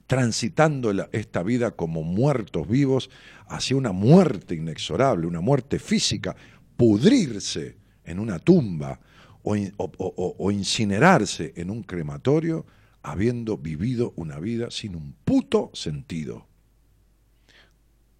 [0.07, 3.09] Transitando esta vida como muertos vivos
[3.47, 6.35] hacia una muerte inexorable, una muerte física,
[6.75, 8.99] pudrirse en una tumba
[9.43, 12.65] o incinerarse en un crematorio
[13.03, 16.47] habiendo vivido una vida sin un puto sentido,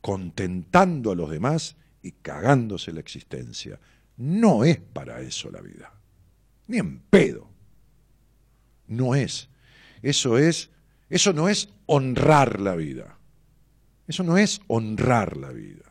[0.02, 3.80] contentando a los demás y cagándose la existencia.
[4.18, 5.94] No es para eso la vida,
[6.68, 7.50] ni en pedo.
[8.88, 9.50] No es.
[10.02, 10.70] Eso es,
[11.10, 13.18] eso no es honrar la vida.
[14.08, 15.86] Eso no es honrar la vida.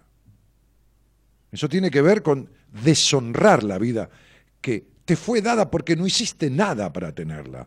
[1.50, 2.50] Eso tiene que ver con
[2.84, 4.10] deshonrar la vida
[4.60, 7.66] que te fue dada porque no hiciste nada para tenerla.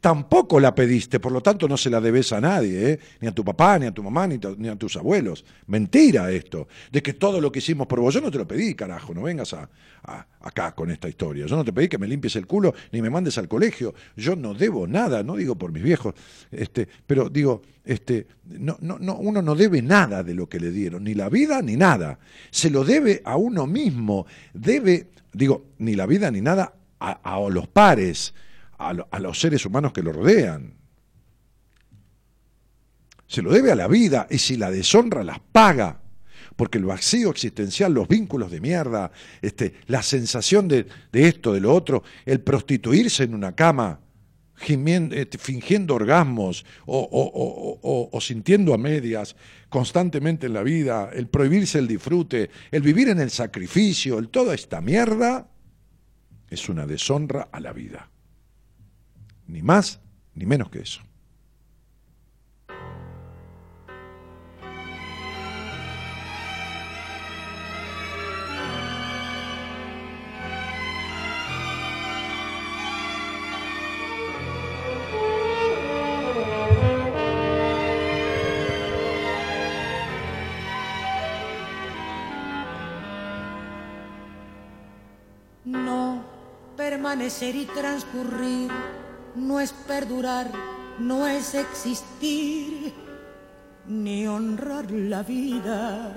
[0.00, 3.00] Tampoco la pediste, por lo tanto no se la debes a nadie, ¿eh?
[3.20, 5.44] ni a tu papá, ni a tu mamá, ni, ni a tus abuelos.
[5.66, 8.76] Mentira esto, de que todo lo que hicimos por vos, yo no te lo pedí,
[8.76, 9.68] carajo, no vengas a,
[10.04, 11.46] a- acá con esta historia.
[11.46, 13.92] Yo no te pedí que me limpies el culo ni me mandes al colegio.
[14.16, 16.14] Yo no debo nada, no digo por mis viejos,
[16.52, 20.70] este, pero digo, este, no, no, no, uno no debe nada de lo que le
[20.70, 22.20] dieron, ni la vida ni nada.
[22.52, 27.50] Se lo debe a uno mismo, debe, digo, ni la vida ni nada a, a
[27.50, 28.32] los pares,
[28.88, 30.74] a, lo- a los seres humanos que lo rodean.
[33.26, 36.00] Se lo debe a la vida y si la deshonra las paga.
[36.56, 39.10] Porque el vacío existencial, los vínculos de mierda,
[39.40, 44.00] este, la sensación de, de esto, de lo otro, el prostituirse en una cama,
[44.60, 47.08] gimien- este, fingiendo orgasmos o-
[47.82, 49.34] o- o sintiendo a medias
[49.70, 54.54] constantemente en la vida, el prohibirse el disfrute, el vivir en el sacrificio, el toda
[54.54, 55.48] esta mierda,
[56.50, 58.10] es una deshonra a la vida.
[59.46, 60.00] Ni más
[60.34, 61.00] ni menos que eso.
[85.64, 86.24] No
[86.76, 88.70] permanecer y transcurrir
[89.34, 90.50] no es perdurar,
[90.98, 92.92] no es existir,
[93.86, 96.14] ni honrar la vida.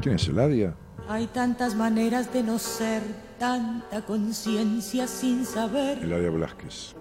[0.00, 0.74] ¿Quién es Eladia?
[1.08, 3.02] Hay tantas maneras de no ser,
[3.38, 6.94] tanta conciencia sin saber, Eladia Blasquez.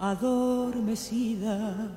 [0.00, 1.90] adormecida.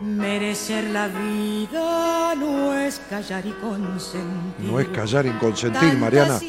[0.00, 4.70] Merecer la vida no es callar y consentir.
[4.70, 6.40] No es callar y consentir, Mariana.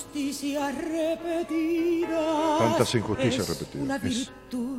[0.00, 2.58] Injusticias repetidas.
[2.58, 3.84] Tantas injusticias es repetidas.
[3.84, 4.78] Una virtud.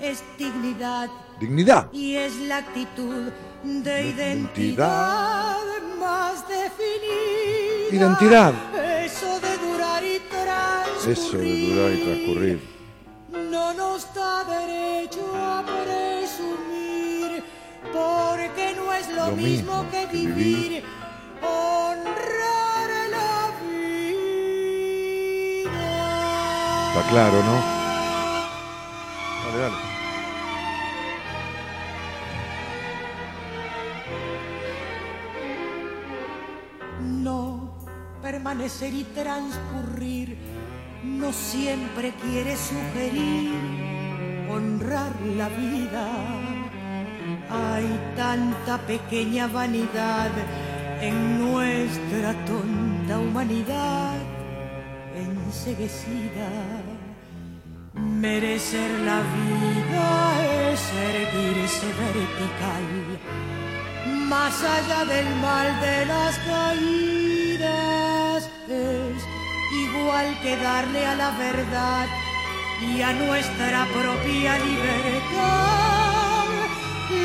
[0.00, 1.10] Es dignidad.
[1.40, 1.92] Dignidad.
[1.92, 3.30] Y es la actitud
[3.62, 5.56] de De identidad
[5.98, 7.90] más definida.
[7.92, 8.54] Identidad.
[9.04, 11.12] Eso de durar y transcurrir.
[11.12, 12.78] Eso de durar y transcurrir.
[13.50, 17.42] No nos da derecho a presumir,
[17.92, 20.34] porque no es lo, Lo mismo, mismo que que vivir.
[20.34, 20.84] vivir.
[21.42, 22.67] Honrar
[27.10, 27.54] Claro, ¿no?
[29.44, 29.98] Dale, dale.
[38.22, 40.36] Permanecer y transcurrir
[41.02, 43.54] no siempre quiere sugerir
[44.50, 46.06] honrar la vida.
[47.48, 50.30] Hay tanta pequeña vanidad
[51.00, 54.16] en nuestra tonta humanidad
[55.16, 56.87] enseguecida.
[57.98, 60.80] Merecer la vida es
[61.10, 63.18] erguirse vertical
[64.28, 67.68] más allá del mal de las caídas
[68.68, 69.26] es
[69.72, 72.06] igual que darle a la verdad
[72.80, 76.46] y a nuestra propia libertad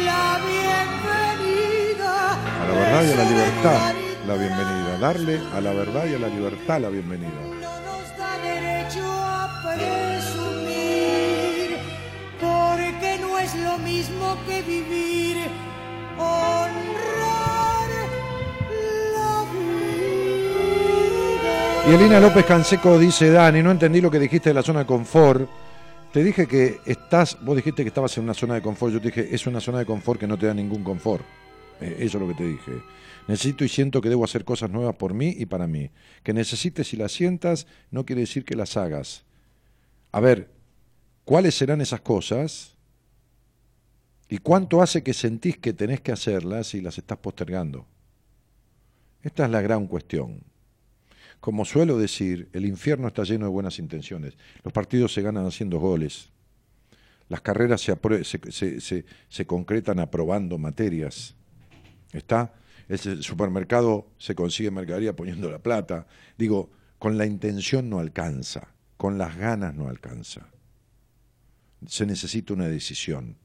[0.06, 2.14] la bienvenida.
[2.62, 3.94] A la verdad y a la libertad,
[4.28, 4.98] la bienvenida.
[5.00, 7.53] Darle a la verdad y a la libertad la bienvenida.
[13.74, 15.38] Lo mismo que vivir,
[16.18, 17.90] honrar
[19.16, 21.90] la vida.
[21.90, 24.86] Y Elina López Canseco dice, Dani, no entendí lo que dijiste de la zona de
[24.86, 25.50] confort.
[26.12, 29.08] Te dije que estás, vos dijiste que estabas en una zona de confort, yo te
[29.08, 31.26] dije, es una zona de confort que no te da ningún confort.
[31.82, 32.74] Eh, eso es lo que te dije.
[33.28, 35.90] Necesito y siento que debo hacer cosas nuevas por mí y para mí.
[36.22, 39.24] Que necesites y las sientas no quiere decir que las hagas.
[40.12, 40.52] A ver,
[41.26, 42.73] ¿cuáles serán esas cosas?
[44.30, 47.86] ¿Y cuánto hace que sentís que tenés que hacerlas y las estás postergando?
[49.22, 50.42] Esta es la gran cuestión.
[51.40, 54.38] Como suelo decir, el infierno está lleno de buenas intenciones.
[54.64, 56.30] Los partidos se ganan haciendo goles.
[57.30, 61.36] Las carreras se, se concretan aprobando materias.
[62.12, 62.54] ¿Está?
[62.88, 66.06] El supermercado se consigue mercadería poniendo la plata.
[66.38, 66.70] Digo,
[67.00, 68.68] con la intención no alcanza,
[68.98, 70.48] con las ganas no alcanza.
[71.86, 73.38] Se necesita una decisión.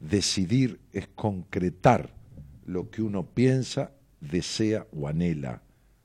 [0.00, 2.10] Decidir es concretar
[2.66, 5.62] lo que uno piensa, desea o anhela.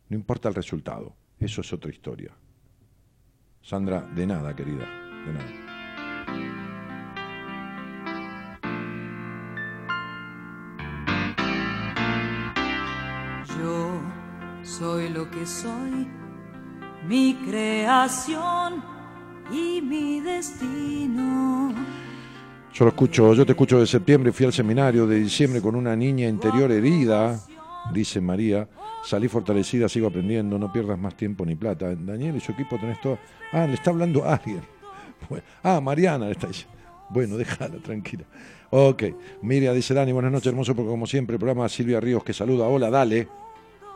[0.10, 2.32] No importa el resultado, eso es otra historia.
[3.62, 4.86] Sandra, de nada, querida,
[5.26, 5.64] de nada.
[13.58, 14.02] Yo
[14.64, 16.08] soy lo que soy,
[17.08, 18.84] mi creación
[19.52, 21.74] y mi destino.
[22.74, 25.96] Yo lo escucho, yo te escucho de septiembre, fui al seminario de diciembre con una
[25.96, 27.40] niña interior herida,
[27.94, 28.68] dice María.
[29.04, 31.94] Salí fortalecida, sigo aprendiendo, no pierdas más tiempo ni plata.
[31.94, 33.20] Daniel y su equipo tenés todo.
[33.52, 34.62] Ah, le está hablando a alguien.
[35.64, 36.76] Ah, Mariana le está diciendo.
[37.10, 38.26] Bueno, déjala, tranquila.
[38.72, 39.04] Ok.
[39.42, 42.66] Miriam dice Dani, buenas noches, hermoso, porque como siempre, el programa Silvia Ríos que saluda.
[42.68, 43.28] Hola, dale.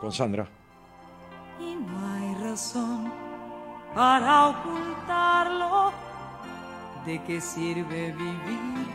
[0.00, 0.48] Con Sandra.
[1.60, 3.12] Y no hay razón
[3.94, 6.07] para ocultarlo.
[7.08, 8.86] ¿De qué sirve vivir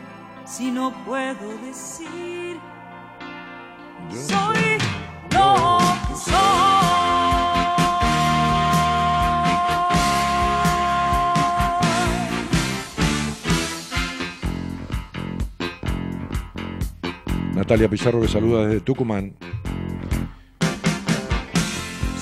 [0.45, 2.59] si no puedo decir?
[4.11, 4.77] Soy
[5.31, 5.57] lo
[6.07, 6.37] que
[17.55, 19.33] Natalia Pizarro que saluda desde Tucumán.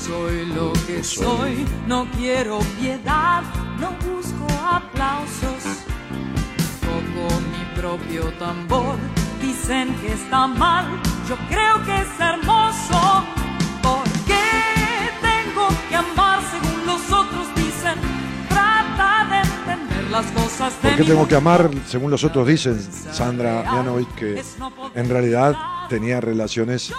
[0.01, 3.43] Soy lo que soy, no quiero piedad,
[3.77, 4.47] no busco
[5.01, 5.63] aplausos.
[6.81, 8.97] Toco mi propio tambor,
[9.41, 10.85] dicen que está mal,
[11.27, 13.23] yo creo que es hermoso.
[13.81, 17.95] ¿Por qué tengo que amar según los otros dicen?
[18.49, 22.79] Trata de entender las cosas de ¿Por qué tengo que amar, según los otros dicen,
[23.11, 24.43] Sandra Mianovic, que
[24.93, 25.55] en realidad
[25.89, 26.93] tenía relaciones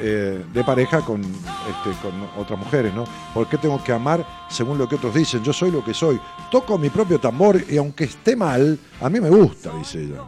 [0.00, 3.04] eh, de pareja con, este, con otras mujeres, ¿no?
[3.32, 5.42] ¿Por qué tengo que amar según lo que otros dicen?
[5.42, 6.20] Yo soy lo que soy.
[6.50, 10.22] Toco mi propio tambor y aunque esté mal, a mí me gusta, dice ella.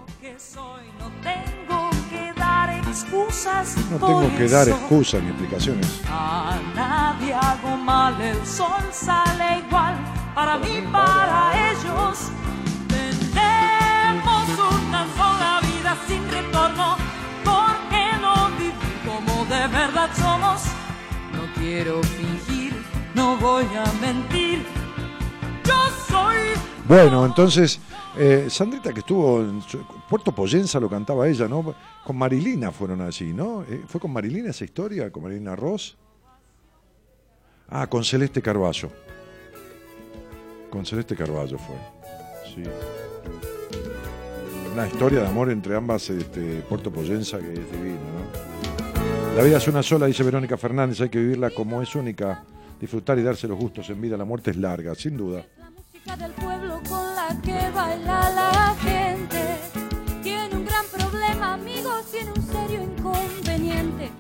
[3.90, 6.01] No tengo que dar excusas ni explicaciones.
[6.09, 9.95] A nadie hago mal, el sol sale igual
[10.35, 12.31] para mí, para ellos.
[12.89, 16.28] Tenemos una sola vida sin
[20.16, 20.62] somos?
[21.32, 22.74] No quiero fingir,
[23.14, 24.64] no voy a mentir.
[25.64, 25.74] Yo
[26.09, 26.36] soy
[26.86, 27.80] Bueno, entonces,
[28.16, 29.62] eh, Sandrita que estuvo en
[30.09, 31.74] Puerto Poyenza lo cantaba ella, ¿no?
[32.05, 33.62] Con Marilina fueron allí, ¿no?
[33.62, 35.10] Eh, ¿Fue con Marilina esa historia?
[35.12, 35.97] ¿Con Marilina Ross?
[37.68, 38.90] Ah, con Celeste Carballo.
[40.70, 41.76] Con Celeste Carballo fue.
[42.55, 42.62] Sí.
[44.72, 48.48] Una historia de amor entre ambas, este, Puerto Poyenza, que es divina, ¿no?
[49.39, 52.43] La vida es una sola, dice Verónica Fernández, hay que vivirla como es única,
[52.81, 54.16] disfrutar y darse los gustos en vida.
[54.16, 55.47] La muerte es larga, sin duda.
[55.77, 59.39] música del pueblo con la que baila la gente.
[60.24, 64.10] Tiene un gran problema, amigos, tiene un serio inconveniente.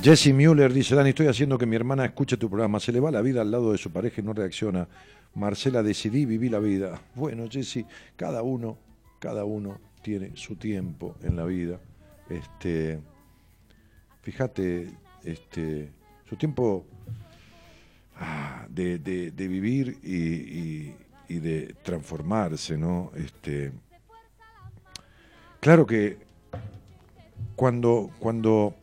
[0.00, 2.78] Jesse Mueller dice, Dani, estoy haciendo que mi hermana escuche tu programa.
[2.78, 4.86] Se le va la vida al lado de su pareja y no reacciona.
[5.34, 7.02] Marcela, decidí vivir la vida.
[7.16, 8.78] Bueno, Jesse, cada uno,
[9.18, 11.80] cada uno tiene su tiempo en la vida.
[12.30, 13.00] Este,
[14.24, 14.90] fíjate,
[15.22, 15.92] este,
[16.28, 16.84] su tiempo
[18.16, 23.12] ah, de, de- vivir y de transformarse, ¿no?
[23.14, 23.72] Este,
[25.60, 26.18] claro que
[27.56, 28.74] cuando, cuando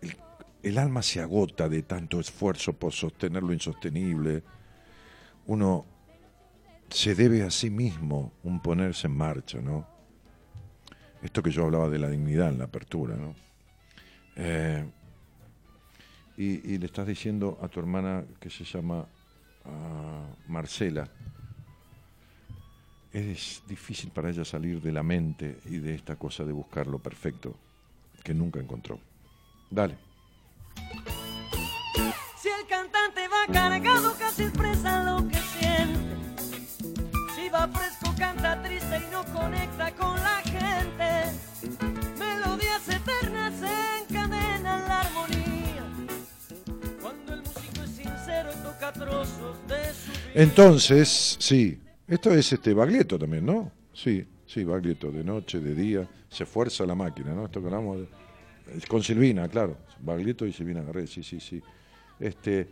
[0.00, 0.16] el,
[0.62, 4.42] el alma se agota de tanto esfuerzo por sostener lo insostenible,
[5.46, 5.84] uno
[6.88, 9.86] se debe a sí mismo un ponerse en marcha, ¿no?
[11.22, 13.34] Esto que yo hablaba de la dignidad en la apertura, ¿no?
[14.36, 14.84] Eh,
[16.36, 19.06] y, y le estás diciendo a tu hermana que se llama
[19.64, 21.08] ah, Marcela,
[23.12, 26.98] es difícil para ella salir de la mente y de esta cosa de buscar lo
[26.98, 27.54] perfecto
[28.24, 28.98] que nunca encontró.
[29.70, 29.96] Dale.
[32.36, 36.16] Si el cantante va cargado, casi expresa lo que siente.
[37.36, 41.93] Si va fresco, canta triste y no conecta con la gente.
[50.34, 51.78] Entonces, sí,
[52.08, 53.70] esto es este Baglietto también, ¿no?
[53.92, 57.44] Sí, sí, Baglietto, de noche, de día, se fuerza la máquina, ¿no?
[57.46, 58.08] Esto que hablamos de-
[58.88, 61.62] con Silvina, claro, Baglietto y Silvina Garré, sí, sí, sí.
[62.18, 62.66] Este,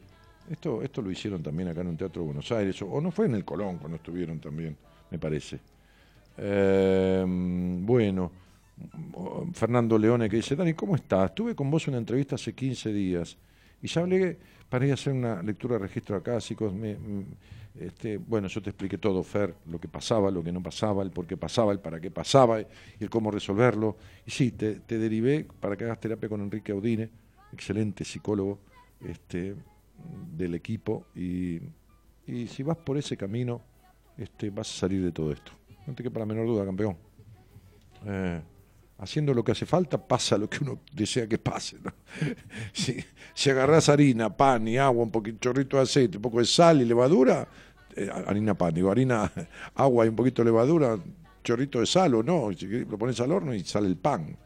[0.51, 3.26] esto, esto lo hicieron también acá en un teatro de Buenos Aires, o, no fue
[3.26, 4.76] en el Colón cuando estuvieron también,
[5.10, 5.60] me parece.
[6.39, 8.32] Eh, bueno,
[9.52, 11.34] Fernando Leone que dice, Dani, ¿cómo estás?
[11.34, 13.36] Tuve con vos una entrevista hace 15 días
[13.80, 14.39] y ya hablé
[14.72, 16.72] para ir a hacer una lectura de registro acásicos.
[16.72, 17.24] Me, mm,
[17.78, 21.10] este, bueno, yo te expliqué todo, Fer, lo que pasaba, lo que no pasaba, el
[21.10, 22.66] por qué pasaba, el para qué pasaba y
[22.98, 23.98] el cómo resolverlo.
[24.24, 27.10] Y sí, te, derivé para que hagas terapia con Enrique Audine,
[27.52, 28.60] excelente psicólogo
[29.02, 29.56] este,
[30.34, 31.04] del equipo.
[31.14, 31.60] Y,
[32.26, 33.60] y si vas por ese camino,
[34.16, 35.52] este, vas a salir de todo esto.
[35.86, 36.96] No te quepa la menor duda, campeón.
[38.06, 38.40] Eh,
[39.02, 41.76] haciendo lo que hace falta, pasa lo que uno desea que pase.
[42.72, 42.96] Si,
[43.34, 46.80] si agarrás harina, pan y agua, un poquito chorrito de aceite, un poco de sal
[46.80, 47.46] y levadura,
[47.96, 49.30] eh, harina pan, digo, harina,
[49.74, 50.96] agua y un poquito de levadura,
[51.42, 54.36] chorrito de sal o no, lo pones al horno y sale el pan.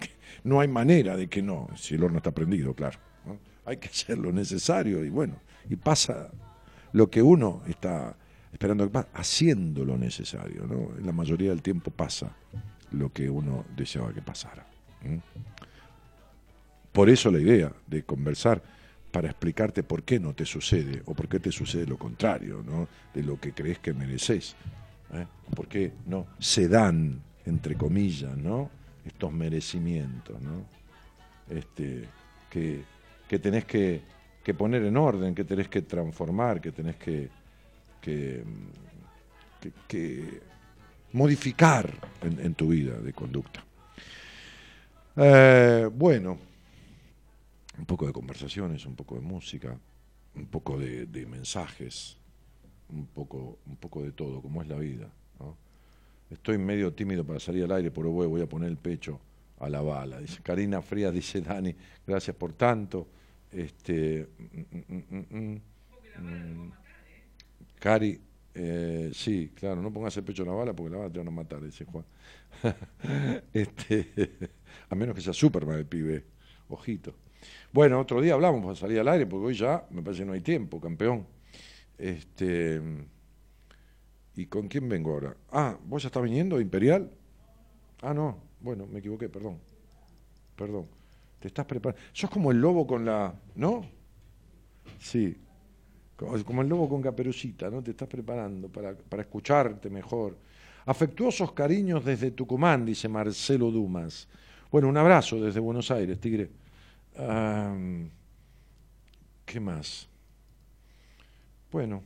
[0.44, 2.98] No hay manera de que no, si el horno está prendido, claro.
[3.64, 5.36] Hay que hacer lo necesario y bueno,
[5.70, 6.30] y pasa
[6.92, 8.14] lo que uno está
[8.52, 10.90] esperando que pase, haciendo lo necesario, ¿no?
[11.02, 12.36] La mayoría del tiempo pasa
[12.94, 14.66] lo que uno deseaba que pasara.
[16.92, 18.62] Por eso la idea de conversar
[19.10, 22.88] para explicarte por qué no te sucede o por qué te sucede lo contrario, ¿no?
[23.12, 24.56] De lo que crees que mereces.
[25.12, 25.26] ¿eh?
[25.54, 28.70] ¿Por qué no se dan, entre comillas, ¿no?
[29.04, 30.64] Estos merecimientos, ¿no?
[31.48, 32.08] Este,
[32.50, 32.82] que,
[33.28, 34.02] que tenés que,
[34.42, 37.28] que poner en orden, que tenés que transformar, que tenés que,
[38.00, 38.44] que,
[39.86, 40.42] que
[41.14, 41.88] modificar
[42.22, 43.64] en, tu vida de conducta.
[45.16, 46.36] Eh, bueno,
[47.78, 49.78] un poco de conversaciones, un poco de música,
[50.34, 52.18] un poco de, mensajes,
[52.88, 55.08] un poco, un poco de todo, como es la vida.
[56.30, 59.20] Estoy medio tímido para salir al aire, pero voy, a poner el pecho
[59.60, 60.18] a la bala.
[60.18, 61.74] Dice Karina Frías, dice Dani,
[62.04, 63.06] gracias por tanto.
[63.52, 65.60] Este, mm, mm, mm, mm,
[66.18, 66.72] mm.
[67.78, 68.20] Cari,
[68.54, 71.28] eh, sí, claro, no pongas el pecho a la bala porque la bala te van
[71.28, 72.04] a matar, dice Juan.
[73.52, 74.50] este,
[74.88, 76.24] a menos que sea Superman el pibe,
[76.68, 77.14] ojito.
[77.72, 80.32] Bueno, otro día hablamos para salir al aire, porque hoy ya me parece que no
[80.32, 81.26] hay tiempo, campeón.
[81.98, 82.80] Este,
[84.36, 85.36] ¿Y con quién vengo ahora?
[85.50, 87.10] Ah, ¿vos ya estás viniendo, Imperial?
[88.02, 89.58] Ah, no, bueno, me equivoqué, perdón.
[90.56, 90.86] Perdón.
[91.38, 92.02] Te estás preparando.
[92.12, 93.34] Sos como el lobo con la.
[93.54, 93.84] ¿No?
[94.98, 95.36] Sí.
[96.16, 97.82] Como, el lobo con caperucita, ¿no?
[97.82, 100.36] Te estás preparando para, para escucharte mejor.
[100.86, 104.28] Afectuosos cariños desde Tucumán, dice Marcelo Dumas.
[104.70, 106.50] Bueno, un abrazo desde Buenos Aires, Tigre.
[109.44, 110.08] ¿Qué más?
[111.70, 112.02] Bueno,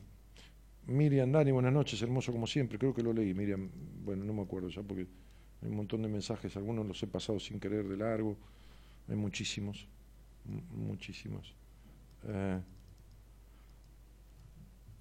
[0.87, 2.77] Miriam Dani, buenas noches, hermoso como siempre.
[2.79, 3.69] Creo que lo leí, Miriam.
[4.03, 5.05] Bueno, no me acuerdo ya porque
[5.61, 8.35] hay un montón de mensajes, algunos los he pasado sin querer de largo.
[9.07, 9.87] Hay muchísimos,
[10.45, 11.53] mu- muchísimos.
[12.27, 12.59] Eh,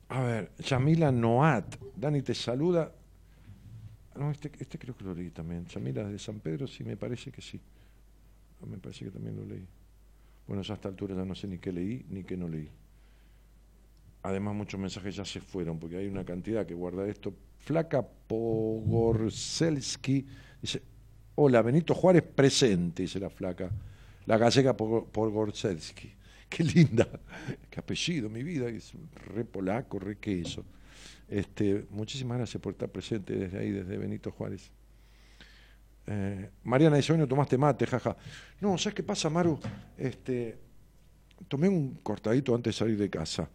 [0.09, 2.93] a ver, Yamila Noat, Dani te saluda.
[4.17, 5.67] No, este, este creo que lo leí también.
[5.67, 7.61] Yamila de San Pedro, sí, me parece que sí.
[8.63, 9.67] Ah, Me parece que también lo leí.
[10.47, 12.71] Bueno, ya a esta altura ya no sé ni qué leí ni qué no leí.
[14.23, 17.35] Además, muchos mensajes ya se fueron, porque hay una cantidad que guarda esto.
[17.59, 20.27] Flaca Pogorzelski
[20.61, 20.83] dice:
[21.37, 23.71] Hola, Benito Juárez presente, dice la flaca.
[24.27, 26.13] La gallega Pogor- Pogorzelski.
[26.51, 27.07] Qué linda,
[27.71, 28.93] qué apellido, mi vida, es
[29.27, 30.65] re polaco, re queso.
[31.29, 34.71] Este, muchísimas gracias por estar presente desde ahí, desde Benito Juárez.
[36.07, 38.17] Eh, Mariana dice, bueno, tomaste mate, jaja.
[38.63, 39.61] No, ¿sabes qué pasa, Maru?
[39.99, 40.59] Este,
[41.49, 43.51] tomé un cortadito antes de salir de casa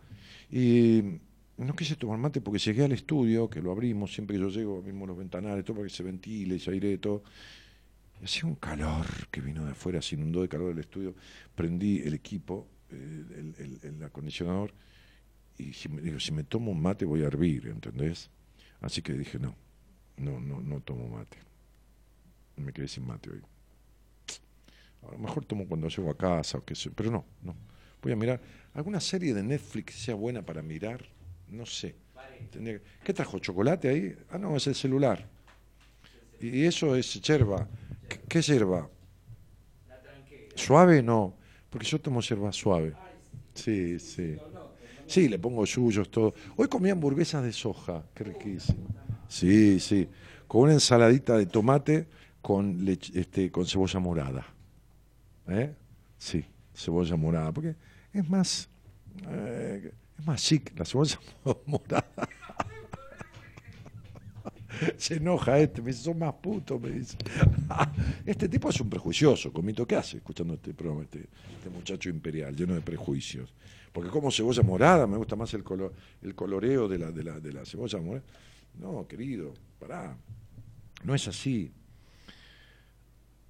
[0.52, 1.20] y
[1.58, 4.78] no quise tomar mate porque llegué al estudio, que lo abrimos, siempre que yo llego
[4.78, 7.24] abrimos los ventanales, todo para que se ventile y se aire todo.
[8.24, 11.16] Hacía un calor que vino de afuera, se inundó de calor el estudio.
[11.56, 14.74] Prendí el equipo, el, el- el acondicionador,
[15.58, 18.30] y si me, digo, si me tomo un mate voy a hervir, ¿entendés?
[18.82, 19.56] Así que dije, no,
[20.18, 21.38] no, no, no tomo mate.
[22.58, 23.42] Me quedé sin mate hoy.
[25.08, 27.56] A lo mejor tomo cuando llego a casa o qué sé, pero no, no.
[28.02, 28.42] Voy a mirar.
[28.74, 31.06] ¿Alguna serie de Netflix que sea buena para mirar?
[31.50, 31.96] No sé.
[33.04, 33.40] ¿Qué trajo?
[33.40, 34.16] ¿Chocolate ahí?
[34.30, 35.28] Ah, no, es el celular.
[36.40, 37.68] Y eso es yerba.
[38.10, 38.90] ¿Qué, qué yerba?
[40.56, 41.02] ¿Suave?
[41.02, 41.36] No,
[41.74, 42.98] porque yo tomo yerba suave.
[43.56, 44.42] Sí, sí.
[45.08, 46.36] Sí, le pongo yuyos, todo.
[46.58, 48.90] Hoy comí hamburguesas de soja, qué riquísimo.
[49.28, 50.10] Sí, sí.
[50.48, 52.08] Con una ensaladita de tomate
[52.42, 54.46] con, lech- este, con cebolla morada.
[55.48, 55.76] ¿Eh?
[56.18, 57.76] Sí, cebolla morada, porque
[58.14, 58.70] es más,
[59.30, 61.20] eh, Es más chic, la cebolla
[61.66, 62.06] morada.
[64.98, 67.18] Se enoja este, me dice, son más putos, me dice.
[68.26, 71.28] Este tipo es un prejuicioso, Comito, ¿qué hace escuchando este programa, este,
[71.58, 73.54] este muchacho imperial, lleno de prejuicios?
[73.92, 77.40] Porque como cebolla morada, me gusta más el, color, el coloreo de la, de, la,
[77.40, 78.24] de la cebolla morada.
[78.80, 80.18] No, querido, pará.
[81.04, 81.72] No es así.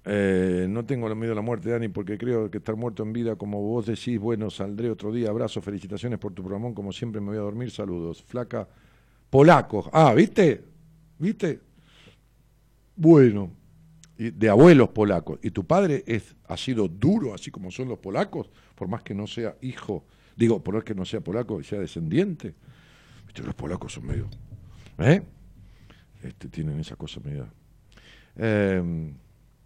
[0.06, 3.36] Eh, no tengo miedo a la muerte, Dani, porque creo que estar muerto en vida,
[3.36, 5.30] como vos decís, bueno, saldré otro día.
[5.30, 6.74] Abrazo, felicitaciones por tu programa.
[6.74, 7.70] Como siempre, me voy a dormir.
[7.70, 8.22] Saludos.
[8.22, 8.68] Flaca
[9.30, 9.88] Polaco.
[9.92, 10.73] Ah, ¿viste?
[11.18, 11.60] ¿Viste?
[12.96, 13.50] Bueno,
[14.16, 15.38] de abuelos polacos.
[15.42, 18.50] ¿Y tu padre es, ha sido duro, así como son los polacos?
[18.74, 20.04] Por más que no sea hijo,
[20.36, 22.54] digo, por más que no sea polaco y sea descendiente.
[23.26, 23.42] ¿Viste?
[23.42, 24.28] Los polacos son medio.
[24.98, 25.22] ¿Eh?
[26.22, 27.46] Este, tienen esa cosa media.
[28.36, 29.12] Eh,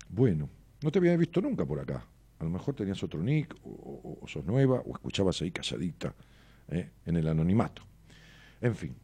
[0.08, 0.48] bueno,
[0.82, 2.04] no te había visto nunca por acá.
[2.38, 6.14] A lo mejor tenías otro nick, o, o sos nueva, o escuchabas ahí calladita,
[6.68, 6.90] ¿eh?
[7.04, 7.82] en el anonimato.
[8.60, 8.94] En fin.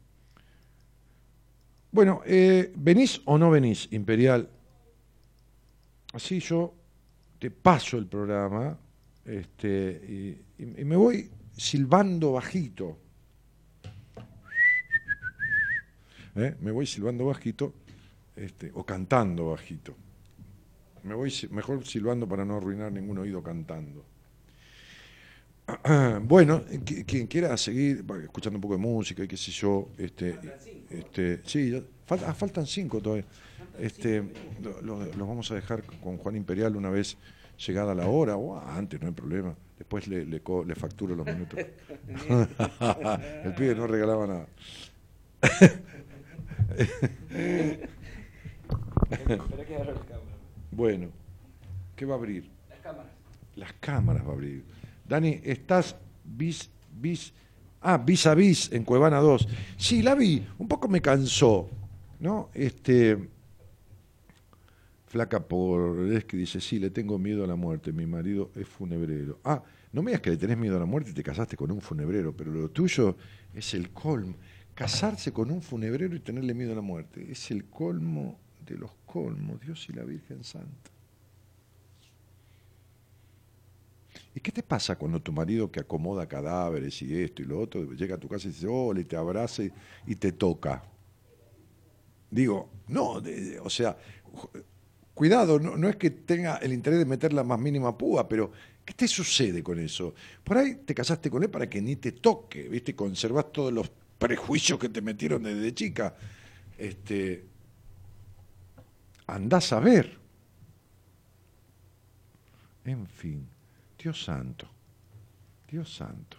[1.94, 4.50] Bueno, eh, ¿venís o no venís, Imperial?
[6.12, 6.74] Así yo
[7.38, 8.78] te paso el programa
[9.24, 10.00] este,
[10.58, 12.98] y, y- me voy silbando bajito.
[16.36, 16.56] ¿Eh?
[16.60, 17.72] Me voy silbando bajito
[18.36, 19.94] este, o cantando bajito.
[21.04, 24.04] Me voy mejor silbando para no arruinar ningún oído cantando.
[26.22, 29.88] Bueno, qui- quien quiera seguir bueno, escuchando un poco de música y qué sé yo,
[29.98, 30.38] este,
[30.90, 33.24] este, sí, falta- ah, faltan cinco todavía.
[33.78, 34.22] Este,
[34.62, 37.16] lo- lo- los vamos a dejar con Juan Imperial una vez
[37.66, 39.54] llegada la hora, o antes, no hay problema.
[39.78, 40.40] Después le, le
[40.74, 41.58] facturo los minutos.
[43.44, 44.46] El pibe no regalaba nada.
[50.70, 51.08] Bueno,
[51.94, 52.50] ¿qué va a abrir?
[52.68, 53.12] Las cámaras.
[53.56, 54.64] Las cámaras va a abrir.
[55.08, 57.32] Dani, estás bis, bis,
[57.80, 59.48] ah, vis a vis en Cuevana 2.
[59.76, 61.68] Sí, la vi, un poco me cansó,
[62.20, 62.50] ¿no?
[62.54, 63.18] Este,
[65.06, 68.66] Flaca por es que dice, sí, le tengo miedo a la muerte, mi marido es
[68.66, 69.38] funebrero.
[69.44, 69.62] Ah,
[69.92, 71.80] no me digas que le tenés miedo a la muerte y te casaste con un
[71.80, 73.16] funebrero, pero lo tuyo
[73.54, 74.34] es el colmo.
[74.74, 78.90] Casarse con un funebrero y tenerle miedo a la muerte, es el colmo de los
[79.06, 80.93] colmos, Dios y la Virgen Santa.
[84.34, 87.92] ¿Y qué te pasa cuando tu marido que acomoda cadáveres y esto y lo otro,
[87.92, 90.82] llega a tu casa y dice, hola, y te abraza y, te toca?
[92.30, 93.22] Digo, no,
[93.62, 93.96] o sea,
[95.14, 98.50] cuidado, no, no es que tenga el interés de meter la más mínima púa, pero
[98.84, 100.14] ¿qué te sucede con eso?
[100.42, 102.96] Por ahí te casaste con él para que ni te toque, ¿viste?
[102.96, 103.88] Conservas todos los
[104.18, 106.16] prejuicios que te metieron desde chica.
[106.76, 107.44] Este,
[109.28, 110.18] andás a ver.
[112.84, 113.48] En fin,
[114.04, 114.68] Dios santo,
[115.66, 116.36] Dios santo.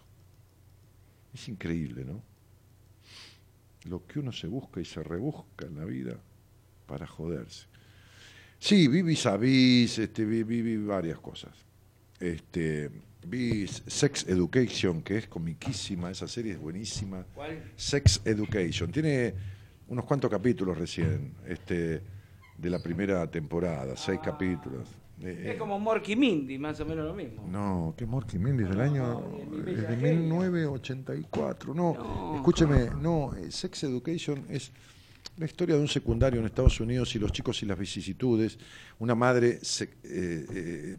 [1.33, 2.21] Es increíble, ¿no?
[3.89, 6.15] Lo que uno se busca y se rebusca en la vida
[6.85, 7.65] para joderse.
[8.59, 11.53] Sí, vi vis a vis, este, vi, vi- vi varias cosas.
[12.19, 12.91] Este,
[13.25, 17.25] vi Sex Education, que es comiquísima, esa serie es buenísima.
[17.33, 17.71] ¿Cuál?
[17.75, 18.91] Sex Education.
[18.91, 19.33] Tiene
[19.87, 22.03] unos cuantos capítulos recién, este,
[22.59, 24.87] de la primera temporada, seis capítulos.
[25.21, 27.47] Eh, Es como Morky Mindy, más o menos lo mismo.
[27.49, 29.21] no, qué Morky Mindy es del año
[29.57, 30.13] es bella de genia.
[30.13, 31.73] 1984.
[31.73, 34.71] No, No, escúcheme, no, eh, Sex Education es
[35.37, 38.57] la historia de un secundario en Estados Unidos y los chicos y las vicisitudes.
[38.99, 40.97] Una madre se- eh, eh,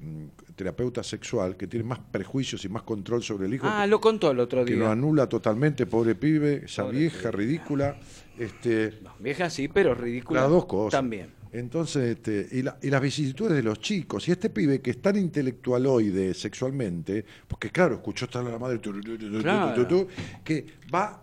[0.55, 4.30] terapeuta sexual que tiene más prejuicios y más control sobre el hijo Ah, lo contó
[4.30, 4.93] el otro que lo día.
[4.93, 7.97] anula totalmente, pobre pibe, esa Pobre vieja ridícula.
[8.38, 10.43] Este, Vieja sí, pero ridícula.
[10.43, 10.98] las dos cosas.
[10.98, 11.28] También.
[11.52, 14.28] Entonces, este, y, la- y las vicisitudes de los chicos.
[14.28, 18.78] Y este pibe que es tan intelectualoide sexualmente, porque claro, escuchó estar a la madre,
[18.78, 19.86] tu, tu, Claro.
[19.86, 20.06] tu,
[20.44, 21.23] que va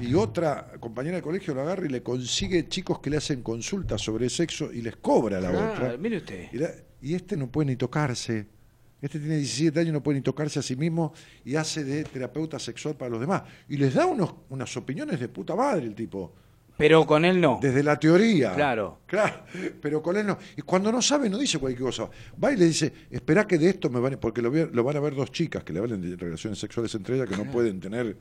[0.00, 4.00] y otra compañera de colegio lo agarra y le consigue chicos que le hacen consultas
[4.00, 5.96] sobre sexo y les cobra a la Claro, otra.
[5.96, 6.48] mire usted.
[6.52, 6.70] Y, la-
[7.00, 8.46] y este no puede ni tocarse.
[9.00, 11.12] Este tiene 17 años, no puede ni tocarse a sí mismo
[11.44, 13.42] y hace de terapeuta sexual para los demás.
[13.68, 16.34] Y les da unos, unas opiniones de puta madre el tipo.
[16.78, 17.58] Pero con él no.
[17.60, 18.54] Desde la teoría.
[18.54, 19.00] Claro.
[19.04, 19.42] Claro,
[19.82, 20.38] pero con él no.
[20.56, 22.08] Y cuando no sabe, no dice cualquier cosa.
[22.42, 24.20] Va y le dice, espera que de esto me van a...
[24.20, 27.28] Porque lo, van a ver dos chicas que le hablan de relaciones sexuales entre ellas
[27.28, 28.16] que no pueden tener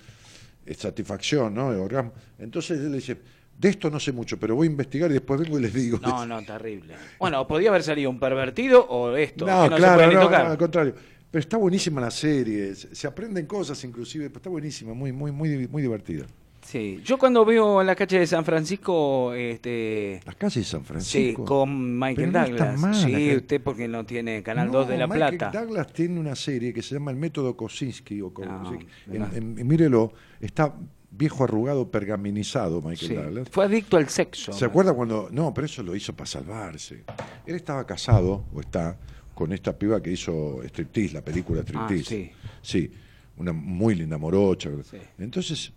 [0.65, 1.67] eh, satisfacción, ¿no?
[1.67, 2.13] Orgasmo.
[2.39, 3.17] Entonces él le dice,
[3.55, 5.99] de esto no sé mucho, pero voy a investigar y después vengo y les digo.
[6.01, 6.95] No, no, terrible.
[7.19, 10.15] Bueno, podía haber salido un pervertido o esto, No, que no se claro, puede ni
[10.15, 10.45] no, tocar.
[10.45, 10.95] no, al contrario.
[11.29, 15.31] Pero está buenísima la serie, se se aprenden cosas inclusive, pero está buenísima, muy, muy,
[15.31, 16.25] muy, muy divertida.
[16.67, 20.19] Sí, yo cuando veo en la calle de San Francisco, este...
[20.25, 21.41] Las calles de San Francisco.
[21.43, 22.97] Sí, con Michael Pero Douglas.
[23.03, 25.59] sí, usted porque no tiene Canal No, 2 de La Michael Plata.
[25.61, 28.21] Douglas tiene una serie que se llama El método Kosinski.
[28.21, 28.85] O Kosinski.
[29.17, 29.27] no.
[29.33, 30.11] En- en- mírelo,
[30.41, 30.75] está
[31.09, 33.47] viejo arrugado, pergaminizado Michael Sí, Douglas.
[33.49, 34.51] Fue adicto al sexo.
[34.51, 35.29] ¿Se acuerda cuando.?
[35.31, 37.05] No, pero eso lo hizo para salvarse.
[37.45, 38.97] Él estaba casado, o está,
[39.33, 42.31] con esta piba que hizo Striptease, la película Striptease.
[42.35, 42.79] Ah, sí.
[42.89, 42.91] Sí,
[43.37, 44.69] una muy linda morocha.
[45.17, 45.71] Entonces,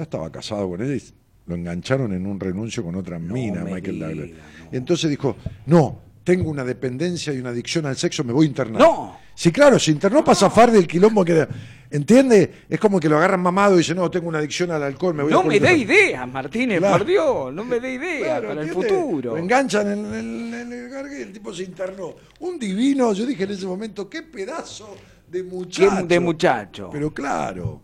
[0.00, 1.02] ya estaba casado con ella y
[1.46, 4.30] lo engancharon en un renuncio con otra mina, me Michael diga, Douglas.
[4.72, 5.36] Y entonces dijo:
[5.66, 8.80] No, tengo una dependencia y una adicción al sexo, me voy a internar.
[8.80, 9.18] ¡No!
[9.34, 11.46] Sí, claro, se internó para zafar del quilombo que.
[11.90, 12.52] ¿Entiende?
[12.68, 15.22] Es como que lo agarran mamado y dice: No, tengo una adicción al alcohol, me
[15.24, 16.98] voy a No me dé ideas, Martínez, Claro.
[16.98, 18.88] por Dios, no me dé ideas Claro, para el ¿entiende?
[18.96, 19.30] futuro.
[19.32, 22.14] Lo enganchan en, en- en el gargue y el tipo se internó.
[22.40, 24.94] Un divino, yo dije en ese momento, qué pedazo
[25.28, 25.96] de muchacho.
[26.06, 26.88] Qué de muchacho.
[26.92, 27.80] Pero claro,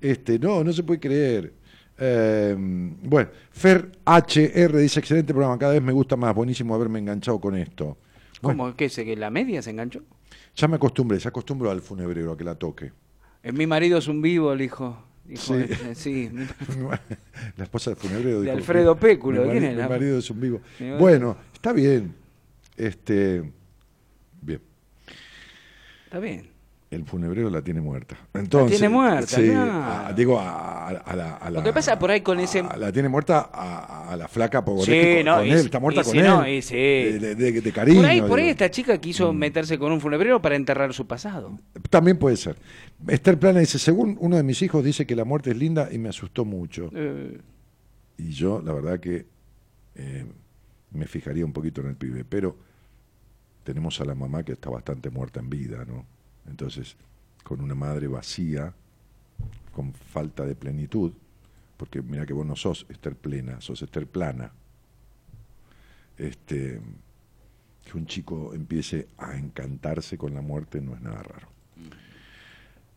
[0.00, 1.52] este, no, no se puede creer.
[2.02, 7.38] Eh, bueno, Fer HR dice, excelente programa, cada vez me gusta más, buenísimo haberme enganchado
[7.40, 7.98] con esto.
[8.40, 8.76] Bueno, ¿Cómo?
[8.76, 8.88] ¿Qué?
[8.88, 10.02] ¿Que la media se enganchó?
[10.56, 12.92] ya me acostumbré, se acostumbro al funebrero a que la toque.
[13.42, 14.96] Eh, Mi marido es un vivo, el hijo.
[15.28, 15.54] hijo Sí.
[15.54, 16.30] de- sí.
[17.56, 19.84] la esposa del funebrero De dijo, Alfredo Péculo, mi, ¿quién mari- era?
[19.84, 20.60] mi marido es un vivo.
[20.78, 22.14] Marido- Bueno, está bien.
[22.76, 23.42] Este,
[24.42, 24.60] bien.
[26.04, 26.49] Está bien.
[26.90, 28.16] El funebrero la tiene muerta.
[28.34, 29.72] Entonces, tiene muerta, sí, claro.
[30.08, 32.64] a- digo a, a- a la, a Lo la- que pasa por ahí con ese...
[32.64, 36.18] la tiene muerta a, la flaca Pogoretti Sí, no, con él, está muerta con si
[36.18, 36.26] él.
[36.26, 36.74] no, sí.
[36.74, 38.00] de, de- de cariño.
[38.00, 38.98] por ahí, por ahí esta chica Mm.
[38.98, 41.56] quiso meterse con un funebrero para enterrar su pasado.
[41.90, 42.56] También puede ser.
[43.06, 45.98] Esther Plana dice, según uno de mis hijos dice que la muerte es linda y
[45.98, 46.90] me asustó mucho.
[46.92, 47.38] Eh,
[48.18, 49.26] Y yo, la verdad que
[49.94, 50.26] eh,
[50.90, 52.56] me fijaría un poquito en el pibe, pero
[53.62, 56.04] tenemos a la mamá que está bastante muerta en vida, ¿no?
[56.50, 56.96] Entonces,
[57.42, 58.74] con una madre vacía,
[59.72, 61.12] con falta de plenitud,
[61.76, 64.52] porque mira que vos no sos Esther plena, sos Esther plana.
[66.18, 66.80] Este,
[67.84, 71.48] que un chico empiece a encantarse con la muerte no es nada raro.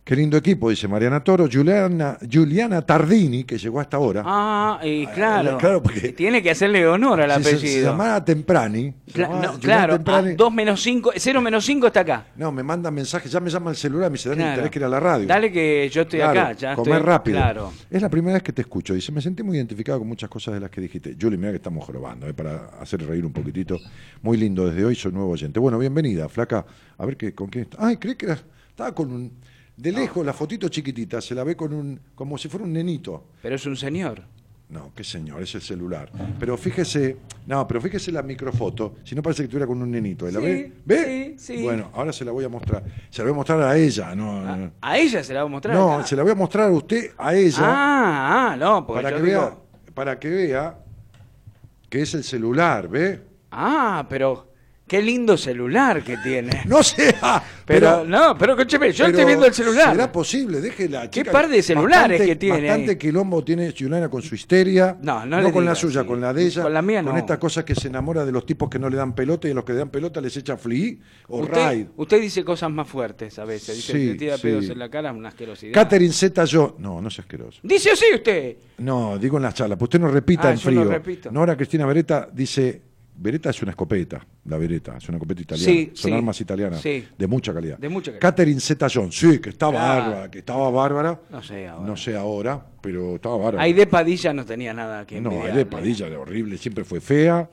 [0.06, 1.48] Qué lindo equipo, dice Mariana Toro.
[1.50, 4.22] Juliana, Juliana Tardini, que llegó hasta ahora.
[4.26, 5.58] Ah, y claro.
[5.58, 7.74] claro, porque- Tiene que hacerle honor al se- apellido.
[7.74, 8.94] Se, llamaba Temprani.
[9.08, 10.36] se Cla- llamaba no, Julián claro, Temprani.
[10.36, 12.26] 2 menos 5, 0 menos 5 está acá.
[12.36, 14.56] No, me manda mensajes, ya me llama el celular, me dice, Dani, Claro.
[14.58, 15.26] tenés que ir a la radio.
[15.26, 16.52] Dale que yo estoy Claro, acá.
[16.52, 17.38] Ya comer estoy- rápido.
[17.38, 17.74] Claro.
[17.90, 18.94] Es la primera vez que te escucho.
[18.94, 21.16] Dice, me sentí muy identificado con muchas cosas de las que dijiste.
[21.20, 23.80] Julie, mira que estamos jorobando, eh, para hacer reír un poquitito.
[24.22, 25.62] Muy lindo desde hoy, soy nuevo oyente.
[25.62, 26.66] Bueno, bienvenida, flaca.
[26.98, 27.78] A ver qué, con quién está.
[27.80, 28.38] Ay, creí que era,
[28.70, 29.32] estaba con un...
[29.76, 32.00] De lejos, la fotito chiquitita, se la ve con un...
[32.16, 33.26] como si fuera un nenito.
[33.42, 34.22] Pero es un señor.
[34.70, 36.10] No, qué señor, es el celular.
[36.40, 40.26] Pero fíjese, no, pero fíjese la microfoto, si no parece que estuviera con un nenito.
[40.26, 40.74] ¿La Sí, ve?
[40.86, 41.36] ¿Ve?
[41.38, 41.64] sí, sí.
[41.64, 42.84] Bueno, ahora se la voy a mostrar.
[43.10, 44.72] Se la voy a mostrar a ella, no.
[44.82, 45.76] A ella se la va a mostrar.
[45.76, 49.16] No, se la voy a mostrar a usted, a ella, Ah, ah, no, porque para
[49.18, 50.80] yo que digo- vea, para que vea
[51.90, 53.22] que es el celular, ¿ve?
[53.52, 54.53] Ah, pero
[54.94, 56.62] qué lindo celular que tiene.
[56.68, 59.92] No sea, Pero, pero, no, pero escúcheme, yo pero estoy viendo el celular.
[59.94, 60.62] ¿Será posible?
[60.62, 61.10] Déjela.
[61.10, 62.98] ¿Qué par de celulares que tiene Bastante ahí?
[62.98, 64.96] quilombo tiene Juliana con su histeria.
[65.02, 66.08] No, no le con la suya, sí.
[66.08, 66.62] con la de ella.
[66.62, 67.18] Con la mía no.
[67.18, 69.54] estas cosas que se enamora de los tipos que no le dan pelota y a
[69.56, 70.94] los que le dan pelota les echa flea
[71.28, 71.88] o Usted, raid.
[71.96, 73.76] usted dice cosas más fuertes a veces.
[73.78, 74.44] Dice Sí, que tira sí.
[74.44, 75.74] pedos en la cara, una asquerosidad.
[75.74, 76.76] Catherine Z, yo.
[76.78, 77.60] No, no es asqueroso.
[77.64, 78.58] Dice así usted.
[78.78, 80.92] No, digo en las charlas, pues usted no repita Ah, en yo no frío.
[80.94, 81.32] repito.
[81.32, 82.93] Nora Cristina Beretta dice.
[83.16, 85.72] Beretta es una escopeta, la Beretta, es una escopeta italiana.
[85.74, 87.06] Sí, Son sí, armas italianas sí.
[87.18, 87.78] de mucha calidad.
[87.78, 88.22] De mucha calidad.
[88.22, 90.04] Catherine Zeta John, sí, que está Claro.
[90.10, 91.20] bárbara, que estaba bárbara.
[91.30, 91.86] No sé ahora.
[91.88, 93.64] No sé ahora, pero estaba bárbara.
[93.64, 95.60] Aide Padilla no tenía nada que No, envidiarle.
[95.60, 97.50] de Padilla era horrible, siempre fue fea.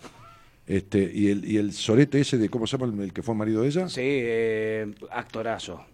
[0.66, 3.34] Este, y el, y el sorete ese de, ¿cómo se llama el, el que fue
[3.34, 3.88] marido de ella?
[3.88, 5.84] Sí, eh, actorazo.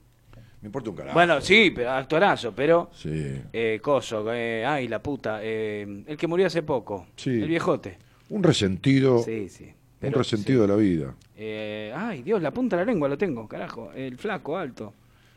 [0.61, 1.15] Me importa un carajo.
[1.15, 2.91] Bueno, sí, pero actorazo, pero...
[2.95, 3.11] Sí.
[3.53, 5.41] Eh, coso, eh, ay, la puta.
[5.43, 7.07] eh, el que murió hace poco.
[7.17, 7.31] Sí.
[7.31, 7.99] El viejote.
[8.31, 9.23] Un resentido.
[9.23, 9.73] Sí, sí.
[10.03, 11.15] un resentido de la vida.
[11.37, 13.93] Eh, ay, Dios, la punta de la lengua lo tengo, carajo.
[13.93, 14.93] El flaco, alto.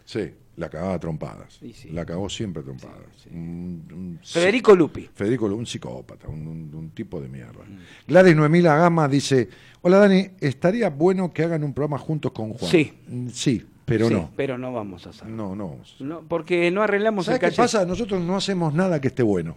[0.06, 1.54] Sí, la cagaba a trompadas.
[1.60, 1.90] Sí, sí.
[1.92, 3.28] La cagó siempre a trompadas.
[3.32, 5.08] Un- un- Federico Lupi.
[5.14, 7.64] Federico, un psicópata, un, tipo de mierda.
[7.64, 8.08] Mm.
[8.08, 9.48] Gladys Noemila Gama dice:
[9.82, 12.72] Hola Dani, estaría bueno que hagan un programa juntos con Juan.
[12.72, 12.92] Sí.
[13.08, 14.32] Mm, Sí, pero Sí, no.
[14.36, 15.28] Pero no vamos a hacer.
[15.28, 15.78] No, no.
[16.00, 17.86] No, porque no arreglamos ¿Sabes el qué pasa?
[17.86, 19.56] Nosotros no hacemos nada que esté bueno.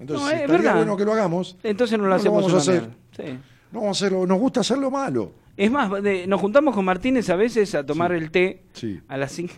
[0.00, 0.76] Entonces, No, es estaría verdad.
[0.76, 1.56] bueno que lo hagamos.
[1.62, 2.88] Entonces no lo no hacemos vamos a hacer.
[3.16, 3.22] Sí.
[3.72, 5.32] No vamos a hacerlo, nos gusta hacerlo malo.
[5.56, 8.98] Es más, de- nos juntamos con Martínez a veces a tomar el té Sí.
[9.08, 9.54] a las 5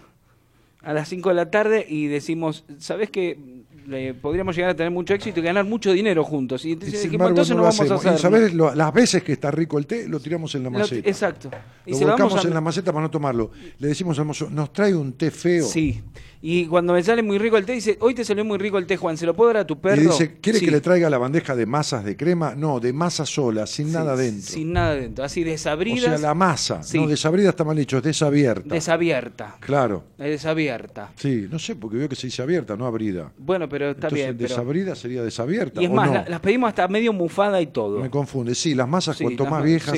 [0.85, 3.39] a las 5 de la tarde y decimos, ¿sabes qué?
[3.87, 6.65] Le- podríamos llegar a tener mucho éxito y ganar mucho dinero juntos.
[6.65, 8.05] Y entonces, dijimos, entonces no lo vamos a hacemos.
[8.05, 8.15] hacer.
[8.19, 10.79] Y sabes, lo- las veces que está rico el té, lo tiramos en la Lo-
[10.81, 11.09] maceta.
[11.09, 11.51] exacto.
[11.87, 13.53] Y Lo se lo volcamos vamos a- en la maceta para no tomarlo.
[13.79, 15.65] Le decimos al mozo, nos trae un té feo.
[15.65, 16.03] Sí.
[16.45, 18.85] Y cuando me sale muy rico el té, dice, hoy te salió muy rico el
[18.87, 20.03] té, Juan, ¿se lo puedo dar a tu perro?
[20.03, 20.65] Y dice, ¿quiere Sí.
[20.65, 22.55] que le traiga la bandeja de masas de crema?
[22.57, 24.51] No, de masa sola, sin Sí, nada dentro.
[24.53, 26.01] Sin nada dentro, así o desabridas.
[26.05, 26.83] sea, la masa.
[26.83, 26.99] Sí.
[26.99, 28.75] No, desabrida está mal dicho, es desabierta.
[28.75, 29.57] Desabierta.
[29.61, 30.03] claro.
[30.19, 31.13] Es desabierta.
[31.17, 33.33] Sí, no sé, porque veo que se dice abierta, no abrida.
[33.39, 34.37] Bueno, pero está Entonces, bien.
[34.37, 35.81] pero- desabrida sería desabierta.
[35.81, 36.15] Y es ¿o más, no?
[36.15, 38.01] la- las pedimos hasta medio mufada y todo.
[38.01, 38.55] Me confunde.
[38.57, 39.97] Sí, las masas cuanto las más viejas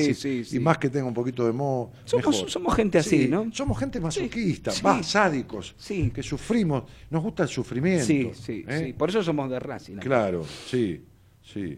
[0.53, 2.49] y, más que tenga un poquito de moho, Somos- mejor.
[2.51, 3.47] somos gente así, Sí, ¿no?
[3.51, 4.81] Somos gente masoquista, sí.
[5.01, 6.11] sádicos, Sí.
[6.13, 8.05] que sufrimos, nos gusta el sufrimiento.
[8.05, 8.83] Sí, sí, ¿eh?
[8.87, 8.93] sí.
[8.93, 9.97] Por eso somos de Racing.
[9.97, 11.03] Claro, sí,
[11.41, 11.77] sí.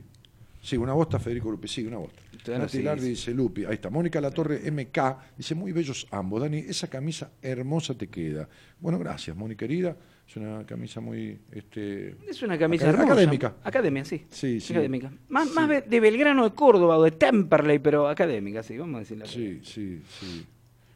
[0.62, 2.22] Sí, una bosta Federico Lupi, sí, una bosta.
[2.44, 3.10] Claro, Nati sí, Lardi sí.
[3.10, 3.90] dice Lupi, ahí está.
[3.90, 4.98] Mónica Latorre MK
[5.38, 6.42] dice, muy bellos ambos.
[6.42, 8.50] Dani, esa camisa hermosa te queda.
[8.80, 9.96] Bueno, gracias, Mónica querida.
[10.28, 11.40] Es una camisa muy...
[11.54, 13.14] Este, Es una camisa acad- hermosa.
[13.14, 13.56] Académica.
[13.64, 14.26] Academia, sí.
[14.30, 14.74] Sí, sí.
[14.74, 15.10] Académica.
[15.30, 19.26] Más, más de- Belgrano de Córdoba o de Temperley, pero académica, sí, vamos a decirlo.
[19.26, 20.46] Sí, sí, sí.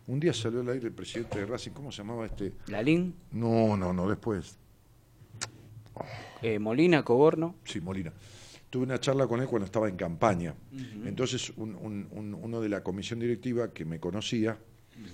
[0.07, 2.53] Un día salió al aire el presidente de Racing, ¿cómo se llamaba este?
[2.68, 4.57] Lalín, No, no, no, después.
[6.41, 7.56] eh, Molina, Coborno.
[7.65, 8.11] Sí, Molina.
[8.69, 10.56] Tuve una charla con él cuando estaba en campaña.
[11.06, 14.57] Entonces, un- un- un- uno de la comisión directiva que me conocía,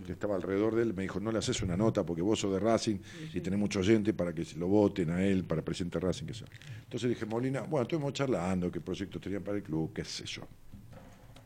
[0.06, 2.52] que estaba alrededor de él, me dijo, no le haces una nota porque vos sos
[2.54, 2.98] de Racing
[3.34, 6.34] y tenés mucho oyente para que lo voten a él, para presidente de Racing, que
[6.34, 6.48] sea.
[6.84, 10.44] Entonces dije, Molina, bueno, estuvimos charlando, qué proyectos tenían para el club, qué sé yo.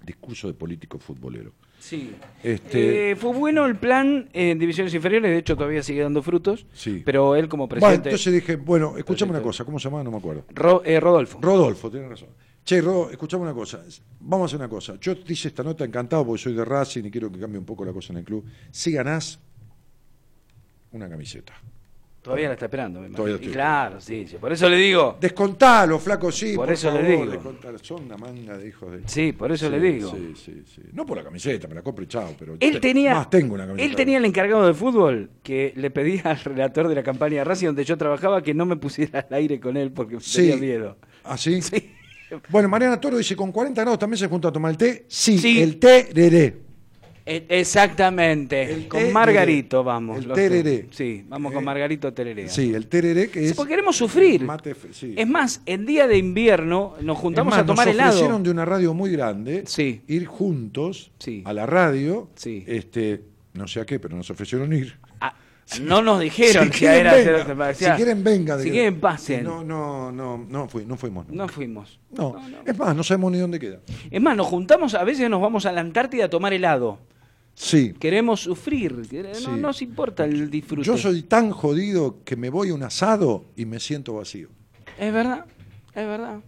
[0.05, 1.53] Discurso de político futbolero.
[1.81, 2.13] Sí.
[2.43, 6.67] Este- Eh, fue bueno el plan en divisiones inferiores, de hecho todavía sigue dando frutos.
[6.73, 7.01] Sí.
[7.03, 8.09] Pero él como Bueno, presidente.
[8.09, 10.03] entonces dije, bueno, escuchame una cosa, ¿cómo se llamaba?
[10.03, 10.45] No me acuerdo.
[10.53, 11.39] Ro- eh, Rodolfo.
[11.41, 12.29] Rodolfo, tienes razón.
[12.63, 13.83] Che, Ro, escuchame una cosa.
[14.19, 14.95] Vamos a hacer una cosa.
[15.01, 17.65] Yo te hice esta nota encantado porque soy de Racing y quiero que cambie un
[17.65, 18.45] poco la cosa en el club.
[18.69, 19.39] Si ganás,
[20.91, 21.53] una camiseta.
[22.21, 25.17] Todavía la está esperando, me Todavía estoy Claro, sí, sí, por eso le digo.
[25.19, 26.53] Descontalo, flaco, sí.
[26.55, 27.31] Por eso le favor, digo.
[27.31, 27.79] descontalo.
[27.79, 29.01] Son una manga de hijos de.
[29.07, 30.11] Sí, por eso Sí, le digo.
[30.11, 30.81] Sí, sí, sí.
[30.93, 32.53] No por la camiseta, me la compro y chao, pero.
[32.59, 33.89] Él te- tenía, Más tengo una camiseta.
[33.89, 37.43] él tenía el encargado de fútbol que le pedía al relator de la campaña de
[37.43, 40.41] Racing donde yo trabajaba que no me pusiera al aire con él porque Sí.
[40.49, 40.97] tenía miedo.
[41.23, 41.59] ¿Ah, sí?
[41.63, 41.89] Sí.
[42.49, 45.05] Bueno, Mariana Toro dice: con 40 grados también se junta a tomar el té.
[45.07, 46.55] Sí, el té reré.
[47.25, 48.71] E- Exactamente.
[48.73, 49.11] El con.
[49.13, 50.17] Margarito vamos.
[50.25, 50.87] El tereré.
[50.91, 52.49] Sí, vamos con Eh, Margarito Tereré.
[52.49, 53.53] Sí, el tereré que es.
[53.53, 54.41] porque queremos sufrir.
[54.43, 55.13] Mate sí.
[55.17, 58.09] Es más, en día de invierno nos juntamos más, a tomar nos helado.
[58.11, 60.01] ofrecieron de una radio muy grande Sí.
[60.07, 61.43] ir juntos Sí.
[61.45, 62.29] a la radio.
[62.35, 62.63] Sí.
[62.67, 63.21] Este,
[63.53, 64.97] no sé a qué, pero nos ofrecieron ir.
[65.79, 67.73] No nos dijeron Si que quieren, era venga.
[67.73, 68.57] Si quieren, venga.
[68.57, 68.73] Si digo.
[68.73, 69.43] quieren, pasen.
[69.43, 71.27] No, no, no, no, fui- no fuimos.
[71.29, 71.33] No.
[71.35, 71.99] No fuimos.
[72.11, 72.35] No.
[72.65, 73.79] Es más, no sabemos ni dónde queda.
[74.09, 76.99] Es más, nos juntamos, a veces nos vamos a la Antártida a tomar helado.
[77.53, 77.93] Sí.
[77.99, 78.93] Queremos sufrir.
[78.95, 79.47] No Sí.
[79.59, 80.83] nos importa el disfrute.
[80.87, 84.49] Yo soy tan jodido que me voy a un asado y me siento vacío.
[84.99, 85.45] Es verdad,
[85.95, 86.39] es verdad.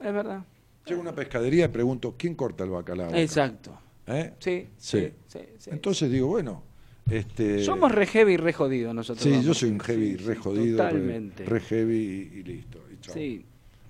[0.00, 0.44] Es verdad.
[0.86, 3.12] Llego a una pescadería y pregunto, ¿quién corta el bacalao?
[3.14, 3.76] Exacto.
[4.06, 4.34] ¿Eh?
[4.38, 5.00] Sí, Sí.
[5.00, 5.70] sí, sí, sí.
[5.72, 6.62] Entonces digo, bueno,
[7.10, 7.62] este...
[7.64, 9.22] Somos re heavy y re jodidos nosotros.
[9.22, 9.46] Sí, vamos.
[9.46, 11.44] yo soy un heavy Sí, re jodido, Totalmente.
[11.44, 11.96] re, heavy
[12.34, 12.80] y, y listo.
[12.92, 13.14] y chao.
[13.14, 13.44] Sí.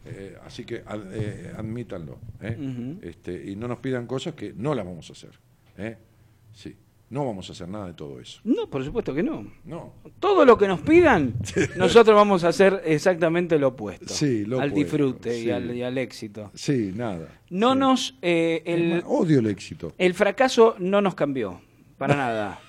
[0.08, 2.18] Eh, así que ad- eh, admítanlo.
[2.40, 2.98] ¿eh?
[3.02, 5.30] Este, y no nos pidan cosas que no las vamos a hacer.
[6.52, 6.74] Sí,
[7.10, 8.40] no vamos a hacer nada de todo eso.
[8.44, 9.46] No, por supuesto que no.
[9.64, 9.94] No.
[10.20, 11.34] Todo lo que nos pidan,
[11.76, 14.08] nosotros vamos a hacer exactamente lo opuesto.
[14.14, 15.46] Sí, lo al opuesto, disfrute sí.
[15.46, 16.50] y, al, y al éxito.
[16.54, 17.40] Sí, nada.
[17.50, 17.78] No Sí.
[17.78, 18.18] nos.
[18.22, 19.92] eh, el, odio el éxito.
[19.98, 21.60] el fracaso no nos cambió.
[21.98, 22.60] Para nada.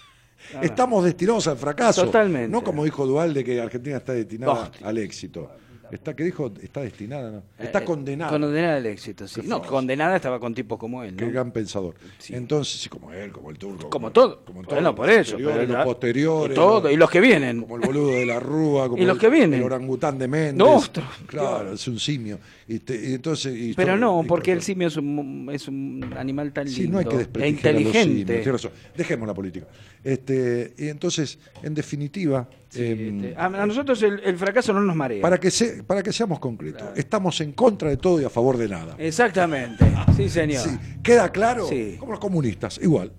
[0.61, 2.05] Estamos destinados al fracaso.
[2.05, 2.49] Totalmente.
[2.49, 4.88] No como dijo Dualde que Argentina está destinada Hostia.
[4.88, 5.51] al éxito.
[5.91, 6.51] Está, ¿Qué dijo?
[6.61, 7.43] Está destinada, ¿no?
[7.57, 8.31] Está Eh, condenada.
[8.31, 9.41] Condenada al éxito, sí.
[9.45, 11.15] No, condenada estaba con tipos como él.
[11.15, 11.95] Qué gran pensador.
[12.18, 12.35] Sí.
[12.35, 13.89] Entonces, sí, como él, como el turco.
[13.89, 14.43] Como todo.
[14.45, 16.51] Como Bueno, todos, por eso, pero los la- posteriores.
[16.51, 17.61] y todo, los- y los que vienen.
[17.61, 18.89] Como el boludo de la Rúa.
[18.89, 19.59] Como Y los el- que vienen.
[19.59, 20.55] El orangután de Méndez.
[20.55, 20.81] No,
[21.27, 22.39] Claro, es un simio.
[22.68, 24.65] Y, te- y entonces, y Pero todo- no, y porque el todo.
[24.65, 26.81] simio es un, es un animal tan lindo.
[26.81, 28.72] Sí, no hay que e desprestigiar a los simios, inteligente.
[28.97, 29.68] Dejemos la política.
[30.03, 34.95] Este, y entonces, en definitiva, Em, este, a, a nosotros el, el fracaso no nos
[34.95, 35.22] marea.
[35.22, 38.57] para, que se, para que seamos concretos, estamos en contra de todo y a favor
[38.57, 38.95] de nada.
[38.98, 39.85] Exactamente.
[40.18, 40.64] Sí, señor.
[40.64, 40.72] Sí,
[41.03, 41.68] ¿Queda claro?
[41.68, 41.95] Sí.
[41.99, 43.11] Como los comunistas, igual.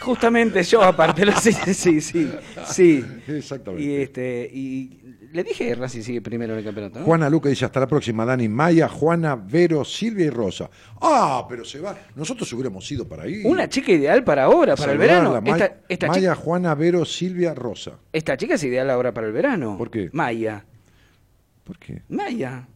[0.00, 2.30] Justamente yo, aparte, lo, sí, sí, sí,
[2.66, 3.04] sí.
[3.26, 3.82] Exactamente.
[3.82, 5.05] Y este, y
[5.36, 7.04] le dije Racing sigue primero en el campeonato, ¿no?
[7.04, 10.68] Juana Luca dice hasta la próxima, Dani Maya, Juana, Vero, Silvia y Rosa.
[11.00, 11.96] Ah, pero se va.
[12.16, 13.42] Nosotros hubiéramos ido para ahí.
[13.44, 15.32] Una chica ideal para ahora, para el verano.
[15.34, 15.50] Saludarla.
[15.52, 17.92] May- Esta, esta Maya, chica, Juana, Vero, Silvia, Rosa.
[18.12, 19.76] esta chica es ideal ahora para el verano.
[19.78, 20.08] ¿Por qué?
[20.12, 20.64] Maya.
[21.64, 22.02] ¿Por qué?
[22.08, 22.66] Maya.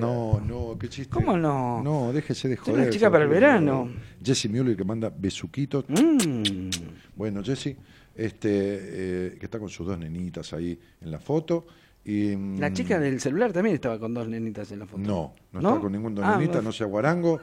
[0.00, 1.12] No, no, qué chiste.
[1.14, 1.80] ¿Cómo no?
[1.82, 2.80] No, déjese de Es joder.
[2.80, 3.88] una chica para el verano.
[4.22, 5.84] Jesse Mueller que manda besuquitos.
[5.88, 6.70] Mm.
[7.14, 7.76] Bueno, Jesse,
[8.16, 11.66] este, eh, que está con sus dos nenitas ahí en la foto.
[12.04, 15.02] Y, mm, La chica del celular también estaba con dos nenitas en la foto.
[15.02, 15.68] No, no, ¿No?
[15.70, 17.40] está con ningún dos Ah, nenitas, no sea guarango.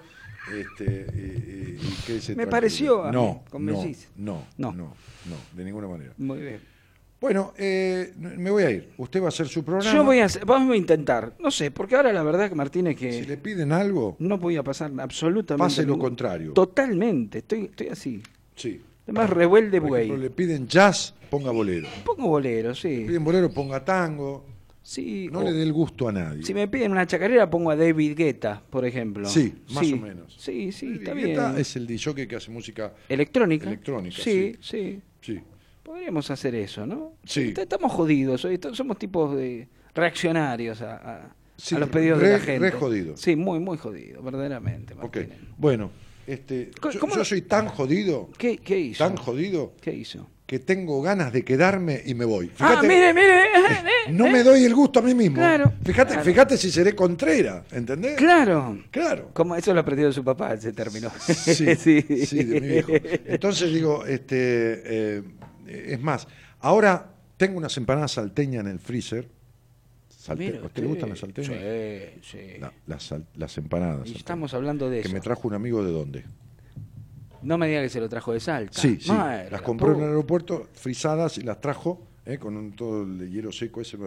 [0.55, 2.49] Este, y- y- y quédese Me tranquilo.
[2.49, 4.71] pareció a mí, No, con no, no, No.
[4.73, 6.13] no, no, de ninguna manera.
[6.17, 6.59] Muy bien.
[7.19, 8.89] Bueno, eh, me voy a ir.
[8.97, 9.93] Usted va a hacer su programa.
[9.93, 11.33] Yo voy a, hacer- vamos a intentar.
[11.39, 14.63] No sé, porque ahora la verdad, Martínez, que Si le piden algo, no voy a
[14.63, 15.63] pasar absolutamente.
[15.63, 16.53] pase lo contrario.
[16.53, 18.23] Totalmente, estoy, estoy así.
[18.55, 18.81] Sí.
[19.03, 20.09] Además, ejemplo, buey.
[20.17, 21.88] le piden jazz, ponga bolero.
[22.03, 22.97] Pongo bolero, sí.
[23.01, 24.45] Le piden bolero, ponga tango.
[24.81, 26.43] Sí No o- le dé el gusto a nadie.
[26.43, 29.27] Si me piden una chacarera, pongo a David Guetta, por ejemplo.
[29.27, 30.35] Sí, más o menos.
[30.37, 31.35] Sí, sí, está David bien.
[31.37, 33.67] Guetta es el DJ que hace música Electrónica.
[33.67, 34.17] electrónica.
[34.21, 35.01] Sí, sí.
[35.21, 35.39] Sí.
[35.83, 37.13] Podríamos hacer eso, ¿no?
[37.25, 37.49] Sí.
[37.49, 42.19] Est- Estamos jodidos, hoy est- somos tipos de reaccionarios a, a- Sí, a los pedidos
[42.19, 42.71] re- de la gente.
[42.71, 43.13] re.
[43.17, 44.93] Sí, muy, muy jodidos, verdaderamente.
[44.95, 45.01] Ok.
[45.17, 45.37] Martínez.
[45.57, 45.91] Bueno,
[46.25, 49.03] este, yo, ¿cómo yo soy tan jodido, ¿Qué, ¿Qué hizo?
[49.03, 50.27] tan jodido, ¿Qué hizo?
[50.51, 52.51] Que tengo ganas de quedarme y me voy.
[52.59, 53.41] ah, mire, mire.
[54.11, 55.37] no me doy el gusto a mí mismo.
[55.37, 56.25] Claro, Fíjate, claro.
[56.25, 58.17] fíjate si seré contrera, ¿entendés?
[58.17, 58.83] Claro.
[58.91, 59.29] Claro.
[59.31, 61.09] Como eso lo aprendió de su papá, se terminó.
[61.21, 62.01] Sí, sí,
[62.43, 62.91] de mi viejo.
[63.27, 64.33] Entonces digo, este,
[65.17, 65.23] eh,
[65.67, 66.27] es más,
[66.59, 69.29] ahora tengo unas empanadas salteñas en el freezer.
[70.09, 71.53] Salte- Mire ¿A usted le gustan las salteñas?
[71.53, 72.59] Sí, sí.
[72.59, 72.73] La-
[73.37, 74.09] las, empanadas.
[74.09, 75.13] Y estamos hablando de Que eso.
[75.13, 76.25] me trajo un amigo de dónde.
[77.43, 78.80] No me diga que se lo trajo de Salta.
[78.80, 79.11] Sí, sí.
[79.11, 83.03] Madre las la compró en el aeropuerto frisadas y las trajo eh, con un, todo
[83.03, 83.97] el hielo seco ese.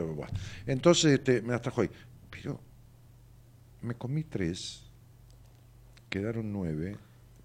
[0.66, 1.90] Entonces este, me las trajo ahí.
[2.30, 2.60] Pero
[3.82, 4.84] me comí tres,
[6.08, 6.96] quedaron nueve,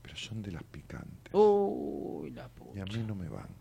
[0.02, 1.34] pero son de las picantes.
[1.34, 2.78] Uy, la puta.
[2.78, 3.59] Y a mí no me van.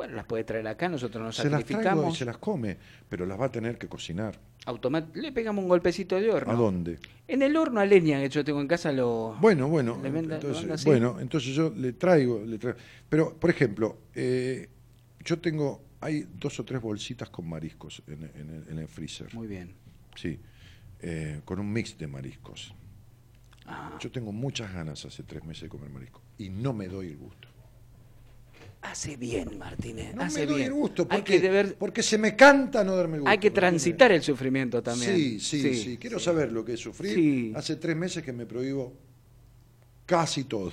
[0.00, 2.16] Bueno, las puede traer acá, nosotros nos Se las traigo y sacrificamos.
[2.16, 4.40] se las come, pero las va a tener que cocinar.
[4.64, 6.52] Automat- le pegamos un golpecito de horno.
[6.52, 6.98] ¿A dónde?
[7.28, 9.36] En el horno a leña que yo tengo en casa lo...
[9.42, 10.86] Bueno, bueno, Le venda- lo entonces, así.
[10.86, 12.78] bueno, entonces yo le traigo, le traigo.
[13.10, 14.70] Pero, por ejemplo, eh,
[15.22, 19.34] yo tengo, hay dos o tres bolsitas con mariscos en, en el, en el freezer.
[19.34, 19.74] Muy bien.
[20.14, 20.40] Sí,
[21.00, 22.72] eh, con un mix de mariscos.
[23.66, 23.98] Ah.
[24.00, 27.18] Yo tengo muchas ganas hace tres meses de comer marisco y no me doy el
[27.18, 27.39] gusto.
[28.82, 30.72] Hace bien, Martínez, No hace me doy bien.
[30.72, 33.30] gusto hay porque, que deber- porque se me canta no darme gusto.
[33.30, 35.14] hay que ¿me transitar el sufrimiento también.
[35.14, 37.14] Sí, sí, sí, Quiero saber lo que es sufrir.
[37.14, 37.52] Sí.
[37.54, 38.94] Hace tres meses que me prohíbo
[40.06, 40.72] casi todo.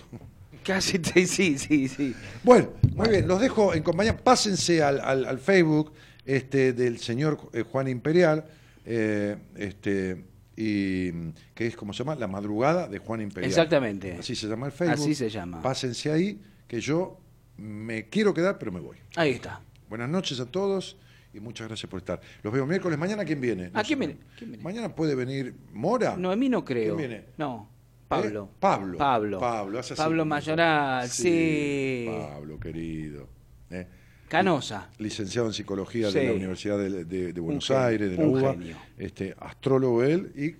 [0.63, 0.97] Casi,
[1.27, 2.15] sí, sí, sí.
[2.43, 4.15] Bueno, muy bien, los dejo en compañía.
[4.17, 5.91] Pásense al, al- al Facebook
[6.25, 8.45] este, del señor eh, Juan Imperial,
[8.85, 10.23] eh, este,
[10.55, 11.11] y,
[11.53, 13.49] que es como se llama, La Madrugada de Juan Imperial.
[13.49, 14.13] Exactamente.
[14.19, 14.95] Así se llama el Facebook.
[15.03, 15.61] Así se llama.
[15.61, 17.19] Pásense ahí, que yo
[17.57, 18.97] me quiero quedar, pero me voy.
[19.15, 19.61] Ahí está.
[19.89, 20.97] Buenas noches a todos
[21.33, 22.19] y muchas gracias por estar.
[22.43, 22.97] Los veo miércoles.
[22.99, 23.71] Mañana, ¿quién viene?
[23.73, 23.87] ¿A sé.
[23.87, 24.17] quién viene?
[24.37, 24.63] ¿Quién viene?
[24.63, 26.15] Mañana puede venir Mora.
[26.17, 26.95] Noemí no creo.
[26.97, 27.25] ¿Quién viene?
[27.37, 27.69] No,
[28.07, 28.49] Pablo.
[28.51, 28.55] ¿Eh?
[28.59, 28.97] Pablo.
[28.97, 29.39] Pablo.
[29.39, 32.05] Pablo, hace Pablo Mayoral, sí.
[32.09, 33.27] Pablo, querido.
[33.69, 33.87] ¿eh?
[34.27, 34.89] Canosa.
[34.97, 36.19] Licenciado en Psicología Sí.
[36.19, 38.51] de la Universidad de, de- de Buenos genio, Aires, de la UBA.
[38.53, 38.77] genio.
[38.97, 40.55] Este, astrólogo él y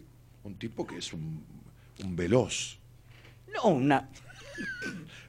[0.48, 1.44] un tipo que es un,
[2.04, 2.80] un veloz.
[3.54, 4.10] No, una.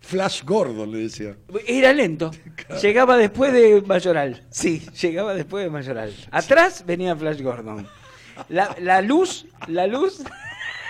[0.09, 1.36] Flash Gordon, le decía.
[1.66, 2.30] Era lento.
[2.82, 4.43] Llegaba después de Mayoral.
[4.51, 6.14] Sí, llegaba después de Mayoral.
[6.30, 7.86] Atrás venía Flash Gordon.
[8.48, 10.22] La, la luz, la luz.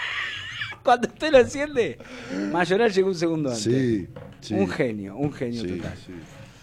[0.85, 1.99] Cuando usted lo enciende,
[2.53, 3.65] Mayoral llegó un segundo antes.
[3.65, 4.07] Sí,
[4.41, 4.55] sí.
[4.55, 5.95] Un genio, un genio Sí, total.
[6.07, 6.13] sí.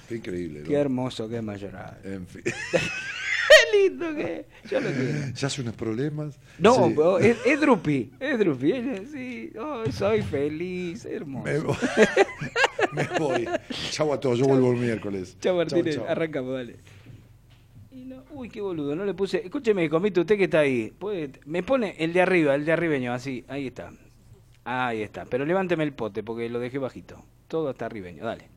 [0.07, 0.59] Qué increíble.
[0.61, 0.67] ¿no?
[0.67, 1.99] Qué hermoso que es Mayoral.
[2.03, 2.41] En fin.
[3.47, 4.71] Qué lindo que es.
[4.71, 5.33] Yo lo quiero.
[5.35, 6.39] ¿Ya hace unos problemas?
[6.59, 6.87] No,
[7.19, 7.27] Sí.
[7.27, 8.73] es, es Drupi, es Drupi.
[9.11, 11.45] Sí, oh, soy feliz, hermoso.
[11.45, 11.75] Me voy.
[12.93, 13.47] Me voy.
[13.91, 15.37] Chau a todos, yo vuelvo el miércoles.
[15.43, 16.11] Martínez, Chau, chau.
[16.11, 16.75] arrancamos, dale.
[18.31, 19.37] Uy, qué boludo, no le puse.
[19.45, 20.91] Escúcheme, comito, usted que está ahí.
[20.97, 23.91] puede- me pone el de arriba, el de arribeño, así, ahí está.
[24.65, 25.25] Ahí está.
[25.25, 27.23] Pero levánteme el pote porque lo dejé bajito.
[27.47, 28.49] Todo está arribeño, dale.